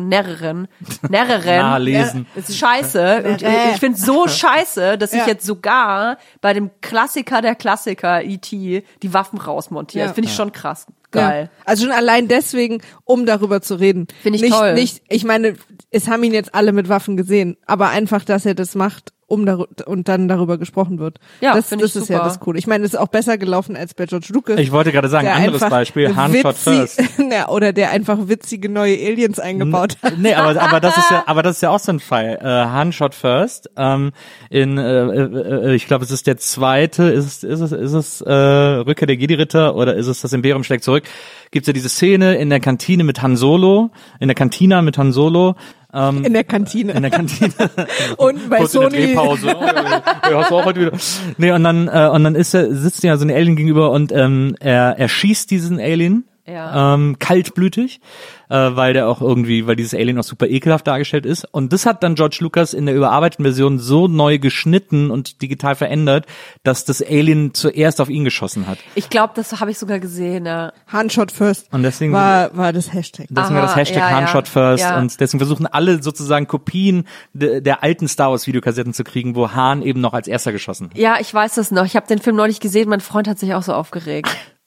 [0.07, 0.69] Närrerin,
[1.11, 2.27] Nahtlesen.
[2.35, 3.23] das ist scheiße.
[3.25, 3.73] Und Äh.
[3.73, 5.27] ich finde es so scheiße, dass ich Ja.
[5.27, 10.01] jetzt sogar bei dem Klassiker der Klassiker, E.T., die Waffen rausmontiere.
[10.03, 10.07] Ja.
[10.09, 10.87] Das finde ich schon krass.
[11.11, 11.45] Geil.
[11.51, 11.63] Ja.
[11.65, 14.09] Also schon allein deswegen, um darüber zu reden.
[14.23, 14.75] Finde ich nicht, toll.
[14.75, 15.55] Nicht, ich meine,
[15.91, 19.45] es haben ihn jetzt alle mit Waffen gesehen, aber einfach, dass er das macht um
[19.45, 21.19] daru und dann darüber gesprochen wird.
[21.41, 22.25] Ja, das, das ich ist ja super.
[22.25, 22.59] das Coole.
[22.59, 24.59] Ich meine, es ist auch besser gelaufen als bei George Lucas.
[24.59, 27.03] Ich wollte gerade sagen, der anderes Beispiel, Han Shot witzig- First.
[27.31, 30.19] ja, oder der einfach witzige neue Aliens eingebaut hat.
[30.19, 32.39] Nee, aber, aber das ist ja, aber das ist ja auch so ein Fall.
[32.41, 33.71] Äh, Han Shot First.
[33.77, 34.13] Ähm,
[34.49, 37.05] in, äh, äh, äh, ich glaube, es ist der zweite.
[37.05, 40.65] Ist es, ist es, ist es äh, Rückkehr der Jedi-Ritter oder ist es das Imperium
[40.65, 41.05] schlägt zurück?
[41.51, 45.13] Gibt's ja diese Szene in der Kantine mit Han Solo, in der Kantina mit Han
[45.13, 45.55] Solo.
[45.93, 46.93] Ähm, In der Kantine.
[46.93, 47.53] in der Kantine.
[48.19, 49.07] und bei Kurz in der Sony.
[49.07, 49.47] Drehpause.
[49.59, 50.93] Oh, ja, ja, hast du auch heute wieder.
[51.39, 54.13] Nee, und dann, äh, und dann ist er, sitzt ja so ein Alien gegenüber und
[54.13, 56.25] ähm, er, er schießt diesen Alien.
[56.47, 56.95] Ja.
[56.95, 58.01] Ähm, kaltblütig,
[58.49, 61.45] äh, weil der auch irgendwie, weil dieses Alien auch super ekelhaft dargestellt ist.
[61.51, 65.75] Und das hat dann George Lucas in der überarbeiteten Version so neu geschnitten und digital
[65.75, 66.27] verändert,
[66.63, 68.79] dass das Alien zuerst auf ihn geschossen hat.
[68.95, 70.73] Ich glaube, das habe ich sogar gesehen, ja.
[70.87, 71.73] Handshot first.
[71.73, 73.27] Und deswegen- war, war das Hashtag.
[73.31, 74.17] Deswegen war das Aha, Hashtag ja, ja.
[74.17, 74.99] Handshot First Ja.
[74.99, 79.51] und deswegen versuchen alle sozusagen Kopien de, der alten Star Wars Videokassetten zu kriegen, wo
[79.53, 80.99] Han eben noch als erster geschossen hat.
[80.99, 81.85] Ja, ich weiß das noch.
[81.85, 82.89] Ich habe den Film neulich gesehen.
[82.89, 84.29] Mein Freund hat sich auch so aufgeregt.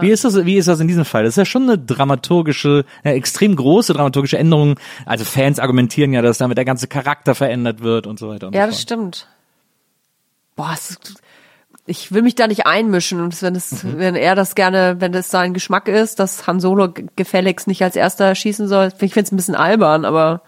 [0.00, 1.24] Wie ist das, wie ist das in diesem Fall?
[1.24, 4.78] Das ist ja schon eine dramaturgische, eine extrem große dramaturgische Änderung.
[5.04, 8.54] Also Fans argumentieren ja, dass damit der ganze Charakter verändert wird und so weiter und
[8.54, 9.28] Ja, so das stimmt.
[10.56, 11.14] Boah, ist,
[11.86, 13.98] ich will mich da nicht einmischen und wenn es, Mhm.
[13.98, 17.94] wenn er das gerne, wenn das sein Geschmack ist, dass Han Solo gefälligst nicht als
[17.94, 20.42] erster schießen soll, ich finde es ein bisschen albern, aber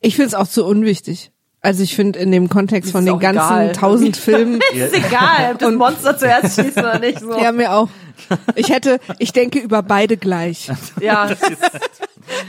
[0.00, 1.30] Ich finde es auch zu unwichtig.
[1.60, 3.72] Also ich finde in dem Kontext von ist den auch ganzen egal.
[3.72, 7.20] tausend Filmen, ist egal, ob das Monster zuerst schießt oder nicht.
[7.20, 7.38] So.
[7.40, 7.88] ja mir auch.
[8.54, 10.68] Ich hätte, ich denke über beide gleich.
[11.00, 11.30] Ja.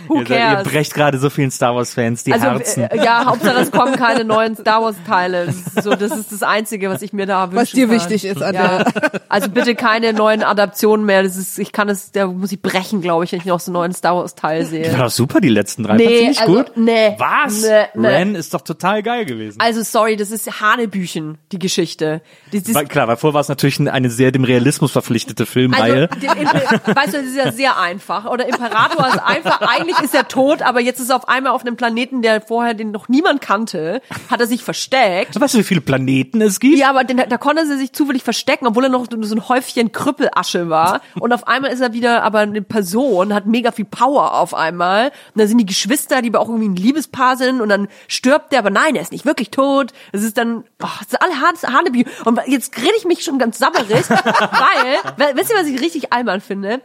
[0.08, 0.68] Who Ihr, seid- ihr cares?
[0.68, 2.84] brecht gerade so vielen Star Wars Fans die Also Herzen.
[2.84, 5.48] äh, ja, Hauptsache es kommen keine neuen Star Wars Teile.
[5.48, 7.56] Das ist so, das ist das Einzige, was ich mir da wünsche.
[7.62, 8.86] Was dir wichtig ist an Ja,
[9.30, 11.24] also bitte keine neuen Adaptionen mehr.
[11.24, 13.72] Das ist, ich kann es, da muss ich brechen, glaube ich, wenn ich noch so
[13.72, 14.94] einen neuen Star Wars Teil Die sehe.
[14.94, 15.96] war doch super, die letzten drei.
[15.98, 16.72] Nee, nicht also, gut?
[16.78, 17.16] nee.
[17.18, 17.64] Was?
[17.64, 18.08] Nee, nee.
[18.08, 19.60] Ren ist doch total geil gewesen.
[19.60, 22.22] Also sorry, das ist Hanebüchen, die Geschichte.
[22.52, 26.10] Das ist, Weil, klar, weil vorher war es natürlich eine sehr dem Realismus verpflichtete Filmreihe.
[26.12, 26.28] Also,
[26.96, 28.26] weißt du, das ist ja sehr einfach.
[28.26, 31.62] Oder Imperator ist einfach, eigentlich ist er tot, aber jetzt ist er auf einmal auf
[31.62, 35.40] einem Planeten, der vorher den noch niemand kannte, hat er sich versteckt.
[35.40, 36.78] weißt du, wie viele Planeten es gibt?
[36.78, 39.92] Ja, aber den, da konnte er sich zufällig verstecken, obwohl er noch so ein Häufchen
[39.92, 41.02] Krüppelasche war.
[41.20, 45.08] Und auf einmal ist er wieder aber eine Person, hat mega viel Power auf einmal.
[45.08, 47.62] Und dann sind die Geschwister, die aber auch irgendwie ein Liebespaar sind.
[47.62, 49.94] Und dann stirbt der, aber nein, er ist nicht wirklich tot.
[50.12, 51.34] Es ist dann, oh, es ist alle
[51.74, 52.04] Hanebü.
[52.26, 54.10] Und jetzt rede ich mich schon ganz sabberig,
[55.18, 56.82] weil, wisst ihr, was ich richtig albern finde?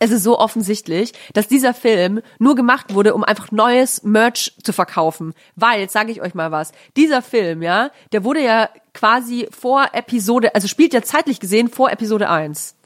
[0.00, 4.72] Es ist so offensichtlich, dass dieser Film nur gemacht wurde, um einfach neues Merch zu
[4.72, 5.34] verkaufen.
[5.56, 9.86] Weil, jetzt sage ich euch mal was, dieser Film, ja, der wurde ja quasi vor
[9.92, 12.76] Episode, also spielt ja zeitlich gesehen vor Episode 1.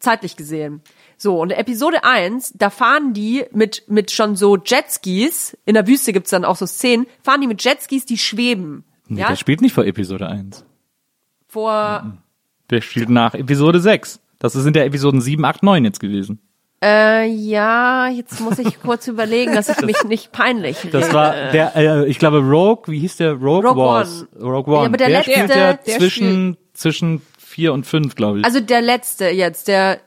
[0.00, 0.82] Zeitlich gesehen.
[1.16, 6.12] So, und Episode 1, da fahren die mit, mit schon so Jetskis, in der Wüste
[6.12, 8.84] gibt's dann auch so Szenen, fahren die mit Jetskis, die schweben.
[9.06, 10.64] Nee, ja, der spielt nicht vor Episode 1.
[11.46, 12.18] vor,
[12.70, 14.20] Der spielt nach Episode 6.
[14.52, 16.38] Das sind ja Episoden 7, 8, 9 jetzt gewesen.
[16.82, 21.14] äh, ja, jetzt muss ich kurz überlegen, dass ich mich nicht peinlich Das rede.
[21.14, 23.32] war der, äh, ich glaube, Rogue, wie hieß der?
[23.32, 24.26] Rogue, Rogue Wars.
[24.40, 24.82] Rogue One.
[24.82, 28.44] Ja, aber der letzte- spielt ja der zwischen, zwischen 4 und 5, glaube ich.
[28.44, 29.98] Also der letzte jetzt, der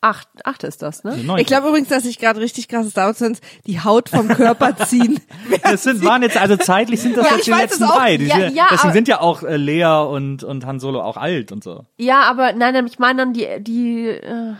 [0.00, 1.16] acht, acht ist das, ne?
[1.16, 1.38] Neun.
[1.38, 5.20] ich glaube übrigens, dass ich gerade richtig krasses Fans die Haut vom Körper ziehen.
[5.62, 7.96] das sind, waren jetzt, also zeitlich sind das Ja, jetzt die letzten auch.
[7.96, 8.16] drei.
[8.16, 11.00] Die Ja, sind, ja, deswegen aber- sind ja auch äh, Lea und, und Han Solo
[11.02, 11.84] auch alt und so.
[11.96, 14.54] Ja, aber nein, ich meine dann die, die, äh,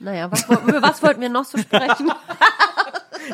[0.00, 2.12] naja, was, über was wollten wir noch so sprechen?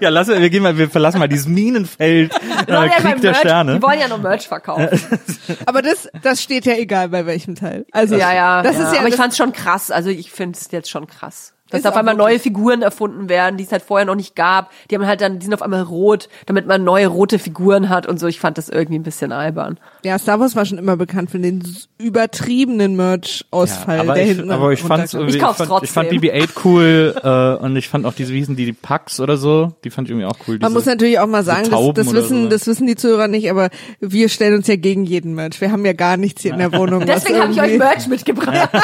[0.01, 3.20] Ja, lass, wir gehen mal, wir verlassen mal dieses Minenfeld, Wir wollen äh, ja Krieg
[3.20, 3.74] der Merch, Sterne.
[3.74, 4.88] Die wollen ja nur Merch verkaufen.
[5.66, 7.86] Aber das, das steht ja egal bei welchem Teil.
[7.93, 8.62] Also ja, ja.
[8.62, 8.86] das ja.
[8.86, 9.01] ist ja.
[9.01, 9.91] aber ich fand's schon krass.
[9.91, 11.55] Also ich finde es jetzt schon krass.
[11.70, 14.70] Dass auf einmal neue Figuren erfunden werden, die es halt vorher noch nicht gab.
[14.90, 18.06] Die haben halt dann, die sind auf einmal rot, damit man neue rote Figuren hat
[18.06, 18.26] und so.
[18.26, 19.78] Ich fand das irgendwie ein bisschen albern.
[20.04, 21.62] ja, Star Wars war schon immer bekannt für den
[21.98, 26.08] übertriebenen Merch-Ausfall, aber der ich, hinten aber ich fand's irgendwie, Ich kauf's fand, ich fand
[26.10, 26.30] trotzdem.
[26.30, 29.74] BB-8 cool äh, und ich fand auch diese, wie hießen die, die Pucks oder so,
[29.84, 30.58] die fand ich irgendwie auch cool.
[30.58, 32.48] Man diese, muss natürlich auch mal sagen, das, das wissen, so.
[32.48, 35.60] das wissen die Zuhörer nicht, aber wir stellen uns ja gegen jeden Merch.
[35.60, 37.06] Wir haben ja gar nichts hier in der Wohnung.
[37.06, 38.70] was Deswegen habe ich euch Merch mitgebracht.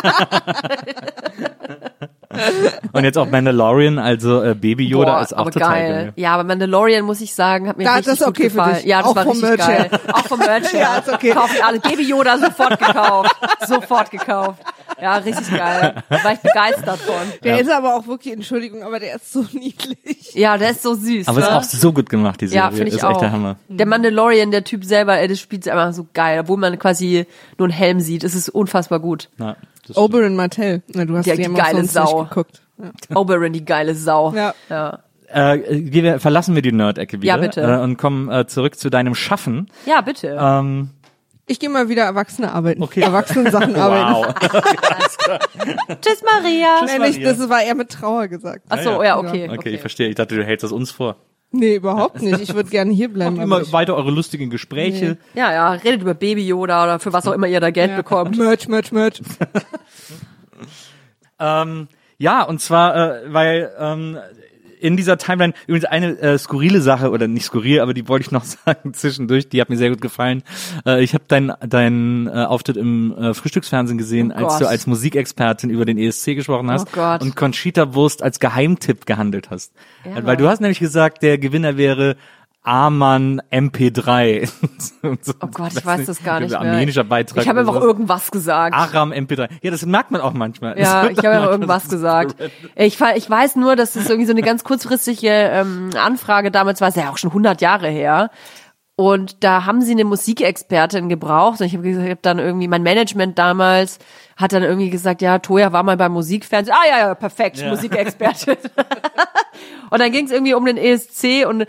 [2.92, 5.92] Und jetzt auch Mandalorian, also äh, Baby Yoda Boah, ist auch aber total geil.
[5.92, 6.12] geil.
[6.16, 8.56] Ja, aber Mandalorian muss ich sagen, hat mir Da- richtig das ist okay gut für
[8.58, 8.76] gefallen.
[8.76, 8.84] dich.
[8.86, 9.88] Ja, das Auch war vom richtig Merch geil.
[9.90, 10.00] her.
[10.14, 10.80] Auch vom Merch her.
[10.80, 11.30] Ja, ist okay.
[11.30, 13.36] Kauft alle Baby Yoda sofort gekauft.
[13.66, 14.62] sofort gekauft.
[15.00, 15.94] Ja, richtig geil.
[16.08, 17.14] Da war ich begeistert von.
[17.44, 20.32] Der ist aber auch wirklich, Entschuldigung, aber der ist so niedlich.
[20.34, 21.28] Ja, der ist so süß.
[21.28, 21.46] Aber ne?
[21.46, 22.64] ist auch so gut gemacht, die Serie.
[22.64, 23.10] ja, finde ich ist auch.
[23.12, 23.56] echt der Hammer.
[23.68, 27.26] Der Mandalorian, der Typ selber, ey, das spielt einfach so geil, obwohl man quasi
[27.58, 28.24] nur einen Helm sieht.
[28.24, 29.28] Es ist unfassbar gut.
[29.38, 29.56] Ja,
[29.88, 30.82] das Oberyn Martell.
[30.94, 32.20] Na, du hast Ja, die die geile Sau.
[32.22, 32.62] nicht geguckt.
[32.78, 33.16] Ja.
[33.16, 34.32] Oberyn, die geile Sau.
[34.34, 34.54] Ja.
[34.68, 37.60] Ja, Äh, gehen wir, verlassen wir die Nerd-Ecke wieder Ja, bitte.
[37.62, 39.68] Äh, und kommen äh, zurück zu deinem Schaffen.
[39.86, 40.36] ja bitte.
[40.40, 40.90] Ähm,
[41.46, 42.82] Ich gehe mal wieder Erwachsene arbeiten.
[42.82, 43.00] Okay.
[43.00, 44.14] Erwachsenen-Sachen arbeiten.
[44.14, 44.34] Wow.
[46.00, 46.68] Tschüss, Maria.
[46.86, 48.64] Nee, nicht, das war eher mit Trauer gesagt.
[48.68, 49.48] Ach so, ja, okay.
[49.50, 50.08] Okay, ich verstehe.
[50.08, 51.16] Ich dachte, du hältst das uns vor.
[51.56, 52.40] Nee, überhaupt nicht.
[52.40, 53.36] Ich würde gerne hier bleiben.
[53.36, 55.16] Macht aber immer ich- weiter eure lustigen Gespräche.
[55.34, 58.36] Ja, ja, redet über Baby Yoda oder für was auch immer ihr da Geld bekommt.
[58.38, 59.22] Merch, Merch, Merch.
[61.38, 61.88] Ähm,
[62.18, 64.16] ja, und zwar, äh, weil ähm,
[64.80, 68.30] in dieser Timeline übrigens eine äh, skurrile Sache oder nicht skurril, aber die wollte ich
[68.30, 69.48] noch sagen zwischendurch.
[69.48, 70.42] Die hat mir sehr gut gefallen.
[70.86, 74.60] Äh, ich habe deinen dein, äh, Auftritt im äh, Frühstücksfernsehen gesehen, Oh als Gott.
[74.62, 77.22] du als Musikexpertin über den ESC gesprochen hast Oh Gott.
[77.22, 79.72] und Conchita Wurst als Geheimtipp gehandelt hast.
[80.04, 80.24] Ja.
[80.24, 82.16] Weil du hast nämlich gesagt, der Gewinner wäre
[82.66, 84.50] Aman MP3.
[85.02, 86.60] Und so, Oh Gott, ich weiß das gar nicht mehr.
[86.60, 87.42] Armenischer Beitrag.
[87.42, 88.74] Ich habe einfach irgendwas gesagt.
[88.74, 89.48] Aram MP3.
[89.62, 90.76] Ja, das merkt man auch manchmal.
[90.76, 92.34] Ja, ich habe auch einfach irgendwas gesagt.
[92.74, 96.88] Ich, ich weiß nur, dass es irgendwie so eine ganz kurzfristige ähm, Anfrage damals war,
[96.88, 98.30] ist ja auch schon 100 Jahre her.
[98.96, 101.60] Und da haben sie eine Musikexpertin gebraucht.
[101.60, 103.98] Und ich habe hab dann irgendwie, mein Management damals
[104.36, 106.76] hat dann irgendwie gesagt, ja, Toja war mal beim Musikfernsehen.
[106.76, 108.56] Ah ja, ja, perfekt, Musikexpertin.
[109.90, 111.66] und dann ging es irgendwie um den ESC und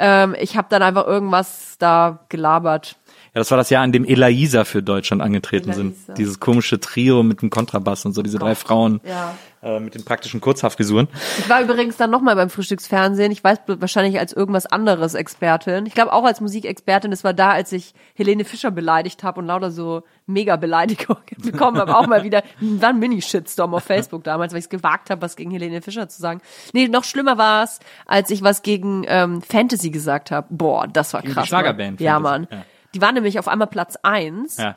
[0.00, 2.96] ähm, ich habe dann einfach irgendwas da gelabert.
[3.32, 5.82] Ja, das war das Jahr, in dem Elaisa für Deutschland angetreten Elaisa.
[6.06, 6.18] sind.
[6.18, 9.34] Dieses komische Trio mit dem Kontrabass und so, diese drei Frauen Ja.
[9.62, 11.06] äh, mit den praktischen Kurzhaarfrisuren.
[11.38, 13.30] Ich war übrigens dann nochmal beim Frühstücksfernsehen.
[13.30, 15.86] Ich weiß wahrscheinlich als irgendwas anderes Expertin.
[15.86, 17.12] Ich glaube auch als Musikexpertin.
[17.12, 21.78] Das war da, als ich Helene Fischer beleidigt habe und lauter so mega Beleidigungen bekommen
[21.78, 21.96] habe.
[21.96, 25.36] Auch mal wieder, war ein Mini-Shitstorm auf Facebook damals, weil ich es gewagt habe, was
[25.36, 26.40] gegen Helene Fischer zu sagen.
[26.72, 30.48] Nee, noch schlimmer war es, als ich was gegen ähm, Fantasy gesagt habe.
[30.50, 31.46] Boah, das war Gegen die krass.
[31.46, 32.04] Schlagerband Mann.
[32.04, 32.48] Ja, Mann.
[32.50, 32.64] ja.
[32.94, 34.56] Die waren nämlich auf einmal Platz eins.
[34.56, 34.76] Ja.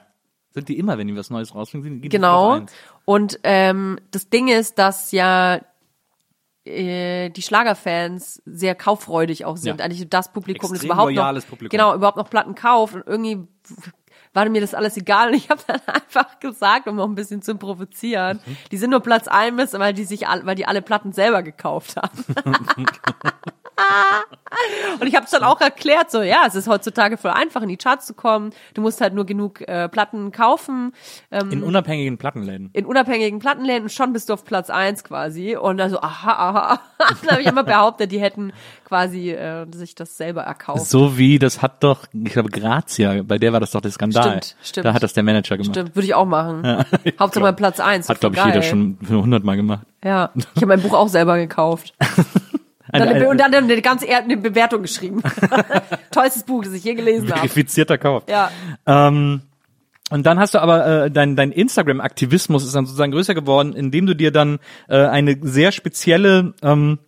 [0.52, 2.52] Sind die immer, wenn die was Neues rausbringen, sind die Genau.
[2.54, 2.74] auf eins.
[3.06, 5.60] Und ähm, das Ding ist, dass ja
[6.66, 9.80] äh, die Schlagerfans sehr kauffreudig auch sind.
[9.80, 9.86] Ja.
[9.86, 11.70] Eigentlich das Publikum, das Extrem überhaupt loyales noch, Publikum.
[11.78, 13.48] genau überhaupt noch Platten kauft und irgendwie
[14.36, 17.42] war mir das alles egal und ich habe dann einfach gesagt, um noch ein bisschen
[17.42, 18.58] zu provozieren, Mhm.
[18.72, 22.24] die sind nur Platz eins, weil die sich weil die alle Platten selber gekauft haben.
[25.00, 27.70] Und ich habe es dann auch erklärt, so ja, es ist heutzutage voll einfach in
[27.70, 28.52] die Charts zu kommen.
[28.74, 30.94] Du musst halt nur genug äh, Platten kaufen.
[31.32, 32.70] Ähm, In unabhängigen Plattenläden.
[32.74, 35.56] in unabhängigen Plattenläden und schon bist du auf Platz eins quasi.
[35.56, 36.80] Und also, aha, aha.
[37.22, 38.54] Dann habe ich immer behauptet, die hätten
[38.86, 40.86] quasi äh, sich das selber erkauft.
[40.86, 44.24] So wie, das hat doch, ich glaube, Grazia, bei der war das doch der Skandal.
[44.44, 44.86] Stimmt, stimmt.
[44.86, 45.76] Da hat das der Manager gemacht.
[45.76, 46.64] Stimmt, würde ich auch machen.
[47.20, 48.08] Hauptsache mal Platz eins.
[48.08, 48.64] Hat, glaube ich, jeder geil.
[48.70, 49.86] schon für 100 Mal gemacht.
[50.04, 51.94] Ja, ich habe mein Buch auch selber gekauft.
[52.94, 55.24] Eine, Dann, eine, und dann eine ganze er eine Bewertung geschrieben.
[56.12, 57.40] Tollstes Buch, das ich je gelesen habe.
[57.40, 58.24] verifizierter Kauf.
[58.30, 58.52] Ja.
[58.86, 59.42] Ähm,
[60.12, 64.06] und dann hast du aber äh, dein, dein Instagram-Aktivismus ist dann sozusagen größer geworden, indem
[64.06, 67.00] du dir dann äh, eine sehr spezielle ähm,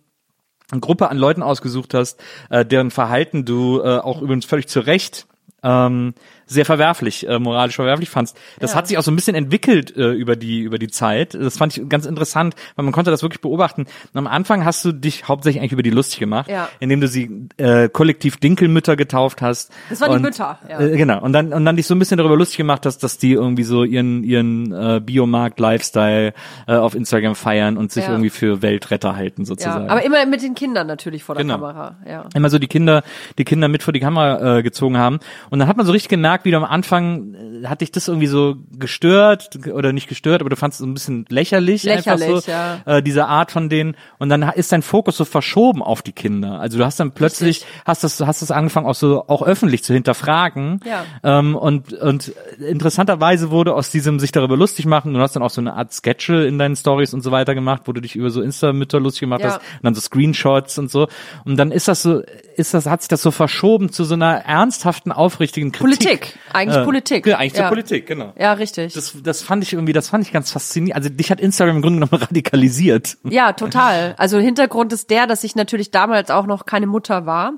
[0.80, 5.28] Gruppe an Leuten ausgesucht hast, äh, deren Verhalten du äh, auch übrigens völlig zu Recht
[5.62, 6.14] ähm,
[6.46, 8.36] sehr verwerflich, äh, moralisch verwerflich fandst.
[8.60, 8.76] Das Ja.
[8.78, 11.34] hat sich auch so ein bisschen entwickelt äh, über die über die Zeit.
[11.34, 13.82] Das fand ich ganz interessant, weil man konnte das wirklich beobachten.
[13.82, 16.68] Und am Anfang hast du dich hauptsächlich eigentlich über die lustig gemacht, Ja.
[16.80, 19.72] indem du sie äh, kollektiv Dinkelmütter getauft hast.
[19.90, 20.80] Das waren die Und, Mütter, ja.
[20.80, 21.20] Äh, genau.
[21.22, 23.64] Und dann und dann dich so ein bisschen darüber lustig gemacht hast, dass die irgendwie
[23.64, 26.32] so ihren ihren äh, Biomarkt Lifestyle
[26.66, 28.10] äh, auf Instagram feiern und sich Ja.
[28.10, 29.88] irgendwie für Weltretter halten Ja, sozusagen.
[29.90, 31.54] aber immer mit den Kindern natürlich vor der Genau.
[31.56, 31.96] Kamera.
[32.08, 32.24] Ja.
[32.34, 33.02] immer so die Kinder,
[33.38, 35.18] die Kinder mit vor die Kamera äh, gezogen haben.
[35.50, 38.08] Und dann hat man so richtig gemerkt, wie du am Anfang äh, hat dich das
[38.08, 42.24] irgendwie so gestört oder nicht gestört, aber du fandest es so ein bisschen lächerlich, Lächerlich,
[42.24, 42.80] einfach so, ja.
[42.84, 43.96] äh, diese Art von denen.
[44.18, 46.60] Und dann ist dein Fokus so verschoben auf die Kinder.
[46.60, 49.92] Also du hast dann plötzlich hast das hast das angefangen auch so auch öffentlich zu
[49.94, 50.80] hinterfragen.
[50.84, 51.04] Ja.
[51.22, 55.50] Ähm, und und interessanterweise wurde aus diesem sich darüber lustig machen, du hast dann auch
[55.50, 58.30] so eine Art Sketche in deinen Stories und so weiter gemacht, wo du dich über
[58.30, 59.48] so Insta-Mütter lustig gemacht Ja.
[59.48, 61.08] hast und dann so Screenshots und so.
[61.44, 62.22] Und dann ist das so,
[62.56, 65.98] ist das, hat sich das so verschoben zu so einer ernsthaften, aufrichtigen Kritik.
[65.98, 67.26] Politik, eigentlich Äh, Politik.
[67.26, 67.68] Ja, eigentlich zur Ja.
[67.68, 68.32] Politik, genau.
[68.38, 68.94] Ja, richtig.
[68.94, 70.96] Das, das fand ich irgendwie, das fand ich ganz faszinierend.
[70.96, 73.18] Also dich hat Instagram im Grunde genommen radikalisiert.
[73.24, 74.14] Ja, total.
[74.18, 77.54] Also Hintergrund ist der, dass ich natürlich damals auch noch keine Mutter war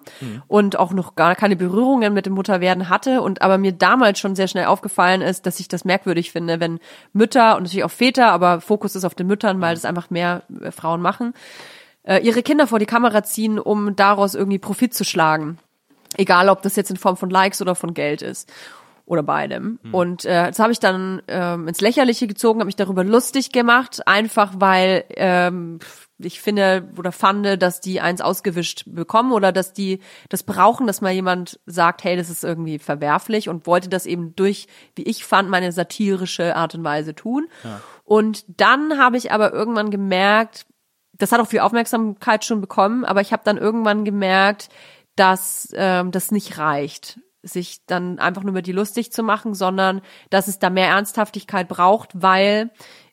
[0.47, 4.35] und auch noch gar keine Berührungen mit dem Mutterwerden hatte und aber mir damals schon
[4.37, 6.79] sehr schnell aufgefallen ist, dass ich das merkwürdig finde, wenn
[7.13, 10.43] Mütter und natürlich auch Väter, aber Fokus ist auf den Müttern, weil das einfach mehr
[10.63, 11.35] äh, Frauen machen,
[12.03, 15.59] äh, ihre Kinder vor die Kamera ziehen, um daraus irgendwie Profit zu schlagen.
[16.19, 18.53] Egal, ob das jetzt in Form von Likes oder von Geld ist.
[19.07, 19.79] Oder beidem.
[19.93, 24.07] Und äh, das habe ich dann ähm, ins Lächerliche gezogen, habe mich darüber lustig gemacht,
[24.07, 25.79] einfach weil ähm,
[26.19, 31.01] ich finde oder fand, dass die eins ausgewischt bekommen oder dass die das brauchen, dass
[31.01, 35.25] mal jemand sagt, hey, das ist irgendwie verwerflich und wollte das eben durch, wie ich
[35.25, 37.49] fand, meine satirische Art und Weise tun.
[38.05, 40.67] Und dann habe ich aber irgendwann gemerkt,
[41.19, 44.69] das hat auch viel Aufmerksamkeit schon bekommen, aber ich habe dann irgendwann gemerkt,
[45.19, 47.21] dass ähm, das nicht reicht.
[47.43, 51.69] sich dann einfach nur über die lustig zu machen, sondern dass es da mehr Ernsthaftigkeit
[51.69, 52.71] braucht, weil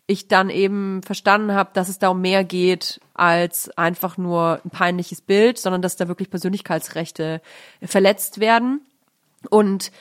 [0.07, 4.69] ich dann eben verstanden habe, dass es da um mehr geht als einfach nur ein
[4.69, 7.41] peinliches Bild, sondern dass da wirklich Persönlichkeitsrechte
[7.82, 8.82] verletzt werden.
[9.49, 9.91] Und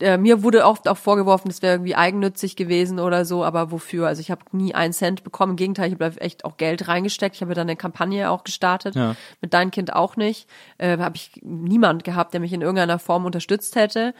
[0.00, 4.06] äh, mir wurde oft auch vorgeworfen, das wäre irgendwie eigennützig gewesen oder so, aber wofür?
[4.06, 5.52] Also ich habe nie einen Cent bekommen.
[5.52, 7.36] Im Gegenteil, ich habe echt auch Geld reingesteckt.
[7.36, 8.94] Ich habe dann eine Kampagne auch gestartet.
[8.94, 9.16] Ja.
[9.40, 10.48] Mit deinem Kind auch nicht.
[10.78, 14.12] Äh, habe ich niemand gehabt, der mich in irgendeiner Form unterstützt hätte.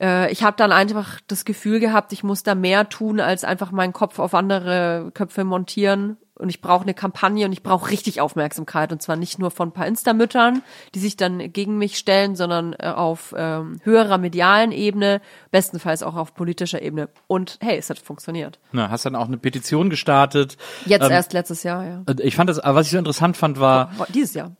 [0.00, 3.72] Äh, ich habe dann einfach das Gefühl gehabt, ich muss da mehr tun, als einfach
[3.72, 8.20] meinen Kopf auf andere Köpfe montieren und ich brauche eine Kampagne und ich brauche richtig
[8.20, 10.62] Aufmerksamkeit und zwar nicht nur von ein paar Insta-Müttern,
[10.94, 15.20] die sich dann gegen mich stellen, sondern äh, auf ähm, höherer medialen Ebene,
[15.50, 17.08] bestenfalls auch auf politischer Ebene.
[17.26, 18.58] Und hey, es hat funktioniert.
[18.72, 20.56] Na, hast dann auch eine Petition gestartet.
[20.86, 22.04] Jetzt Ähm, erst letztes Jahr, ja.
[22.20, 24.56] Ich fand das, aber was ich so interessant fand, war Dieses Jahr.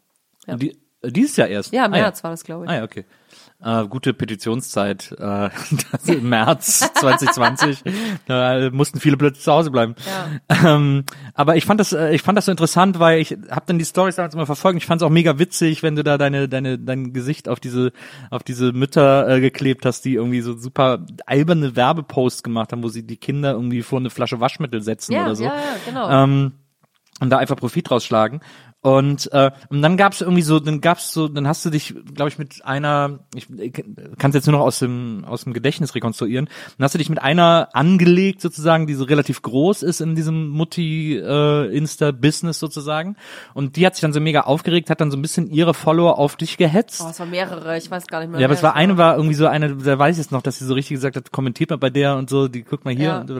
[0.47, 0.57] ja.
[0.57, 1.73] die, äh, dieses Jahr erst.
[1.73, 2.71] Ja, im Ah, März war das, glaube ich.
[2.71, 3.05] Ah ja, okay.
[3.61, 5.11] Äh, gute Petitionszeit.
[5.19, 5.51] Äh,
[6.07, 7.83] Im März 2020
[8.27, 9.97] da mussten viele plötzlich zu Hause bleiben.
[10.65, 11.05] Ähm,
[11.35, 13.85] aber ich fand das, äh, ich fand das so interessant, weil ich habe dann die
[13.85, 14.79] Stories damals immer verfolgt.
[14.79, 17.91] Ich fand es auch mega witzig, wenn du da deine, deine, dein Gesicht auf diese,
[18.31, 22.89] auf diese Mütter äh, geklebt hast, die irgendwie so super alberne Werbeposts gemacht haben, wo
[22.89, 25.45] sie die Kinder irgendwie vor eine Flasche Waschmittel setzen Ja, oder so.
[25.45, 26.09] ja, ja, genau.
[26.11, 26.53] Ähm,
[27.21, 28.41] und da einfach Profit rausschlagen.
[28.97, 32.29] Und, äh, und dann gab's irgendwie so, dann gab's so, dann hast du dich, glaube
[32.31, 33.47] ich, mit einer, ich
[34.19, 37.11] kann es jetzt nur noch aus dem aus dem Gedächtnis rekonstruieren, dann hast du dich
[37.11, 42.59] mit einer angelegt sozusagen, die so relativ groß ist in diesem Mutti äh, Insta Business
[42.59, 43.17] sozusagen.
[43.55, 46.19] Und die hat sich dann so mega aufgeregt, hat dann so ein bisschen ihre Follower
[46.19, 47.03] auf dich gehetzt.
[47.05, 48.41] Oh, es waren mehrere, ich weiß gar nicht mehr.
[48.41, 50.59] Ja, aber es war eine war irgendwie so eine, da weiß ich es noch, dass
[50.59, 53.05] sie so richtig gesagt hat, kommentiert mal bei der und so, die guckt mal hier
[53.09, 53.21] Ja.
[53.21, 53.39] und so.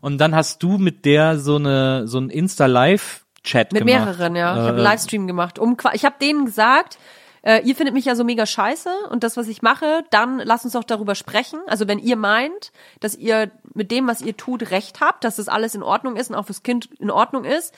[0.00, 4.04] Und dann hast du mit der so eine so ein Insta Live Chat Mit gemacht.
[4.06, 4.52] mehreren, ja.
[4.52, 5.58] Ich Äh, habe einen Livestream gemacht.
[5.58, 6.98] Um, ich habe denen gesagt,
[7.42, 10.64] äh, ihr findet mich ja so mega scheiße und das, was ich mache, dann lasst
[10.64, 11.60] uns doch darüber sprechen.
[11.66, 15.48] Also wenn ihr meint, dass ihr mit dem, was ihr tut, recht habt, dass das
[15.48, 17.74] alles in Ordnung ist und auch fürs Kind in Ordnung ist,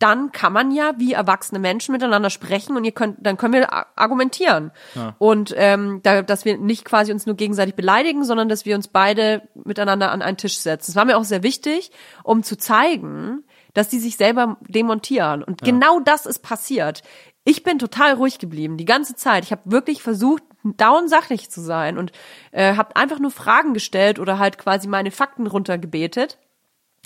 [0.00, 3.72] dann kann man ja wie erwachsene Menschen miteinander sprechen und ihr könnt, dann können wir
[3.96, 4.72] argumentieren.
[5.18, 8.88] Und ähm, da, dass wir nicht quasi uns nur gegenseitig beleidigen, sondern dass wir uns
[8.88, 10.90] beide miteinander an einen Tisch setzen.
[10.90, 11.92] Das war mir auch sehr wichtig,
[12.24, 13.44] um zu zeigen,
[13.74, 15.42] dass die sich selber demontieren.
[15.42, 17.02] Und genau das ist passiert.
[17.44, 19.44] Ich bin total ruhig geblieben die ganze Zeit.
[19.44, 22.12] Ich habe wirklich versucht, down sachlich zu sein und
[22.52, 26.38] äh, habe einfach nur Fragen gestellt oder halt quasi meine Fakten runtergebetet.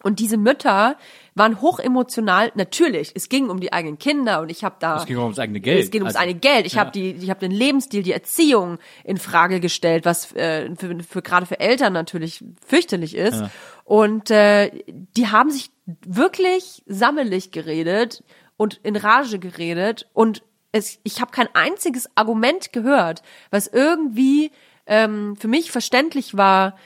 [0.05, 0.97] Und diese Mütter
[1.35, 2.53] waren hochemotional.
[2.55, 5.59] Natürlich, es ging um die eigenen Kinder und ich habe da Es ging ums eigene
[5.59, 5.83] Geld.
[5.83, 6.67] es geht ums Also, eigene Geld.
[6.67, 6.81] Ich ja.
[6.81, 11.21] habe die, ich habe den Lebensstil, die Erziehung in Frage gestellt, was äh, für, für
[11.21, 13.43] gerade für Eltern natürlich fürchterlich ist.
[13.83, 15.73] Und äh, die haben sich
[16.05, 18.23] wirklich sammelig geredet
[18.57, 20.43] und in Rage geredet und
[20.73, 24.53] es, ich habe kein einziges Argument gehört, was irgendwie
[24.87, 26.77] ähm, für mich verständlich war,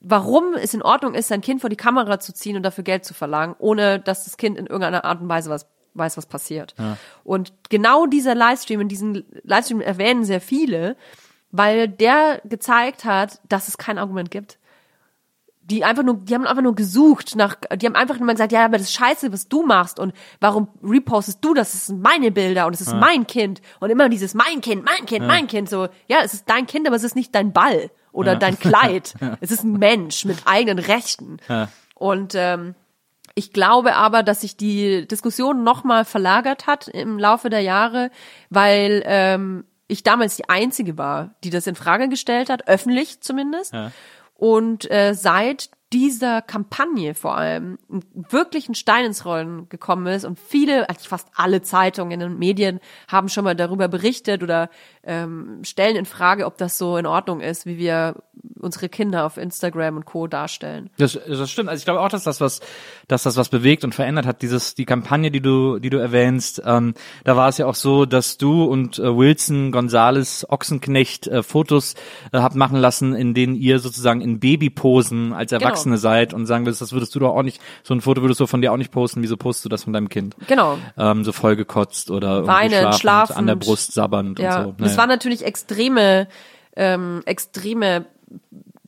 [0.00, 3.04] warum es in Ordnung ist, sein Kind vor die Kamera zu ziehen und dafür Geld
[3.04, 6.74] zu verlangen, ohne dass das Kind in irgendeiner Art und Weise was weiß, was passiert.
[7.22, 10.96] Und genau dieser Livestream, in diesem Livestream erwähnen sehr viele,
[11.52, 14.58] weil der gezeigt hat, dass es kein Argument gibt.
[15.70, 18.66] Die einfach nur, die haben einfach nur gesucht nach, die haben einfach nur gesagt, ja,
[18.66, 21.72] aber das ist scheiße, was du machst und warum repostest du das?
[21.72, 25.06] Das sind meine Bilder und es ist mein Kind und immer dieses mein Kind, mein
[25.06, 27.90] Kind, mein Kind, so, ja, es ist dein Kind, aber es ist nicht dein Ball
[28.12, 29.14] oder dein Kleid.
[29.40, 31.38] Es ist ein Mensch mit eigenen Rechten.
[31.94, 32.74] Und ähm,
[33.34, 38.10] ich glaube aber, dass sich die Diskussion nochmal verlagert hat im Laufe der Jahre,
[38.50, 43.74] weil ähm, ich damals die Einzige war, die das in Frage gestellt hat, öffentlich zumindest.
[44.44, 47.78] Und äh, seit dieser Kampagne vor allem
[48.12, 52.80] wirklich ein Stein ins Rollen gekommen ist und viele, eigentlich fast alle Zeitungen und Medien
[53.06, 54.70] haben schon mal darüber berichtet oder
[55.04, 58.16] ähm, stellen in Frage, ob das so in Ordnung ist, wie wir
[58.60, 60.26] unsere Kinder auf Instagram und Co.
[60.26, 60.90] darstellen.
[60.96, 61.68] Das, das stimmt.
[61.68, 62.60] Also ich glaube auch, dass das was,
[63.06, 64.42] dass das was bewegt und verändert hat.
[64.42, 68.04] Dieses, die Kampagne, die du, die du erwähnst, ähm, da war es ja auch so,
[68.04, 71.94] dass du und äh, Wilson Gonzales Ochsenknecht äh, Fotos
[72.32, 76.64] äh, habt machen lassen, in denen ihr sozusagen in Babyposen als Erwachsene seid und sagen
[76.66, 78.76] würdest, das würdest du doch auch nicht, so ein Foto würdest du von dir auch
[78.76, 79.22] nicht posten.
[79.22, 80.36] Wieso postest du das von deinem Kind?
[80.48, 80.78] Genau.
[80.96, 83.56] Ähm, so vollgekotzt oder Weinend, schlafend, an der.
[83.56, 84.70] Brust sabbernd Ja, und so.
[84.78, 84.98] das Naja.
[84.98, 86.28] waren natürlich extreme,
[86.76, 88.06] ähm, extreme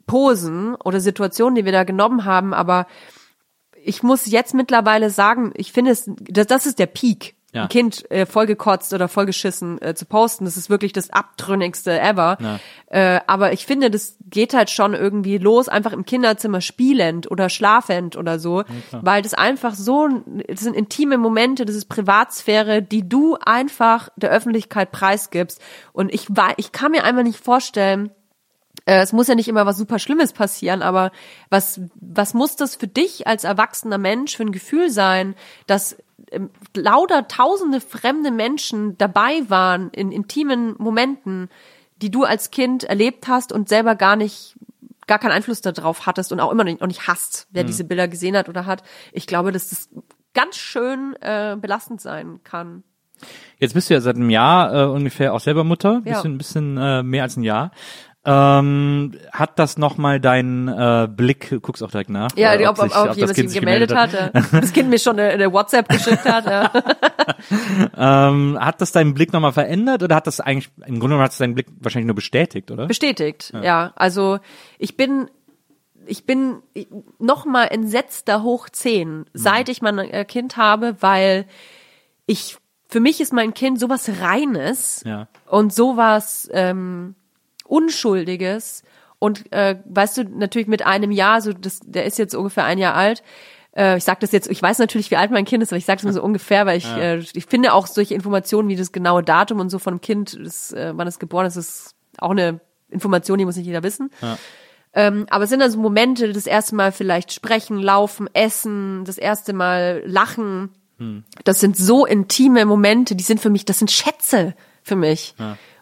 [0.07, 2.87] Posen oder Situationen, die wir da genommen haben, aber
[3.83, 7.36] ich muss jetzt mittlerweile sagen, ich finde es, das, das ist der Peak.
[7.57, 7.63] Ja.
[7.63, 12.37] Ein Kind äh, vollgekotzt oder vollgeschissen äh, zu posten, das ist wirklich das abtrünnigste ever.
[12.89, 17.49] Äh, aber ich finde, das geht halt schon irgendwie los, einfach im Kinderzimmer spielend oder
[17.49, 20.07] schlafend oder so, weil das einfach so,
[20.47, 25.59] das sind intime Momente, das ist Privatsphäre, die du einfach der Öffentlichkeit preisgibst.
[25.95, 28.11] Und ich war, ich kann mir einfach nicht vorstellen,
[28.87, 31.13] Äh, es muss ja nicht immer was super Schlimmes passieren, aber
[31.51, 35.35] was, was muss das für dich als erwachsener Mensch für ein Gefühl sein,
[35.67, 35.97] dass
[36.31, 41.51] ähm, lauter tausende fremde Menschen dabei waren in intimen Momenten,
[42.01, 44.57] die du als Kind erlebt hast und selber gar nicht
[45.07, 48.37] gar keinen Einfluss darauf hattest und auch immer noch nicht hasst, wer diese Bilder gesehen
[48.37, 48.83] hat oder hat.
[49.13, 49.89] Ich glaube, dass das
[50.35, 52.83] ganz schön äh, belastend sein kann.
[53.59, 56.15] Jetzt bist du ja seit einem Jahr äh, ungefähr auch selber Mutter, Ja.
[56.15, 57.71] bisschen, bisschen äh, mehr als ein Jahr.
[58.29, 62.79] Ähm, hat das nochmal deinen äh, Blick, du guckst auch direkt nach, Ja, äh, ob,
[62.81, 64.31] ob, sich- ob, das jemand Kind sich gemeldet hat, ja.
[64.53, 66.47] das Kind mir schon eine, eine WhatsApp geschickt hat.
[66.47, 66.71] Ja.
[67.97, 71.33] Ähm, hat das deinen Blick nochmal verändert oder hat das eigentlich, im Grunde genommen hat
[71.33, 72.87] es deinen Blick wahrscheinlich nur bestätigt, oder?
[72.87, 73.93] Bestätigt, ja.
[73.97, 74.39] Also
[74.79, 75.29] ich bin,
[76.07, 76.63] ich bin
[77.19, 81.47] noch mal entsetzter hoch zehn, seit ich mein äh, Kind habe, weil
[82.27, 82.57] ich,
[82.89, 85.29] für mich ist mein Kind sowas Reines Ja.
[85.47, 87.15] und sowas ähm,
[87.67, 88.83] Unschuldiges.
[89.19, 92.79] Und äh, weißt du, natürlich mit einem Jahr, so das, der ist jetzt ungefähr ein
[92.79, 93.23] Jahr alt.
[93.77, 95.85] Äh, ich sage das jetzt, ich weiß natürlich, wie alt mein Kind ist, aber ich
[95.85, 98.93] sage es nur so ungefähr, weil ich, äh, ich finde auch solche Informationen wie das
[98.93, 102.31] genaue Datum und so von dem Kind, das, äh, wann es geboren ist, ist auch
[102.31, 104.11] eine Information, die muss nicht jeder wissen.
[104.95, 109.53] Ähm, aber es sind also Momente, das erste Mal vielleicht sprechen, laufen, essen, das erste
[109.53, 110.71] Mal lachen.
[111.45, 115.35] Das sind so intime Momente, die sind für mich, das sind Schätze für mich.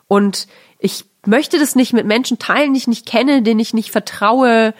[0.08, 0.48] Und
[0.80, 4.74] ich möchte das nicht mit Menschen teilen, die ich nicht kenne, denen ich nicht vertraue,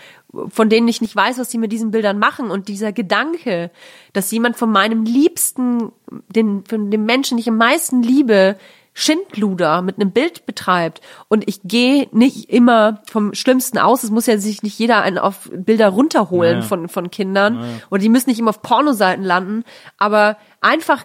[0.49, 2.51] von denen ich nicht weiß, was sie mit diesen Bildern machen.
[2.51, 3.71] Und dieser Gedanke,
[4.13, 5.93] dass jemand von meinem Liebsten,
[6.35, 8.57] den, von dem Menschen, den ich am meisten liebe,
[8.97, 14.05] Schindluder mit einem Bild betreibt und ich gehe nicht immer vom Schlimmsten aus.
[14.05, 16.69] Es muss ja sich nicht jeder einen auf Bilder runterholen Naja.
[16.69, 19.65] von, von Kindern oder die müssen nicht immer auf Pornoseiten landen,
[19.99, 21.05] aber einfach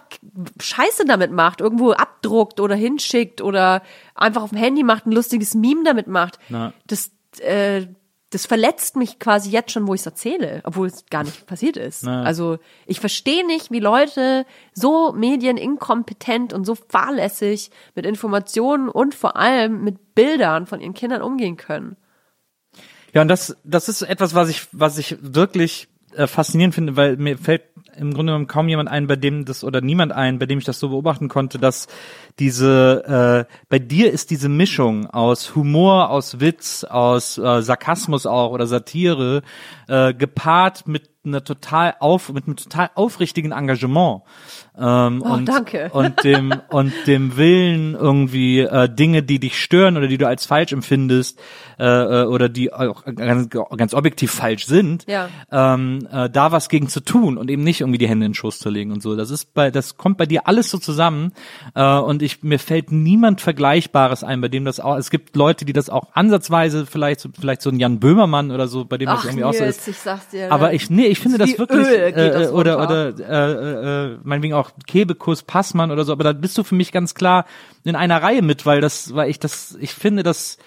[0.60, 3.82] Scheiße damit macht, irgendwo abdruckt oder hinschickt oder
[4.14, 6.38] einfach auf dem Handy macht, ein lustiges Meme damit macht.
[6.48, 6.72] Na.
[6.86, 7.10] Das,
[7.40, 7.86] äh,
[8.30, 11.76] das verletzt mich quasi jetzt schon, wo ich es erzähle, obwohl es gar nicht passiert
[11.76, 12.04] ist.
[12.04, 12.22] Na.
[12.22, 19.36] Also ich verstehe nicht, wie Leute so medieninkompetent und so fahrlässig mit Informationen und vor
[19.36, 21.96] allem mit Bildern von ihren Kindern umgehen können.
[23.12, 27.16] Ja, und das, das ist etwas, was ich, was ich wirklich äh, faszinierend finde, weil
[27.16, 27.62] mir fällt
[27.96, 30.64] im Grunde genommen kaum jemand ein, bei dem das oder niemand ein, bei dem ich
[30.64, 31.88] das so beobachten konnte, dass
[32.40, 38.50] diese, äh, bei dir ist diese Mischung aus Humor, aus Witz, aus äh, Sarkasmus auch
[38.50, 39.42] oder Satire
[39.88, 44.22] äh, gepaart mit einer total auf, mit einem total aufrichtigen Engagement
[44.78, 45.90] ähm, Oh, und, danke.
[45.92, 50.46] und dem und dem Willen irgendwie äh, Dinge, die dich stören oder die du als
[50.46, 51.38] falsch empfindest
[51.78, 55.28] äh, äh, oder die auch ganz, ganz objektiv falsch sind, Ja.
[55.52, 58.34] ähm, äh, da was gegen zu tun und eben nicht irgendwie die Hände in den
[58.34, 59.14] Schoß zu legen und so.
[59.14, 61.32] Das ist bei, das kommt bei dir alles so zusammen
[61.74, 64.96] äh, und ich mir fällt niemand Vergleichbares ein, bei dem das auch.
[64.96, 68.68] Es gibt Leute, die das auch ansatzweise vielleicht, so- vielleicht so ein Jan Böhmermann oder
[68.68, 69.88] so, bei dem das Ach, irgendwie auch so Nils, ist.
[69.88, 70.46] ich sag's dir.
[70.46, 70.52] ne?
[70.52, 73.12] Aber ich, nee, ich finde das wirklich, Öl äh, das oder, runter.
[73.16, 76.74] oder, äh, äh, äh, meinetwegen auch Kebekus, Passmann oder so, aber da bist du für
[76.74, 77.44] mich ganz klar
[77.84, 80.58] in einer Reihe mit, weil das, weil ich das, ich finde das,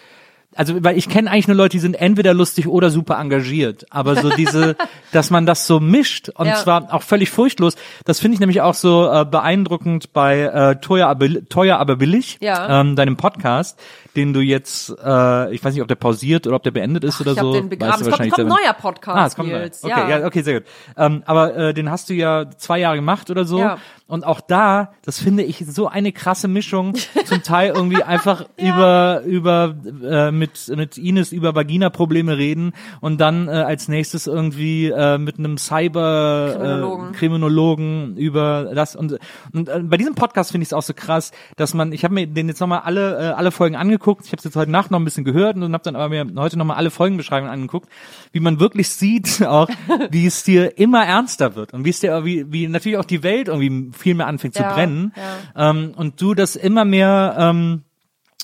[0.55, 4.15] also weil ich kenne eigentlich nur Leute, die sind entweder lustig oder super engagiert, aber
[4.15, 4.75] so diese,
[5.11, 6.55] dass man das so mischt und Ja.
[6.55, 7.75] zwar auch völlig furchtlos,
[8.05, 12.37] das finde ich nämlich auch so äh, beeindruckend bei äh, teuer, aber, teuer aber billig,
[12.41, 12.81] Ja.
[12.81, 13.79] ähm, deinem Podcast,
[14.15, 17.19] den du jetzt, äh, ich weiß nicht, ob der pausiert oder ob der beendet ist
[17.21, 17.47] oder ich so.
[17.47, 17.91] hab den Weißt begraben.
[17.91, 19.83] du Es kommt, wahrscheinlich kommt ein neuer Podcast, Ah, es kommt Nils.
[19.83, 19.91] neu.
[19.91, 20.25] Okay, ja.
[20.25, 20.69] okay, sehr gut.
[20.97, 23.59] Ähm, aber äh, den hast du ja zwei Jahre gemacht oder so.
[23.59, 23.77] Ja.
[24.07, 26.93] Und auch da, das finde ich so eine krasse Mischung.
[27.25, 29.73] Zum Teil irgendwie einfach über über
[30.03, 35.39] äh, mit mit Ines über Vagina-Probleme reden und dann äh, als nächstes irgendwie äh, mit
[35.39, 37.09] einem Cyber Kriminologen.
[37.09, 39.17] Äh, Kriminologen über das und
[39.53, 42.13] und äh, bei diesem Podcast finde ich es auch so krass, dass man, ich habe
[42.13, 44.25] mir den jetzt nochmal alle äh, alle Folgen angeguckt.
[44.25, 46.57] Ich habe jetzt heute Nacht noch ein bisschen gehört und habe dann aber mir heute
[46.57, 47.89] nochmal alle Folgenbeschreibungen angeguckt,
[48.31, 49.69] wie man wirklich sieht auch,
[50.09, 53.23] wie es dir immer ernster wird und wie es dir wie wie natürlich auch die
[53.23, 55.69] Welt irgendwie viel mehr anfängt Ja, zu brennen ja.
[55.69, 57.83] ähm, und du das immer mehr ähm,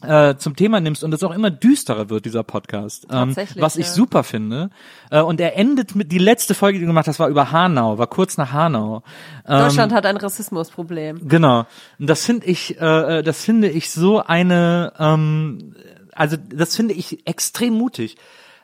[0.01, 3.07] äh, zum Thema nimmst und es auch immer düsterer wird, dieser Podcast.
[3.11, 3.91] Ähm, was ich ja.
[3.91, 4.69] super finde.
[5.11, 7.97] Äh, und er endet mit, die letzte Folge, die du gemacht hast, war über Hanau,
[7.97, 9.03] war kurz nach Hanau.
[9.45, 11.27] Ähm, Deutschland hat ein Rassismusproblem.
[11.27, 11.65] Genau.
[11.99, 15.76] Und das finde ich, äh, äh, das finde ich so eine, ähm,
[16.13, 18.17] also das finde ich extrem mutig.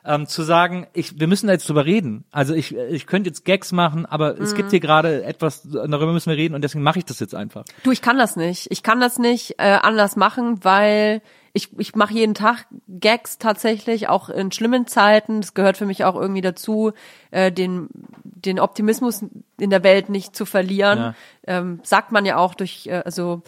[0.08, 2.24] Ähm, zu sagen, ich, wir müssen da jetzt drüber reden.
[2.30, 4.56] Also ich, ich könnte jetzt Gags machen, aber es Mhm.
[4.56, 7.64] gibt hier gerade etwas, darüber müssen wir reden und deswegen mache ich das jetzt einfach.
[7.82, 8.70] Du, ich kann das nicht.
[8.70, 11.22] Ich kann das nicht äh, anders machen, weil
[11.52, 15.40] ich, ich mache jeden Tag Gags tatsächlich, auch in schlimmen Zeiten.
[15.40, 16.92] Das gehört für mich auch irgendwie dazu,
[17.30, 17.88] äh, den,
[18.22, 19.24] den Optimismus
[19.58, 20.98] in der Welt nicht zu verlieren.
[20.98, 21.14] Ja.
[21.46, 23.42] Ähm, sagt man ja auch durch, äh, also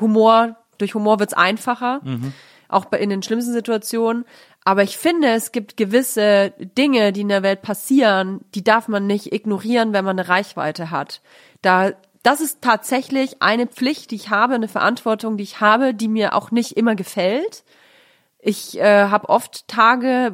[0.00, 2.00] Humor, durch Humor wird's einfacher.
[2.68, 4.24] Auch bei, in den schlimmsten Situationen.
[4.64, 9.06] Aber ich finde, es gibt gewisse Dinge, die in der Welt passieren, die darf man
[9.06, 11.20] nicht ignorieren, wenn man eine Reichweite hat.
[11.62, 16.08] Da, das ist tatsächlich eine Pflicht, die ich habe, eine Verantwortung, die ich habe, die
[16.08, 17.64] mir auch nicht immer gefällt.
[18.44, 20.32] Ich äh, habe oft Tage,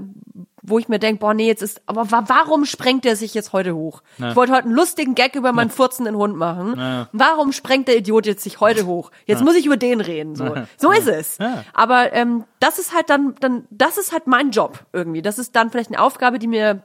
[0.62, 3.52] wo ich mir denke, boah, nee, jetzt ist, aber wa warum sprengt er sich jetzt
[3.52, 4.02] heute hoch?
[4.16, 6.74] Ich wollte heute einen lustigen Gag über meinen furzenden Hund machen.
[6.78, 7.08] Ja.
[7.12, 9.10] Warum sprengt der Idiot jetzt sich heute hoch?
[9.26, 10.36] Jetzt muss ich über den reden.
[10.36, 11.36] So, so ist es.
[11.36, 11.64] Ja.
[11.74, 15.20] Aber ähm, das ist halt dann, dann, das ist halt mein Job irgendwie.
[15.20, 16.82] Das ist dann vielleicht eine Aufgabe, die mir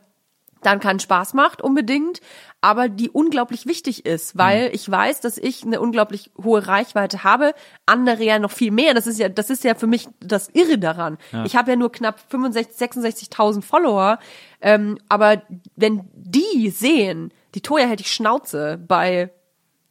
[0.65, 2.21] dann keinen Spaß macht unbedingt,
[2.61, 7.53] aber die unglaublich wichtig ist, weil ich weiß, dass ich eine unglaublich hohe Reichweite habe,
[7.85, 8.93] andere ja noch viel mehr.
[8.93, 11.17] Das ist ja, das ist ja für mich das Irre daran.
[11.45, 14.19] Ich habe ja nur knapp 65, 66.000 Follower,
[14.61, 15.41] ähm, aber
[15.75, 19.31] wenn die sehen, die Toja hält die Schnauze bei,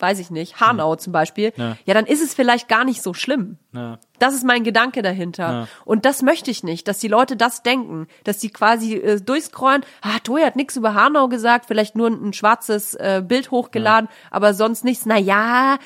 [0.03, 1.77] weiß ich nicht, Hanau zum Beispiel, Ja.
[1.87, 3.59] ja, dann ist es vielleicht gar nicht so schlimm.
[3.73, 3.99] Ja.
[4.19, 5.53] Das ist mein Gedanke dahinter.
[5.53, 5.69] Ja.
[5.85, 9.85] Und das möchte ich nicht, dass die Leute das denken, dass die quasi äh, durchscrollen,
[10.03, 14.09] ah, Toya hat nichts über Hanau gesagt, vielleicht nur ein, ein schwarzes äh, Bild hochgeladen,
[14.31, 15.07] aber sonst nichts.
[15.07, 15.79] Na ja,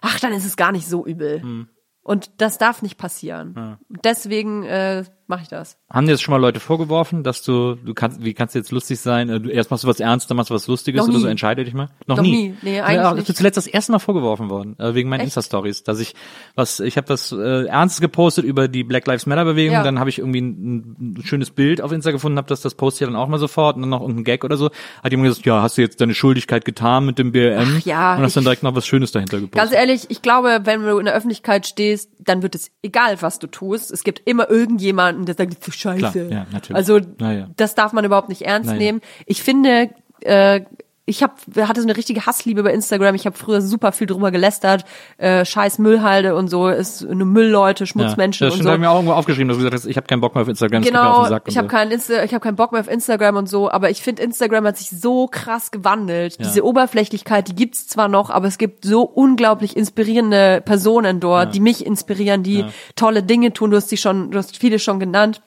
[0.00, 1.42] ach, dann ist es gar nicht so übel.
[1.42, 1.68] Hm.
[2.04, 3.78] Und das darf nicht passieren.
[3.88, 5.78] Deswegen äh, mache ich das.
[5.90, 8.70] Haben dir jetzt schon mal Leute vorgeworfen, dass du, du kannst, wie kannst du jetzt
[8.70, 9.28] lustig sein?
[9.30, 11.26] Äh, Du erst machst du was Ernstes, dann machst du was Lustiges Noch oder so,
[11.26, 11.88] entscheide dich mal.
[12.06, 12.48] Noch, Noch nie.
[12.48, 12.54] nie.
[12.62, 13.22] Nee, Ja, eigentlich nicht.
[13.22, 15.22] Das ist zuletzt das erste Mal vorgeworfen worden, äh, wegen meinen?
[15.22, 16.14] Insta-Stories, dass ich
[16.54, 19.82] was, ich habe das äh, ernst gepostet über die Black Lives Matter Bewegung, Ja.
[19.82, 22.98] dann habe ich irgendwie ein, ein schönes Bild auf Insta gefunden, habe das, das poste
[22.98, 24.70] ich ja dann auch mal sofort und dann noch irgendein Gag oder so.
[25.02, 27.76] Hat jemand gesagt, ja, hast du jetzt deine Schuldigkeit getan mit dem BLM?
[27.80, 29.70] Ach ja, und hast dann ich- direkt noch was Schönes dahinter gepostet.
[29.70, 33.38] Ganz ehrlich, ich glaube, wenn du in der Öffentlichkeit stehst, dann wird es egal, was
[33.38, 33.90] du tust.
[33.90, 36.26] Es gibt immer irgendjemanden, der sagt, du Scheiße.
[36.26, 36.76] Klar, ja, natürlich.
[36.76, 37.48] Also ja.
[37.56, 38.76] das darf man überhaupt nicht ernst ja.
[38.76, 39.00] nehmen.
[39.26, 39.90] Ich finde,
[40.20, 40.62] äh,
[41.04, 43.16] ich hab, hatte so eine richtige Hassliebe bei Instagram.
[43.16, 44.84] Ich habe früher super viel drüber gelästert.
[45.18, 48.68] Äh, Scheiß Müllhalde und so, ist eine Müllleute, Schmutzmenschen ja, das und so.
[48.68, 50.42] habe ich mir auch irgendwo aufgeschrieben, dass du gesagt hast, ich habe keinen Bock mehr
[50.42, 51.76] auf Instagram, Genau, ich habe so.
[51.76, 54.64] keinen Insta, ich habe keinen Bock mehr auf Instagram und so, aber ich finde Instagram
[54.64, 56.38] hat sich so krass gewandelt.
[56.38, 56.46] Ja.
[56.46, 61.60] Diese Oberflächlichkeit, die gibt's zwar noch, aber es gibt so unglaublich inspirierende Personen dort, die
[61.60, 62.64] mich inspirieren, die
[62.94, 63.70] tolle Dinge tun.
[63.72, 65.42] Du hast die schon, du hast viele schon genannt.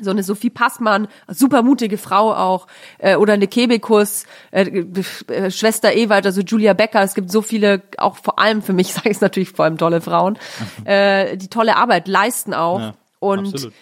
[0.00, 2.66] So eine Sophie Passmann, super mutige Frau auch,
[2.98, 4.84] äh, oder eine Kebekus, äh,
[5.28, 7.02] äh, Schwester Ewald, also Julia Becker.
[7.02, 9.78] Es gibt so viele, auch vor allem für mich, sage ich es natürlich vor allem
[9.78, 10.38] tolle Frauen,
[10.84, 12.80] äh, die tolle Arbeit leisten auch.
[12.80, 13.74] Ja, und absolut.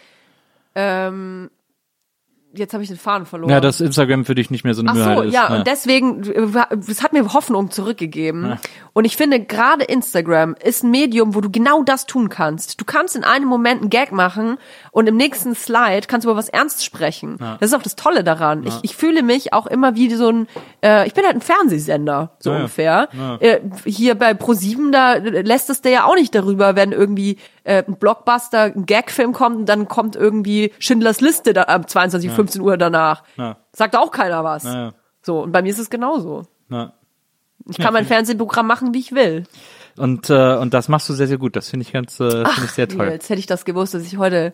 [0.75, 1.51] ähm,
[2.55, 3.51] jetzt habe ich den Faden verloren.
[3.51, 5.35] Ja, dass Instagram für dich nicht mehr so eine Ach so, Müllhalde ist.
[5.35, 6.23] ja, und deswegen,
[6.89, 8.59] es hat mir Hoffnung zurückgegeben.
[8.93, 12.81] Und ich finde, gerade Instagram ist ein Medium, wo du genau das tun kannst.
[12.81, 14.59] Du kannst in einem Moment einen Gag machen
[14.91, 17.39] und im nächsten Slide kannst du über was ernst sprechen.
[17.39, 18.65] Das ist auch das Tolle daran.
[18.67, 20.47] Ich, ich fühle mich auch immer wie so ein,
[20.85, 22.61] äh, ich bin halt ein Fernsehsender, so Ja, ja.
[22.63, 23.09] ungefähr.
[23.19, 23.37] Ja.
[23.41, 27.85] Äh, hier bei Pro7, da lässt es der ja auch nicht darüber, wenn irgendwie äh,
[27.87, 32.61] ein Blockbuster, ein Gagfilm kommt und dann kommt irgendwie Schindlers Liste da, am 22, 15
[32.63, 33.23] Uhr danach.
[33.37, 33.59] Ja.
[33.73, 34.65] Sagt auch keiner was.
[34.65, 34.93] Ja, ja.
[35.23, 36.43] So, und bei mir ist es genauso.
[36.69, 36.93] Ja.
[37.69, 39.45] Ich kann mein Fernsehprogramm machen, wie ich will.
[39.97, 41.55] Und, äh, und das machst du sehr, sehr gut.
[41.55, 43.09] Das finde ich ganz, äh, finde ich sehr toll.
[43.09, 44.53] Jetzt hätte ich das gewusst, dass ich heute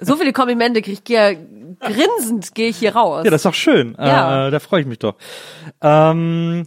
[0.00, 0.92] so viele Komplimente kriege.
[0.92, 1.38] Ich gehe
[1.80, 3.24] grinsend gehe ich hier raus.
[3.24, 3.96] Ja, das ist doch schön.
[3.98, 4.48] Ja.
[4.48, 5.16] Äh, da freue ich mich doch.
[5.80, 6.64] Ähm,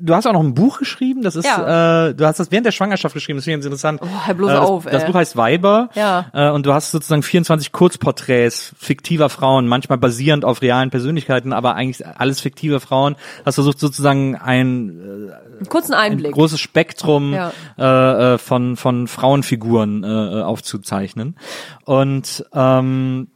[0.00, 1.22] du hast auch noch ein Buch geschrieben.
[1.22, 2.08] Das ist, Ja.
[2.08, 3.38] äh, du hast das während der Schwangerschaft geschrieben.
[3.38, 4.00] Das finde ich ganz interessant.
[4.02, 5.08] Oh, bloß das, auf, Das ey.
[5.08, 5.88] Buch heißt Weiber.
[5.94, 6.26] Ja.
[6.32, 11.74] Äh, und du hast sozusagen 24 Kurzporträts fiktiver Frauen, manchmal basierend auf realen Persönlichkeiten, aber
[11.74, 13.16] eigentlich alles fiktive Frauen.
[13.44, 16.32] Hast versucht sozusagen ein Einen kurzen ein Einblick.
[16.32, 17.52] großes Spektrum Ja.
[17.78, 21.36] äh, äh, von von Frauenfiguren äh, äh, aufzuzeichnen
[21.84, 23.28] und ähm,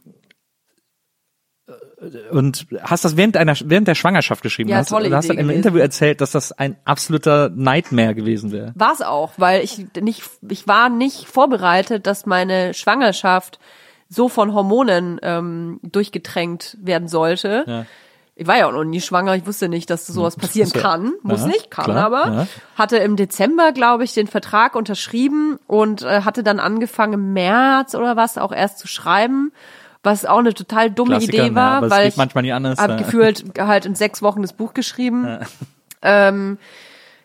[2.31, 4.69] und hast das während einer während der Schwangerschaft geschrieben.
[4.69, 5.49] Ja, hast, tolle du hast dann im.
[5.49, 8.71] Interview erzählt, dass das ein absoluter Nightmare gewesen wäre.
[8.75, 13.59] War es auch, weil ich nicht, ich war nicht vorbereitet, dass meine Schwangerschaft
[14.09, 17.63] so von Hormonen ähm, durchgetränkt werden sollte.
[17.67, 17.85] Ja.
[18.33, 20.81] Ich war ja auch noch nie schwanger, ich wusste nicht, dass sowas passieren Ja.
[20.81, 21.13] kann.
[21.21, 22.25] Muss Ja, nicht, kann klar, aber.
[22.33, 22.47] ja.
[22.75, 27.93] Hatte im Dezember, glaube ich, den Vertrag unterschrieben und äh, hatte dann angefangen im März
[27.93, 29.51] oder was auch erst zu schreiben,
[30.03, 32.93] was auch eine total dumme Klassiker, Idee war, ja, weil ich manchmal nicht anders, habe
[32.93, 32.97] ja.
[32.99, 35.39] gefühlt halt in sechs Wochen das Buch geschrieben.
[36.03, 36.57] Ähm,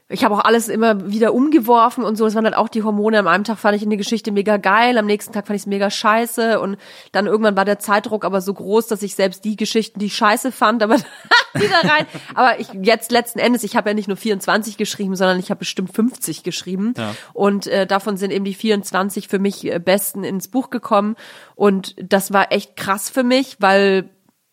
[0.08, 2.26] ich habe auch alles immer wieder umgeworfen und so.
[2.26, 3.18] Es waren halt auch die Hormone.
[3.18, 5.66] Am einen Tag fand ich eine Geschichte mega geil, am nächsten Tag fand ich es
[5.66, 6.76] mega scheiße und
[7.10, 10.16] dann irgendwann war der Zeitdruck aber so groß, dass ich selbst die Geschichten, die ich
[10.16, 10.96] scheiße fand, aber
[11.54, 12.06] wieder rein.
[12.34, 15.58] Aber ich jetzt letzten Endes, ich habe ja nicht nur 24 geschrieben, sondern ich habe
[15.58, 16.94] bestimmt 50 geschrieben
[17.32, 21.16] und äh, davon sind eben die 24 für mich äh, besten ins Buch gekommen
[21.56, 24.10] und das war echt krass für mich, weil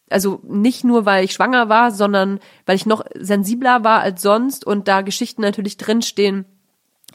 [0.09, 4.65] also nicht nur, weil ich schwanger war, sondern weil ich noch sensibler war als sonst
[4.65, 6.45] und da Geschichten natürlich drinstehen,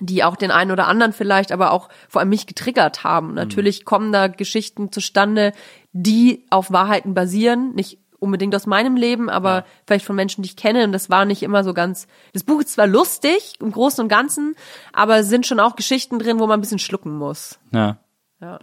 [0.00, 3.34] die auch den einen oder anderen vielleicht, aber auch vor allem mich getriggert haben.
[3.34, 5.52] Natürlich kommen da Geschichten zustande,
[5.92, 10.56] die auf Wahrheiten basieren, nicht unbedingt aus meinem Leben, aber vielleicht von Menschen, die ich
[10.56, 10.84] kenne.
[10.84, 12.08] Und das war nicht immer so ganz.
[12.32, 14.56] Das Buch ist zwar lustig im Großen und Ganzen,
[14.92, 17.58] aber es sind schon auch Geschichten drin, wo man ein bisschen schlucken muss.
[17.72, 17.98] Ja.
[18.40, 18.60] Ja.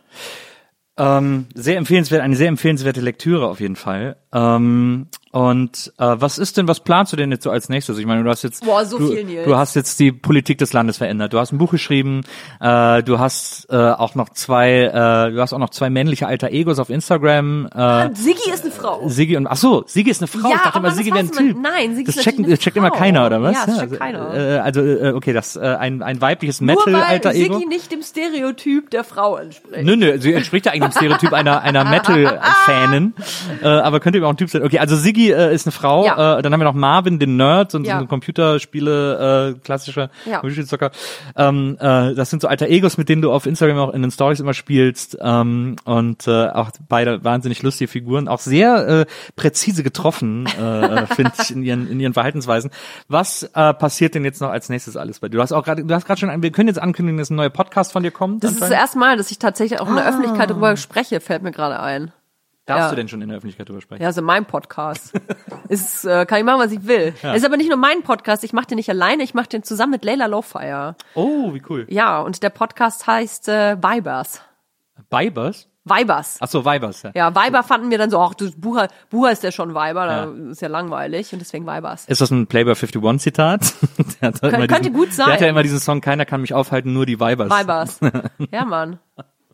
[0.98, 4.18] Ähm, sehr empfehlenswert, eine sehr empfehlenswerte Lektüre auf jeden Fall.
[4.36, 7.98] Ähm, und äh, was ist denn, was planst du denn jetzt so als nächstes?
[7.98, 9.46] Ich meine, du hast jetzt, Boah, so du, viel, Nils.
[9.46, 11.34] du hast jetzt die Politik des Landes verändert.
[11.34, 12.22] Du hast ein Buch geschrieben.
[12.62, 16.52] Äh, du hast äh, auch noch zwei, äh, du hast auch noch zwei männliche alter
[16.52, 17.68] Egos auf Instagram.
[17.68, 19.08] Äh, Siggi ist eine Frau.
[19.10, 20.50] Siggi und ach so, Siggi ist eine Frau.
[20.50, 21.58] Ja, ich dachte aber immer, das Siggi wäre ein weiß man- Typ.
[21.62, 22.98] nein, Siggi das ist checkt, natürlich eine checkt immer Frau.
[22.98, 23.54] keiner oder was?
[23.56, 24.34] Ja, das checkt also, keiner.
[24.34, 27.56] Äh, also äh, okay, das äh, ein ein weibliches Nur Metal weil alter Ego.
[27.56, 29.84] Siggi nicht dem Stereotyp der Frau entspricht.
[29.84, 33.14] Nö, nö, sie entspricht ja eigentlich dem Stereotyp einer, einer Metal-Fanin,
[33.62, 34.64] äh, aber könnte eben auch ein Typ sein.
[34.64, 36.38] Okay, also Siggi äh, ist eine Frau, Ja.
[36.38, 37.98] äh, dann haben wir noch Marvin, den Nerd, so, Ja.
[37.98, 40.40] so ein Computerspiele, äh, klassischer Ja.
[40.40, 40.92] Computerzocker.
[41.36, 44.12] Ähm, äh, das sind so alter Egos, mit denen du auf Instagram auch in den
[44.12, 49.84] Stories immer spielst ähm, und äh, auch beide wahnsinnig lustige Figuren, auch sehr äh, präzise
[49.84, 52.72] getroffen, äh, finde ich, in ihren, in ihren Verhaltensweisen.
[53.08, 55.38] Was äh, passiert denn jetzt noch als nächstes alles bei dir?
[55.38, 57.50] Du hast auch gerade, du hast gerade schon, wir können jetzt ankündigen, dass ein neuer
[57.50, 58.44] Podcast von dir kommt.
[58.44, 61.44] Das ist das erste Mal, dass ich tatsächlich auch in der Öffentlichkeit darüber spreche, fällt
[61.44, 62.12] mir gerade ein.
[62.66, 62.90] Darfst Ja.
[62.90, 64.02] du denn schon in der Öffentlichkeit drüber sprechen?
[64.02, 65.14] Ja, also mein Podcast.
[65.70, 67.14] ist, äh, kann ich machen, was ich will.
[67.22, 69.62] Es ist aber nicht nur mein Podcast, ich mache den nicht alleine, ich mache den
[69.64, 70.96] zusammen mit Leila Lowfire.
[71.14, 71.86] Oh, wie cool.
[71.90, 74.42] Ja, und der Podcast heißt äh, Vibers.
[75.12, 75.70] Vibers?
[75.88, 76.38] Vibers.
[76.40, 77.12] Ach so, Vibers, ja.
[77.14, 80.26] Ja, Viber fanden wir dann so, ach, du Bucher, Bucher ist ja schon Viber, da
[80.26, 80.50] Ja.
[80.50, 82.06] ist ja langweilig und deswegen Vibers.
[82.08, 83.74] Ist das ein Playboy 51 Zitat?
[84.42, 85.28] Immer könnte gut sein.
[85.28, 87.52] Der hat ja immer diesen Song, keiner kann mich aufhalten, nur die Vibers.
[87.52, 88.00] Vibers.
[88.52, 88.98] ja, Mann.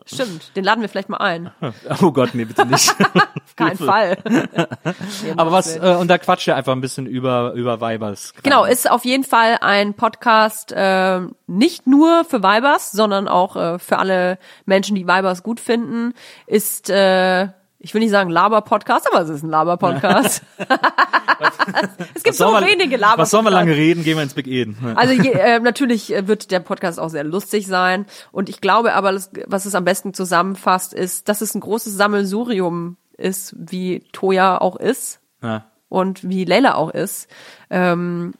[0.05, 1.51] Stimmt, den laden wir vielleicht mal ein.
[2.01, 2.89] Oh Gott, nee, bitte nicht.
[3.13, 4.17] Auf keinen Fall.
[5.37, 8.33] Aber was, äh, und da quatscht ihr einfach ein bisschen über, über Vibers.
[8.43, 13.79] Genau, ist auf jeden Fall ein Podcast äh, nicht nur für Vibers, sondern auch äh,
[13.79, 16.13] für alle Menschen, die Vibers gut finden.
[16.47, 17.49] Ist, äh,
[17.83, 20.43] ich will nicht sagen Laber-Podcast, aber es ist ein Laber-Podcast.
[22.13, 23.17] es gibt so wir- wenige Laber-Podcasts.
[23.17, 24.03] Was sollen wir lange reden?
[24.03, 24.77] Gehen wir ins Big Eden.
[24.95, 28.05] Also je, äh, natürlich äh, wird der Podcast auch sehr lustig sein.
[28.31, 32.97] Und ich glaube aber, was es am besten zusammenfasst, ist, dass es ein großes Sammelsurium
[33.17, 35.65] ist, wie Toya auch ist Ja.
[35.89, 37.27] und wie Leila auch ist.
[37.69, 38.33] Ähm,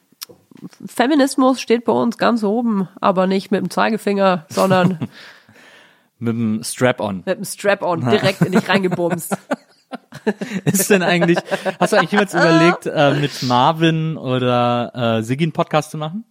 [0.86, 4.98] Feminismus steht bei uns ganz oben, aber nicht mit dem Zeigefinger, sondern
[6.22, 7.24] Mit dem Strap-on.
[7.26, 9.36] mit dem Strap-on direkt in dich reingebumst.
[10.64, 11.36] Ist denn eigentlich,
[11.80, 16.24] hast du eigentlich jemals überlegt, äh, mit Marvin oder äh, Siggi einen Podcast zu machen?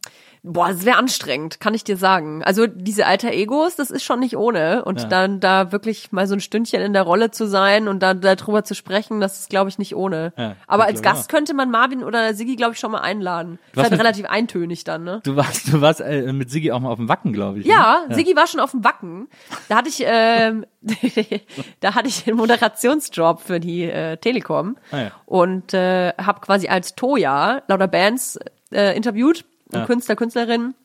[0.43, 2.43] Boah, das wäre anstrengend, kann ich dir sagen.
[2.43, 4.83] Also diese alter Egos, das ist schon nicht ohne.
[4.85, 5.07] Und Ja.
[5.07, 8.63] dann da wirklich mal so ein Stündchen in der Rolle zu sein und dann darüber
[8.63, 10.33] zu sprechen, das ist, glaube ich, nicht ohne.
[10.37, 13.59] Ja, Aber als Gast könnte man Marvin oder Siggi, glaube ich, schon mal einladen.
[13.67, 15.19] Ist Was halt mit- relativ eintönig dann, ne?
[15.23, 17.67] Du warst, du warst äh, mit Siggi auch mal auf dem Wacken, glaube ich.
[17.67, 18.15] Ja, ne?
[18.15, 19.27] Siggi war schon auf dem Wacken.
[19.69, 20.65] Da hatte ich, ähm,
[21.81, 25.11] da hatte ich den Moderationsjob für die äh, Telekom Ah, ja.
[25.25, 28.39] und äh, habe quasi als Toya lauter Bands
[28.71, 29.45] äh, interviewt,
[29.79, 29.85] Ja.
[29.85, 30.75] Künstler, Künstlerinnen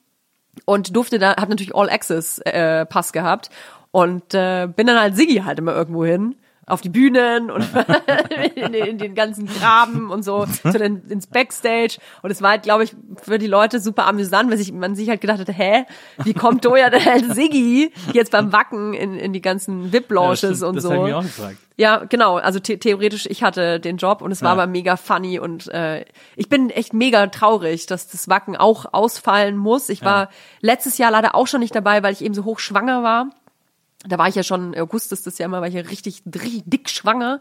[0.65, 3.51] und durfte da, hab natürlich All Access äh, Pass gehabt
[3.91, 6.37] und äh, bin dann als Siggi halt immer irgendwo hin
[6.67, 7.65] auf die Bühnen und
[8.57, 12.51] in, den, in den ganzen Graben und so zu den, ins Backstage und es war
[12.51, 15.49] halt glaube ich für die Leute super amüsant weil sich man sich halt gedacht hat
[15.49, 15.85] hä
[16.25, 20.31] wie kommt Toya denn als Siggi jetzt beim Wacken in, in die ganzen VIP Ja,
[20.31, 21.57] das, und das so mir auch gefragt.
[21.77, 22.37] ja, genau.
[22.37, 24.63] Also the theoretisch, ich hatte den Job und es war Ja.
[24.63, 29.57] aber mega funny und äh, ich bin echt mega traurig, dass das Wacken auch ausfallen
[29.57, 29.89] muss.
[29.89, 30.31] Ich war
[30.63, 33.31] letztes Jahr leider auch schon nicht dabei, weil ich eben so hoch schwanger war.
[34.09, 36.23] Da war ich ja schon, im August ist das ja immer, war ich ja richtig,
[36.27, 37.41] richtig dick schwanger.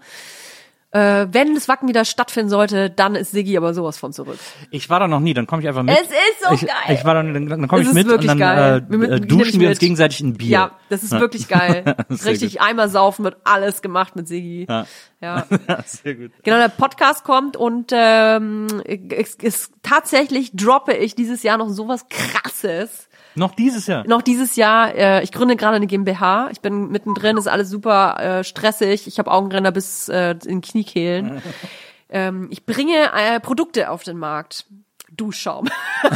[0.96, 4.40] Äh, wenn das Wacken wieder stattfinden sollte, dann ist Siggi aber sowas von zurück.
[4.72, 5.94] Ich war da noch nie, dann komme ich einfach mit.
[5.94, 6.96] Es ist so ich, geil.
[6.98, 8.86] Ich war da, dann, dann komme ich mit und dann geil.
[8.90, 10.50] äh, Wir äh, duschen wir uns gegenseitig ein Bier.
[10.50, 11.98] Ja, das ist wirklich geil.
[12.10, 12.62] Richtig.
[12.62, 14.68] Eimer saufen wird alles gemacht mit Siggi.
[14.70, 14.88] Ja.
[15.20, 15.46] ja.
[15.86, 16.32] Sehr gut.
[16.44, 22.06] Genau, der Podcast kommt und ähm, es, es, tatsächlich droppe ich dieses Jahr noch sowas
[22.10, 23.10] krasses.
[23.36, 24.08] Noch dieses Jahr.
[24.08, 26.50] Noch dieses Jahr, äh, ich gründe gerade eine GmbH.
[26.52, 29.08] Ich bin mittendrin, ist alles super äh, stressig.
[29.08, 31.42] Ich habe Augenränder bis äh, in Kniekehlen.
[32.10, 34.66] ähm, ich bringe äh, Produkte auf den Markt.
[35.12, 35.70] Duschschaum.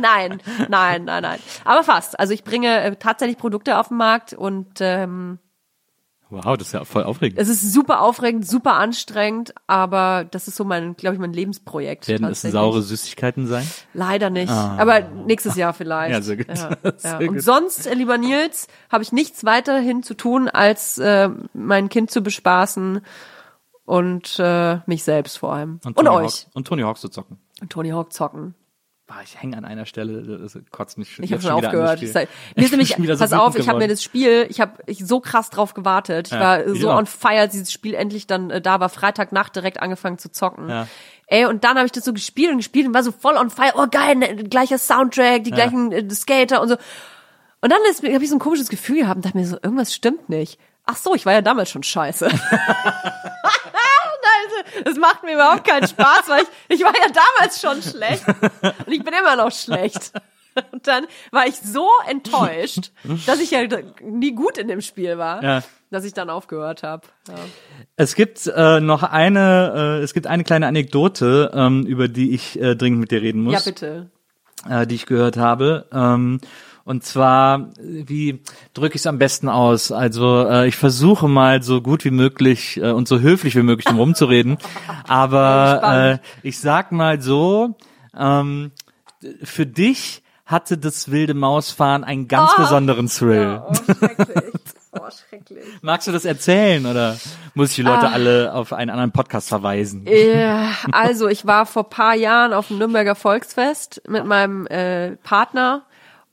[0.00, 1.38] nein, nein, nein, nein.
[1.64, 2.18] Aber fast.
[2.20, 5.38] Also ich bringe äh, tatsächlich Produkte auf den Markt und ähm,
[6.28, 7.38] Wow, das ist ja voll aufregend.
[7.38, 12.08] es ist super aufregend, super anstrengend, aber das ist so mein, glaube ich, mein Lebensprojekt.
[12.08, 13.64] Werden es saure Süßigkeiten sein?
[13.94, 14.50] Leider nicht.
[14.50, 16.12] Aber nächstes Jahr vielleicht.
[16.12, 16.48] Ja, sehr gut.
[16.48, 17.18] Ja, Sehr ja.
[17.18, 17.28] gut.
[17.28, 22.10] Und sonst, äh, lieber Nils, habe ich nichts weiterhin zu tun, als äh, mein Kind
[22.10, 23.02] zu bespaßen
[23.84, 25.80] und äh, mich selbst vor allem.
[25.84, 26.46] Und, Tony euch.
[26.46, 27.38] Hawk, und Tony Hawk zu zocken.
[27.60, 28.54] Und Tony Hawk zocken.
[29.06, 32.02] Boah, ich hänge an einer Stelle, das kotzt mich Ich habe schon aufgehört.
[32.02, 32.08] Mir
[32.56, 35.20] ist nämlich, wieder so pass auf, ich habe mir das Spiel, ich habe ich so
[35.20, 36.26] krass drauf gewartet.
[36.26, 36.98] Ich Ja, war so auch.
[36.98, 38.88] on fire, als dieses Spiel endlich dann äh, da war.
[38.88, 40.68] Freitagnacht direkt angefangen zu zocken.
[40.68, 40.88] Ja.
[41.28, 43.50] Ey, und dann habe ich das so gespielt und gespielt und war so voll on
[43.50, 43.74] fire.
[43.76, 46.74] Oh geil, ne, gleicher Soundtrack, die gleichen äh, Skater und so.
[47.60, 50.28] Und dann habe ich so ein komisches Gefühl gehabt und dachte mir so, irgendwas stimmt
[50.28, 50.58] nicht.
[50.84, 52.28] Ach so, ich war ja damals schon scheiße.
[54.84, 58.24] Das macht mir überhaupt keinen Spaß, weil ich, ich war ja damals schon schlecht
[58.86, 60.12] und ich bin immer noch schlecht.
[60.72, 62.90] Und dann war ich so enttäuscht,
[63.26, 63.60] dass ich ja
[64.02, 65.62] nie gut in dem Spiel war, Ja.
[65.90, 67.06] dass ich dann aufgehört habe.
[67.28, 67.34] Ja.
[67.96, 72.58] Es gibt äh, noch eine, äh, es gibt eine kleine Anekdote, ähm, über die ich
[72.58, 73.52] äh, dringend mit dir reden muss.
[73.52, 74.10] ja, bitte.
[74.66, 75.86] äh, die ich gehört habe.
[75.92, 76.40] Ähm,
[76.86, 79.90] und zwar, wie drücke ich es am besten aus?
[79.90, 83.86] Also äh, ich versuche mal so gut wie möglich äh, und so höflich wie möglich
[83.86, 84.56] drum rumzureden.
[85.08, 87.74] Aber äh, ich sag mal so,
[88.16, 88.70] ähm,
[89.42, 93.60] für dich hatte das wilde Mausfahren einen ganz besonderen Thrill.
[93.66, 94.52] Oh, schrecklich.
[94.92, 95.64] Oh, schrecklich.
[95.82, 97.16] Magst du das erzählen oder
[97.54, 100.06] muss ich die Leute alle auf einen anderen Podcast verweisen?
[100.06, 105.82] Ja, also ich war vor paar Jahren auf dem Nürnberger Volksfest mit meinem äh, Partner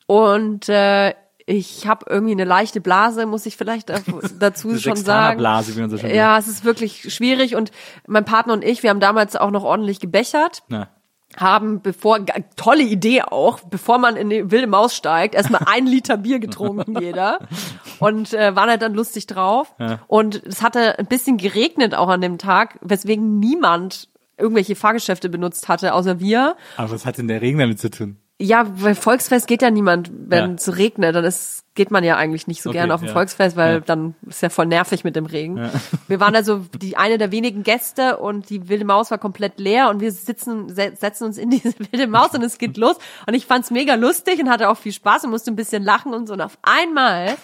[0.07, 1.13] und äh,
[1.45, 3.99] ich habe irgendwie eine leichte Blase, muss ich vielleicht da-
[4.39, 5.39] dazu schon sagen.
[5.39, 7.71] Sextanerblase, wie man so schön Ja, es ist wirklich schwierig und
[8.07, 10.63] mein Partner und ich, wir haben damals auch noch ordentlich gebechert.
[10.69, 10.87] Na.
[11.35, 12.19] haben, bevor,
[12.55, 16.97] tolle Idee auch, bevor man in die wilde Maus steigt, erstmal ein Liter Bier getrunken
[16.99, 17.39] jeder
[17.99, 19.73] und äh, waren halt dann lustig drauf.
[20.07, 24.07] Und es hatte ein bisschen geregnet auch an dem Tag, weswegen niemand
[24.37, 26.55] irgendwelche Fahrgeschäfte benutzt hatte, außer wir.
[26.77, 28.17] Aber was hat denn der Regen damit zu tun?
[28.45, 30.55] Ja, weil Volksfest geht ja niemand, wenn Ja.
[30.55, 33.13] es regnet, dann ist, geht man ja eigentlich nicht so Okay, gerne auf ein ja.
[33.13, 33.79] Volksfest, weil Ja.
[33.79, 35.69] dann ist ja voll nervig mit dem Regen.
[36.09, 39.89] Wir waren also die eine der wenigen Gäste und die wilde Maus war komplett leer
[39.89, 42.97] und wir sitzen, se setzen uns in diese wilde Maus und es geht los
[43.27, 46.13] und ich fand's mega lustig und hatte auch viel Spaß und musste ein bisschen lachen
[46.13, 47.37] und so und auf einmal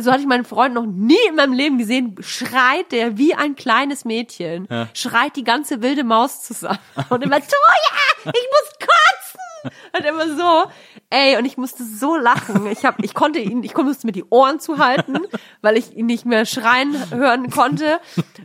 [0.00, 3.56] so hatte ich meinen Freund noch nie in meinem Leben gesehen, schreit der wie ein
[3.56, 6.78] kleines Mädchen, schreit die ganze wilde Maus zusammen
[7.08, 9.40] und immer, Toja, ich muss kotzen!
[9.96, 10.70] Und immer so,
[11.10, 12.66] ey, und ich musste so lachen.
[12.66, 15.20] Ich hab, ich konnte ihn, ich musste mir die Ohren zuhalten,
[15.62, 18.00] weil ich ihn nicht mehr schreien hören konnte.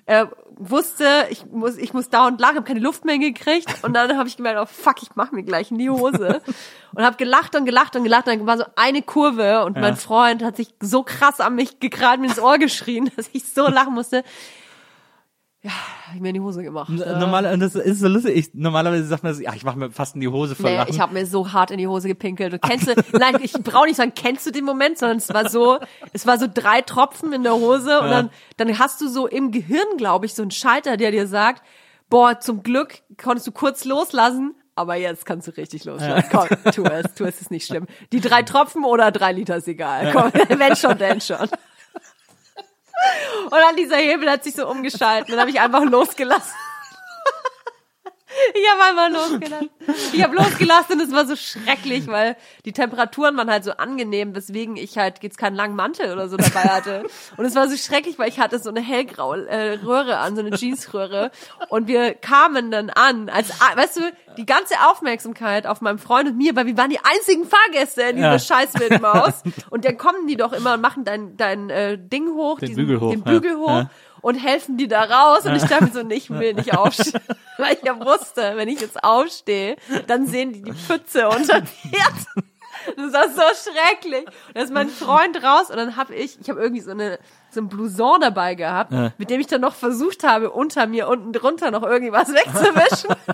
[0.06, 3.84] Er wusste, ich muss, ich muss dauernd lachen, habe keine Luft mehr gekriegt.
[3.84, 6.41] Und dann habe ich gemerkt, oh fuck, ich mach mir gleich in die Hose.
[6.94, 8.27] Und habe gelacht und gelacht und gelacht.
[8.27, 11.80] Und dann war so eine Kurve und mein Freund hat sich so krass an mich
[11.80, 14.23] gekrallt, mir ins Ohr geschrien, dass ich so lachen musste.
[15.65, 15.72] Ja,
[16.07, 16.91] hab ich mir in die Hose gemacht.
[16.94, 17.18] ja.
[17.18, 18.35] Normal, und das ist so lustig.
[18.35, 20.76] Ich, normalerweise sagt man, so, ja, ich mache mir fast in die Hose voll Nee,
[20.77, 20.90] lachen.
[20.94, 22.52] ich habe mir so hart in die Hose gepinkelt.
[22.52, 25.48] Und kennst du, nein, ich brauche nicht sagen, kennst du den Moment, sondern es war
[25.49, 25.80] so,
[26.11, 29.52] es war so drei Tropfen in der Hose und dann, dann hast du so im
[29.52, 31.64] Gehirn, glaube ich, so einen Schalter, der dir sagt,
[32.10, 36.27] boah, zum Glück konntest du kurz loslassen, aber jetzt kannst du richtig loslassen.
[36.30, 37.85] Komm, tu es, tu es, ist nicht schlimm.
[38.11, 40.11] Die drei Tropfen oder drei Liter ist egal.
[40.11, 40.30] Komm,
[40.60, 41.48] wenn schon, denn schon.
[43.45, 45.31] Und dann dieser Hebel hat sich so umgeschalten.
[45.31, 46.53] Dann habe ich einfach losgelassen.
[48.53, 49.69] Ich habe einfach losgelassen.
[50.14, 52.35] Ich habe losgelassen und es war so schrecklich, weil
[52.65, 56.38] die Temperaturen waren halt so angenehm, weswegen ich halt jetzt keinen langen Mantel oder so
[56.38, 57.03] dabei hatte.
[57.38, 60.41] Und es war so schrecklich, weil ich hatte so eine hellgraue äh, Röhre an, so
[60.41, 61.31] eine Jeansröhre.
[61.69, 64.01] Und wir kamen dann an, als, weißt du,
[64.38, 68.15] die ganze Aufmerksamkeit auf meinem Freund und mir, weil wir waren die einzigen Fahrgäste in
[68.18, 68.39] dieser Ja.
[68.39, 69.43] scheiß Wildmaus.
[69.69, 72.85] Und dann kommen die doch immer und machen dein, dein äh, Ding hoch, Den diesen,
[72.88, 73.31] Bügel hoch, den ja.
[73.31, 73.69] Bügel hoch.
[73.69, 73.89] Ja.
[74.23, 77.21] Und helfen die da raus und ich dachte mir so, nee, ich will nicht aufstehen,
[77.57, 79.75] weil ich ja wusste, wenn ich jetzt aufstehe,
[80.07, 82.07] dann sehen die die Pfütze unter mir.
[82.97, 84.25] Das war so schrecklich.
[84.25, 87.19] Und dann ist mein Freund raus und dann habe ich, ich habe irgendwie so eine
[87.51, 91.31] so ein Blouson dabei gehabt, mit dem ich dann noch versucht habe, unter mir unten
[91.33, 93.15] drunter noch irgendwie was wegzuwischen.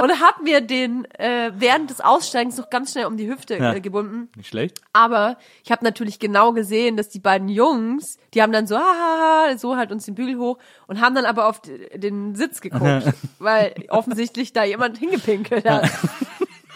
[0.00, 3.72] und habe mir den äh, während des Aussteigens noch ganz schnell um die Hüfte Ja.
[3.74, 4.28] äh, gebunden.
[4.36, 4.80] Nicht schlecht.
[4.92, 9.56] Aber ich habe natürlich genau gesehen, dass die beiden Jungs, die haben dann so, haha,
[9.58, 13.04] so halt uns den Bügel hoch und haben dann aber auf den Sitz geguckt,
[13.38, 15.90] weil offensichtlich da jemand hingepinkelt hat.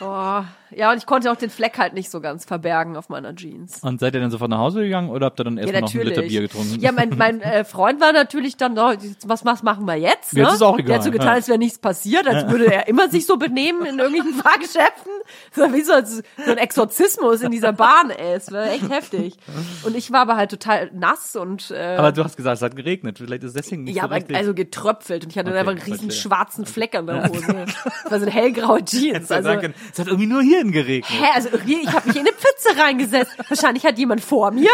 [0.00, 0.42] Oh,
[0.76, 3.80] ja, und ich konnte auch den Fleck halt nicht so ganz verbergen auf meiner Jeans.
[3.82, 5.94] Und seid ihr dann sofort nach Hause gegangen oder habt ihr dann Ja, erstmal noch
[5.94, 6.02] einen.
[6.04, 6.80] Liter Bier getrunken?
[6.80, 8.92] Ja, mein, mein äh, Freund war natürlich dann, oh,
[9.24, 10.32] was, was machen wir jetzt?
[10.34, 10.42] Ne?
[10.42, 11.32] Jetzt ist auch Der egal, hat so getan, ja.
[11.34, 15.12] als wäre nichts passiert, als würde er immer sich so benehmen in irgendwelchen Fahrgeschäften.
[15.52, 18.34] So wie so, so ein Exorzismus in dieser Bahn, ey.
[18.34, 19.36] Es war echt heftig.
[19.84, 22.76] Und ich war aber halt total nass und äh, Aber du hast gesagt, es hat
[22.76, 23.18] geregnet.
[23.18, 24.36] Vielleicht ist es deswegen nicht ja, so aber richtig.
[24.36, 26.22] also getröpfelt und ich hatte Okay, einfach einen riesen verstehe.
[26.22, 27.64] schwarzen Fleck an der Hose.
[28.02, 29.30] Das war so eine hellgraue Jeans.
[29.30, 31.10] also, es hat irgendwie nur hierhin geregnet.
[31.10, 33.32] Hä, also irgendwie, ich habe mich in eine Pfütze reingesetzt.
[33.48, 34.70] Wahrscheinlich hat jemand vor mir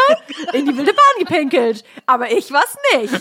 [0.52, 3.12] in die wilde Bahn gepinkelt, aber ich war's nicht.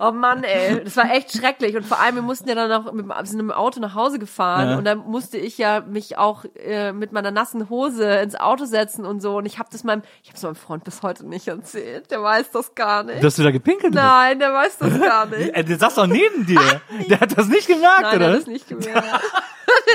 [0.00, 2.92] Oh Mann, ey, das war echt schrecklich und vor allem wir mussten ja dann auch
[2.92, 4.78] mit, sind im Auto nach Hause gefahren Ja.
[4.78, 9.04] und dann musste ich ja mich auch äh, mit meiner nassen Hose ins Auto setzen
[9.04, 11.48] und so und ich habe das meinem ich habe es meinem Freund bis heute nicht
[11.48, 12.12] erzählt.
[12.12, 13.24] Der weiß das gar nicht.
[13.24, 13.92] Dass du da gepinkelt?
[13.92, 15.68] Nein, der weiß das gar nicht.
[15.68, 16.80] Der saß doch neben dir.
[17.10, 18.18] Der hat das nicht gemerkt, Nein, oder?
[18.26, 19.20] der hat es nicht gemerkt.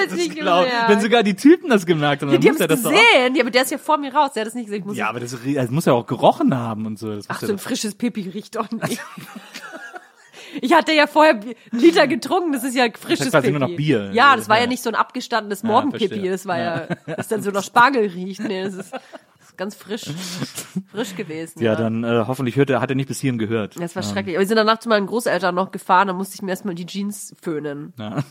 [0.06, 0.90] Es nicht Glaub, gemerkt.
[0.90, 3.36] wenn sogar die Typen das gemerkt haben, ja, dann die muss haben er das gesehen,
[3.36, 4.94] ja, aber der ist ja vor mir raus, der hat es nicht gesehen.
[4.94, 7.16] Ja, aber das, das muss ja auch gerochen haben und so.
[7.16, 9.02] Das Ach, so ja ein frisches Pipi riecht doch nicht.
[10.62, 13.60] Ich hatte ja vorher einen Liter getrunken, das ist ja frisches quasi Pipi.
[13.60, 14.12] nur noch Bier.
[14.14, 14.68] Ja, das war ja Ja.
[14.70, 18.42] nicht so ein abgestandenes Morgenpipi, das war ja, das dann so nach Spargel riecht.
[18.44, 20.06] Nee, das ist, das ist ganz frisch,
[20.92, 21.62] frisch gewesen.
[21.62, 23.80] ja, dann äh, hoffentlich hört er, hat er nicht bis hierhin gehört.
[23.80, 24.36] Das war schrecklich.
[24.36, 26.86] Aber wir sind danach zu meinen Großeltern noch gefahren, da musste ich mir erstmal die
[26.86, 27.94] Jeans föhnen.
[27.98, 28.24] Ja.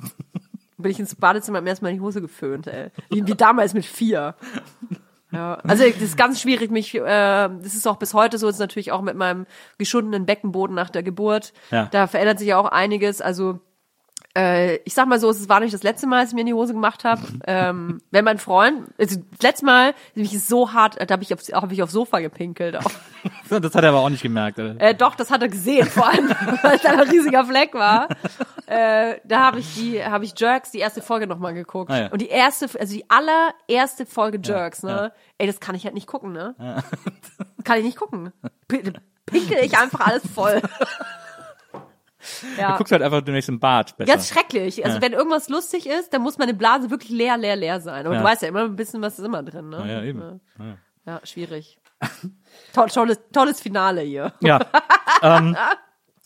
[0.79, 2.91] Bin ich ins Badezimmer hab mir erstmal die Hose geföhnt, ey.
[3.11, 4.35] Wie, wie damals mit vier.
[5.33, 8.59] Ja, also das ist ganz schwierig, mich, äh, das ist auch bis heute so, ist
[8.59, 9.47] natürlich auch mit meinem
[9.79, 11.55] geschundenen Beckenboden nach der Geburt.
[11.71, 11.89] Ja.
[11.91, 13.23] Da verändert sich ja auch einiges.
[13.23, 13.61] Also
[14.37, 16.47] äh, ich sag mal so, es war nicht das letzte Mal, als ich mir in
[16.47, 17.23] die Hose gemacht habe.
[17.47, 21.35] ähm, wenn mein Freund, also das letzte Mal, mich ist so hart, da habe ich,
[21.35, 22.77] auf, hab ich aufs Sofa gepinkelt.
[22.85, 22.91] Auch.
[23.49, 24.59] Das hat er aber auch nicht gemerkt.
[24.59, 24.81] Oder?
[24.81, 26.29] Äh, doch, das hat er gesehen, vor allem,
[26.63, 28.09] weil es da ein riesiger Fleck war.
[28.67, 31.91] Äh, da habe ich die, habe ich Jerks die erste Folge nochmal geguckt.
[31.91, 32.09] Ah, ja.
[32.09, 35.13] Und die erste, also die allererste Folge Jerks, ne?
[35.39, 36.55] Ey, das kann ich halt nicht gucken, ne?
[37.65, 38.33] Kann ich nicht gucken.
[38.67, 38.83] P
[39.27, 40.61] pinkel ich einfach alles voll.
[42.57, 42.77] Du ja.
[42.77, 44.13] guckst halt einfach demnächst im Bad besser.
[44.13, 44.85] Ganz schrecklich.
[44.85, 48.07] Also wenn irgendwas lustig ist, dann muss meine Blase wirklich leer, leer, leer sein.
[48.07, 48.21] Aber Ja.
[48.21, 49.85] du weißt ja immer ein bisschen, was ist immer drin, ne?
[49.87, 50.21] Ja, eben.
[50.21, 50.77] Ja, Ja.
[51.07, 51.79] ja schwierig.
[52.75, 54.33] Toll, tolles, tolles Finale hier.
[54.41, 54.61] Ja.
[55.23, 55.57] ähm,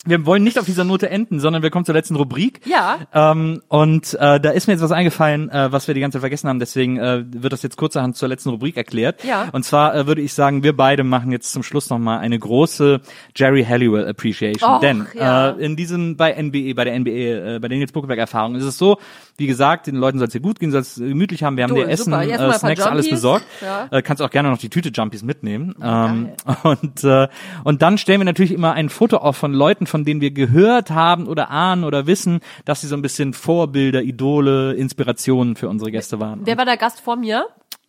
[0.07, 2.61] wir wollen nicht auf dieser Note enden, sondern wir kommen zur letzten Rubrik.
[2.65, 2.99] Ja.
[3.13, 6.21] Ähm, und äh, da ist mir jetzt was eingefallen, äh, was wir die ganze Zeit
[6.21, 6.59] vergessen haben.
[6.59, 9.23] Deswegen äh, wird das jetzt kurzerhand zur letzten Rubrik erklärt.
[9.23, 9.49] Ja.
[9.51, 13.01] Und zwar äh, würde ich sagen, wir beide machen jetzt zum Schluss nochmal eine große
[13.35, 14.75] Jerry Halliwell Appreciation.
[14.75, 15.51] Och, Denn ja.
[15.51, 18.63] äh, in diesem bei NBE, bei der NBE, äh, bei der Nils Buckelberg Erfahrung ist
[18.63, 18.97] es so,
[19.37, 21.57] wie gesagt, den Leuten soll es hier gut gehen, soll es gemütlich haben.
[21.57, 23.45] Wir haben Du, dir Essen, äh, Snacks, alles besorgt.
[23.61, 23.87] Ja.
[23.91, 25.75] Äh, kannst auch gerne noch die Tüte Jumpies mitnehmen.
[25.81, 26.29] Ähm,
[26.63, 27.27] und, äh,
[27.63, 30.91] und dann stellen wir natürlich immer ein Foto auf von Leuten, von denen wir gehört
[30.91, 35.91] haben oder ahnen oder wissen, dass sie so ein bisschen Vorbilder, Idole, Inspirationen für unsere
[35.91, 36.41] Gäste waren.
[36.45, 37.47] Wer war der Gast vor mir?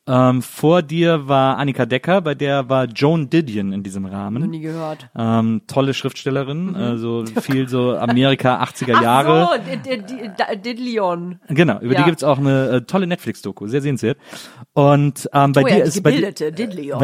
[0.08, 4.48] Ähm, vor dir war Annika Decker, bei der war Joan Didion in diesem Noch Rahmen.
[4.50, 5.08] nie gehört.
[5.16, 9.40] Ähm, tolle Schriftstellerin, also viel so Amerika 80er Jahre.
[9.40, 9.46] Mhm.
[9.50, 11.40] Ach so, D- D- D- Didlion.
[11.48, 11.98] Genau, über Ja.
[12.00, 14.16] die gibt's auch eine äh, tolle Netflix-Doku, sehr sehenswert.
[14.72, 16.98] Und ähm, bei Oh dir ja, die ist bei, dir- gebildete Didlion.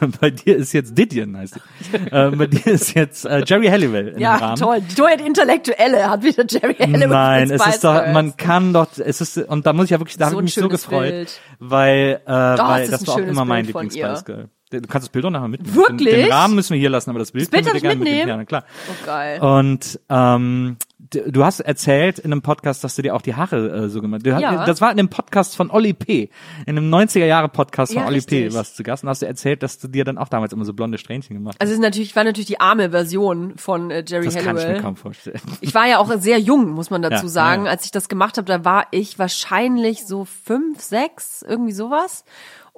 [0.00, 1.96] bei, bei dir ist jetzt Didion heißt sie.
[2.10, 4.56] äh, bei dir ist jetzt äh, Jerry Halliwell im Ja, Rahmen.
[4.56, 4.80] toll.
[4.80, 7.08] Die toll, die Intellektuelle hat wieder Jerry Halliwell.
[7.08, 10.16] Nein, es ist doch, man kann doch, es ist, und da muss ich ja wirklich,
[10.16, 11.40] da So habe ich mich so gefreut, Bild.
[11.58, 14.24] Weil, äh, weil ist das war auch immer mein Lieblings-Spice.
[14.24, 14.48] Girl.
[14.70, 15.74] Du kannst das Bild auch nachher mitnehmen.
[15.74, 16.10] Wirklich?
[16.10, 17.88] Den, den Rahmen müssen wir hier lassen, aber das Bild, Das Bild können wir dir
[17.88, 18.18] gerne mitnehmen.
[18.18, 18.40] mitnehmen?
[18.40, 18.64] Ja, klar.
[18.90, 19.40] Oh, geil.
[19.40, 20.76] Und ähm,
[21.10, 24.22] du hast erzählt in einem Podcast, dass du dir auch die Haare äh, so gemacht
[24.26, 24.40] hast.
[24.40, 24.64] Ja.
[24.66, 26.30] Das war in einem Podcast von Olli P.
[26.66, 28.36] In einem 90er Jahre Podcast von Ja, Olli P.
[28.44, 28.54] richtig.
[28.54, 30.64] warst du zu Gast und hast du erzählt, dass du dir dann auch damals immer
[30.64, 31.60] so blonde Strähnchen gemacht hast.
[31.60, 34.62] Also es ist natürlich, war natürlich die arme Version von äh, Jerry das kann ich
[34.62, 34.82] mir Halliwell.
[34.82, 35.40] kaum vorstellen.
[35.60, 37.64] Ich war ja auch sehr jung, muss man dazu Ja, sagen.
[37.64, 37.70] ja.
[37.70, 42.24] Als ich das gemacht habe, da war ich wahrscheinlich so fünf, sechs, irgendwie sowas.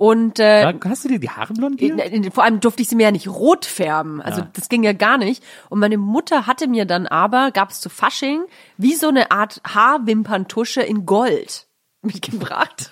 [0.01, 2.01] Und äh, Hast du dir die Haare blondiert?
[2.01, 4.23] in, in, vor allem durfte ich sie mir ja nicht rot färben.
[4.23, 4.49] Also Ja.
[4.55, 5.45] das ging ja gar nicht.
[5.69, 8.45] Und meine Mutter hatte mir dann aber, gab es zu Fasching,
[8.79, 11.67] wie so eine Art Haarwimperntusche in Gold
[12.03, 12.91] mitgebracht.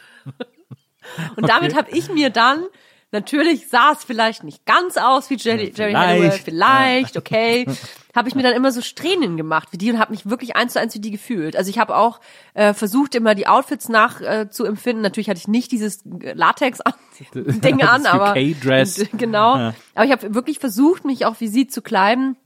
[1.37, 2.65] Und damit habe ich mir dann,
[3.11, 5.97] natürlich sah es vielleicht nicht ganz aus wie Jerry, Jerry vielleicht.
[5.97, 7.67] Halliwell, vielleicht, okay,
[8.15, 10.73] habe ich mir dann immer so Strähnen gemacht wie die und habe mich wirklich eins
[10.75, 11.57] zu eins wie die gefühlt.
[11.57, 12.21] Also ich habe auch
[12.55, 15.03] äh, versucht, immer die Outfits nach äh, zu empfinden.
[15.03, 18.35] Natürlich hatte ich nicht dieses Latex-Ding an, aber
[19.17, 19.57] genau.
[19.57, 19.75] Ja.
[19.95, 22.37] Aber ich habe wirklich versucht, mich auch wie sie zu kleiden.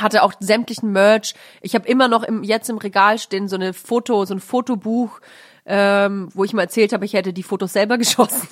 [0.00, 1.34] Hatte auch sämtlichen Merch.
[1.60, 5.20] Ich habe immer noch im, jetzt im Regal stehen so eine Foto, so ein Fotobuch,
[5.68, 8.48] ähm, wo ich mal erzählt habe, ich hätte die Fotos selber geschossen.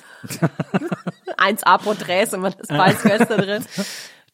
[1.37, 3.65] 1A-Porträts und man das Weißweste drin.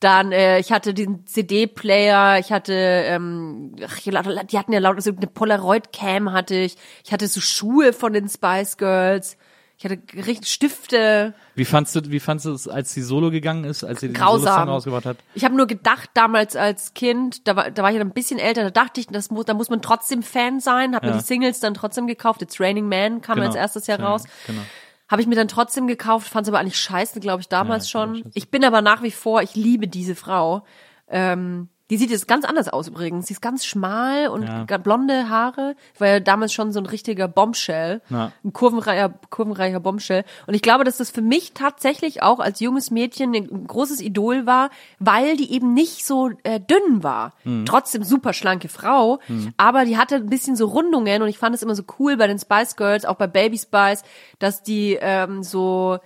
[0.01, 5.11] Dann, äh, ich hatte den CD-Player, ich hatte, ähm, ach, die hatten ja lauter, so
[5.11, 9.37] eine Polaroid-Cam hatte ich, ich hatte so Schuhe von den Spice Girls,
[9.77, 13.63] ich hatte richtig Stifte, Wie fandst du, wie fandst du es, als sie Solo gegangen
[13.65, 14.69] ist, als sie den grausam.
[14.69, 15.17] Rausgebracht hat?
[15.33, 18.39] Ich habe nur gedacht damals als Kind, da war, da war ich ja ein bisschen
[18.39, 21.13] älter, da dachte ich, das muss, da muss man trotzdem Fan sein, habe Ja.
[21.13, 22.41] mir die Singles dann trotzdem gekauft.
[22.41, 23.47] It's Raining Man kam Genau.
[23.47, 24.23] als erstes Jahr Ja, raus.
[24.47, 24.61] genau.
[25.09, 27.99] Habe ich mir dann trotzdem gekauft, fand es aber eigentlich scheiße, glaube ich, damals Ja,
[27.99, 28.23] schon.
[28.33, 30.63] Ich bin aber nach wie vor, ich liebe diese Frau.
[31.09, 33.27] Ähm, Die sieht jetzt ganz anders aus übrigens.
[33.27, 34.77] Sie ist ganz schmal und Ja.
[34.79, 35.75] blonde Haare.
[35.99, 38.01] War ja damals schon so ein richtiger Bombshell.
[38.09, 38.31] Ja.
[38.43, 40.23] Ein kurvenreicher, kurvenreicher Bombshell.
[40.47, 44.47] Und ich glaube, dass das für mich tatsächlich auch als junges Mädchen ein großes Idol
[44.47, 47.33] war, weil die eben nicht so äh, dünn war.
[47.43, 47.67] Mhm.
[47.67, 49.19] Trotzdem super schlanke Frau,
[49.57, 52.25] aber die hatte ein bisschen so Rundungen und ich fand es immer so cool bei
[52.25, 54.01] den Spice Girls, auch bei Baby Spice,
[54.39, 55.99] dass die ähm, so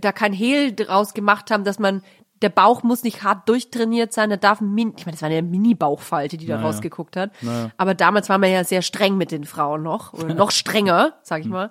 [0.00, 2.02] da kein Hehl draus gemacht haben, dass man
[2.42, 5.28] der Bauch muss nicht hart durchtrainiert sein, da darf ein Min ich meine, das war
[5.30, 7.30] eine Mini-Bauchfalte, die da rausgeguckt hat.
[7.76, 11.40] Aber damals war man ja sehr streng mit den Frauen noch, oder noch strenger, sag
[11.40, 11.70] ich mal.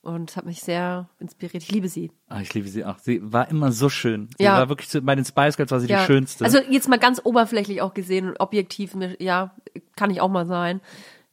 [0.00, 1.62] Und hat mich sehr inspiriert.
[1.64, 2.12] Ich liebe sie.
[2.28, 2.98] Ah, ich liebe sie auch.
[2.98, 4.30] Sie war immer so schön.
[4.38, 4.56] Sie Ja.
[4.56, 5.98] war wirklich so, bei den Spice Girls war sie Ja.
[6.00, 6.44] die schönste.
[6.44, 9.54] Also jetzt mal ganz oberflächlich auch gesehen und objektiv, ja,
[9.96, 10.80] kann ich auch mal sein.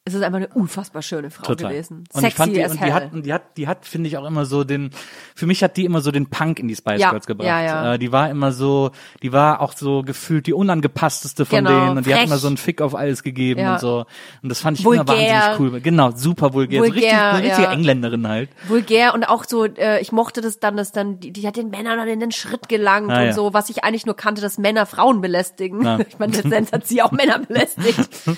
[0.07, 1.71] Es ist einfach eine unfassbar schöne Frau Total.
[1.71, 2.03] gewesen.
[2.13, 2.87] Und Sexy ich fand die, und hell.
[2.89, 4.91] die hat, und die hat, die hat, finde ich auch immer so den,
[5.33, 7.47] für mich hat die immer so den Punk in die Spice Ja, Girls gebracht.
[7.47, 7.93] ja, ja.
[7.95, 8.91] Äh, die war immer so,
[9.23, 12.45] die war auch so gefühlt die unangepassteste von Genau, denen und die hat immer so
[12.45, 13.73] einen Fick auf alles gegeben Ja.
[13.73, 14.05] und so.
[14.43, 15.01] Und das fand ich Vulgär.
[15.05, 15.81] immer wahnsinnig cool.
[15.81, 16.81] Genau, super vulgär.
[16.81, 17.71] so richtig, Vulgär, eine richtige ja.
[17.71, 18.49] Engländerin halt.
[18.67, 21.71] vulgär und auch so, äh, ich mochte das dann, dass dann, die, die hat den
[21.71, 24.59] Männern dann in den Schritt gelangt Ah, und so, was ich eigentlich nur kannte, dass
[24.59, 25.81] Männer Frauen belästigen.
[26.07, 28.07] Ich meine, letztendlich hat sie auch Männer belästigt.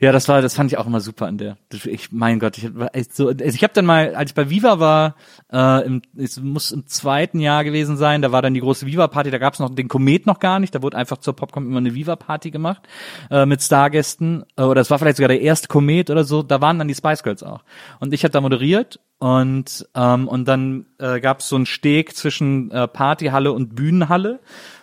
[0.00, 1.56] Ja, das war, das fand ich auch immer super an der.
[1.72, 3.28] Ich, mein Gott, ich echt so.
[3.28, 5.16] Also ich habe dann mal, als ich bei Viva war,
[5.52, 9.30] äh, im, es muss im zweiten Jahr gewesen sein, da war dann die große Viva-Party,
[9.30, 11.94] da gab's noch den Komet noch gar nicht, da wurde einfach zur Popcom immer eine
[11.94, 12.82] Viva-Party gemacht
[13.30, 14.44] äh, mit Stargästen.
[14.56, 16.94] Äh, oder es war vielleicht sogar der erste Komet oder so, da waren dann die
[16.94, 17.64] Spice Girls auch.
[17.98, 22.70] Und ich habe da moderiert und ähm, und dann äh, gab's so einen Steg zwischen
[22.70, 24.38] äh, Partyhalle und Bühnenhalle.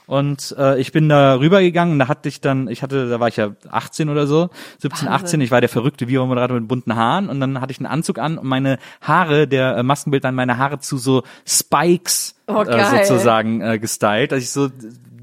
[0.08, 3.38] Und äh, ich bin da rübergegangen, da hatte ich dann, ich hatte, da war ich
[3.38, 4.50] ja 18 oder so,
[4.80, 7.30] 17, 18, ich war der verrückte Viva-Moderator mit bunten Haaren.
[7.30, 10.58] Und dann hatte ich einen Anzug an und meine Haare, der äh, Maskenbild an meine
[10.58, 14.70] Haare zu so Spikes Oh, äh, sozusagen äh, gestylt, dass ich so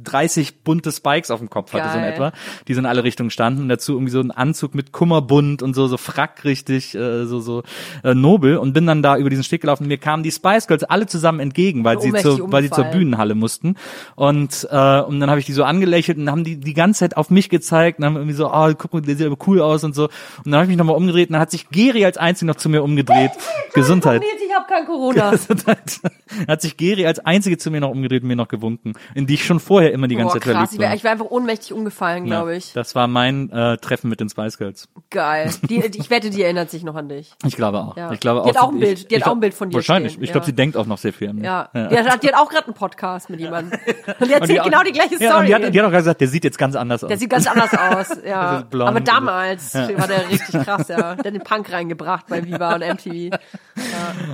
[0.05, 2.13] 30 bunte Spikes auf dem Kopf hatte, so in Geil.
[2.13, 2.33] etwa,
[2.69, 5.75] die so in alle Richtungen standen und dazu irgendwie so ein Anzug mit Kummerbund und
[5.75, 7.63] so, so Frack richtig, äh, so, so
[8.05, 9.87] äh, nobel und bin dann da über diesen Steg gelaufen.
[9.89, 12.83] Mir kamen die Spice Girls alle zusammen entgegen, weil sie Ohnmächtig zur, weil sie zur.
[12.93, 13.77] Bühnenhalle mussten
[14.17, 17.17] und äh, und dann habe ich die so angelächelt und haben die die ganze Zeit
[17.17, 19.85] auf mich gezeigt und haben irgendwie so, oh, guck mal, der sieht aber cool aus
[19.85, 20.05] und so.
[20.05, 22.57] Und dann habe ich mich nochmal umgedreht und dann hat sich Geri als einzig noch
[22.57, 23.31] zu mir umgedreht.
[23.75, 24.23] Gesundheit.
[24.23, 25.31] Ich habe kein Corona.
[25.33, 26.01] Gesundheit.
[26.47, 29.35] hat sich Geri als einzige zu mir noch umgedreht und mir noch gewunken, in die
[29.35, 30.73] ich schon vorher immer die ganze Boah, Zeit krass.
[30.73, 30.87] Ich war.
[30.87, 32.73] wäre ich wär einfach ohnmächtig umgefallen, Ja, glaube ich.
[32.73, 34.89] Das war mein äh, Treffen mit den Spice Girls.
[35.11, 35.51] Geil.
[35.69, 37.33] Die, die, ich wette, die erinnert sich noch an dich.
[37.47, 37.97] Ich glaube auch.
[37.97, 38.11] Ja.
[38.13, 39.71] Ich glaube Die hat auch ein ich- Bild- die hat ich auch ein Bild von
[39.71, 40.13] dir Wahrscheinlich.
[40.13, 40.47] stehen, Ich glaube, ja.
[40.47, 41.45] sie denkt auch noch sehr viel an mich.
[41.45, 41.69] Ja.
[41.75, 43.79] Die, hat, die hat auch gerade einen Podcast mit jemandem.
[44.19, 45.47] Und die erzählt Und genau die gleiche Ja, und Story.
[45.47, 47.09] die, hat, die hat auch gerade gesagt, der sieht jetzt ganz anders aus.
[47.09, 48.63] der sieht ganz anders aus, ja.
[48.69, 48.89] blond.
[48.89, 50.97] Aber damals war der richtig krass, ja.
[50.97, 53.37] Der hat den Punk reingebracht bei Viva und MTV.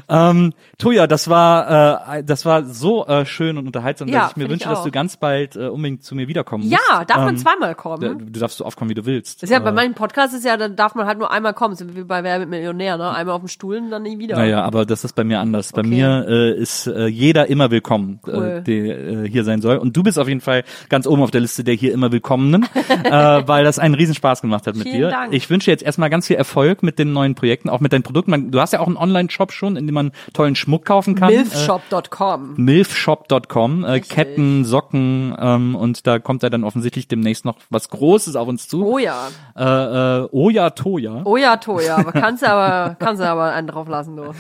[0.09, 4.37] Ähm, Toja, das war äh, das war so äh, schön und unterhaltsam, Ja, dass ich
[4.37, 4.85] mir ich wünsche, dass auch.
[4.85, 7.11] du ganz bald äh, unbedingt zu mir wiederkommen Ja, musst.
[7.11, 8.33] darf man Ähm, zweimal Du, kommen.
[8.33, 9.43] du darfst so oft kommen, wie du willst.
[9.43, 11.55] Das ist ja bei Äh, meinem Podcast ist ja, dann darf man halt nur einmal
[11.55, 13.11] kommen, so wie bei Wer mit Millionär, ne?
[13.15, 14.37] Einmal auf dem Stuhl und dann nie wieder.
[14.37, 15.73] Naja, aber das ist bei mir anders.
[15.73, 15.89] Bei Okay.
[15.89, 18.63] mir äh, ist äh, jeder immer willkommen, äh, Cool.
[18.67, 19.77] der äh, hier sein soll.
[19.79, 22.65] Und du bist auf jeden Fall ganz oben auf der Liste der hier immer Willkommenen,
[23.05, 23.11] äh,
[23.47, 25.09] weil das einen Riesenspaß gemacht hat mit Vielen dir.
[25.11, 25.33] Dank.
[25.33, 28.31] Ich wünsche jetzt erstmal ganz viel Erfolg mit den neuen Projekten, auch mit deinen Produkten.
[28.31, 31.33] Man, du hast ja auch einen Online-Shop schon, in dem man tollen Schmuck kaufen kann.
[31.33, 32.55] Äh, Milfshop.com.
[32.57, 34.11] milfshop.com, äh, Richtig.
[34.15, 38.69] Ketten, Socken ähm, und da kommt ja dann offensichtlich demnächst noch was Großes auf uns
[38.69, 38.85] zu.
[38.87, 39.29] Oh ja.
[39.57, 41.23] Äh, äh, Oja Toja.
[41.25, 41.97] Oh ja, Toja.
[41.97, 44.33] Aber kannst du aber, kannst du aber einen drauf lassen, du.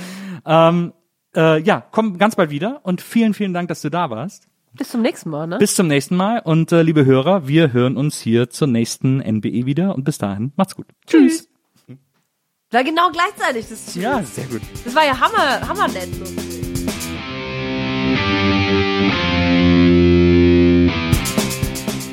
[0.46, 0.92] Ähm,
[1.36, 4.48] äh, ja, komm ganz bald wieder und vielen, vielen Dank, dass du da warst.
[4.74, 5.58] Bis zum nächsten Mal, ne?
[5.58, 9.66] Bis zum nächsten Mal und äh, liebe Hörer, wir hören uns hier zur nächsten NBE
[9.66, 10.86] wieder und bis dahin macht's gut.
[11.06, 11.48] Tschüss.
[12.70, 13.66] War genau gleichzeitig.
[13.68, 14.60] Das, Ja, sehr gut.
[14.84, 16.14] das war ja hammer, hammernett.
[16.14, 16.24] So.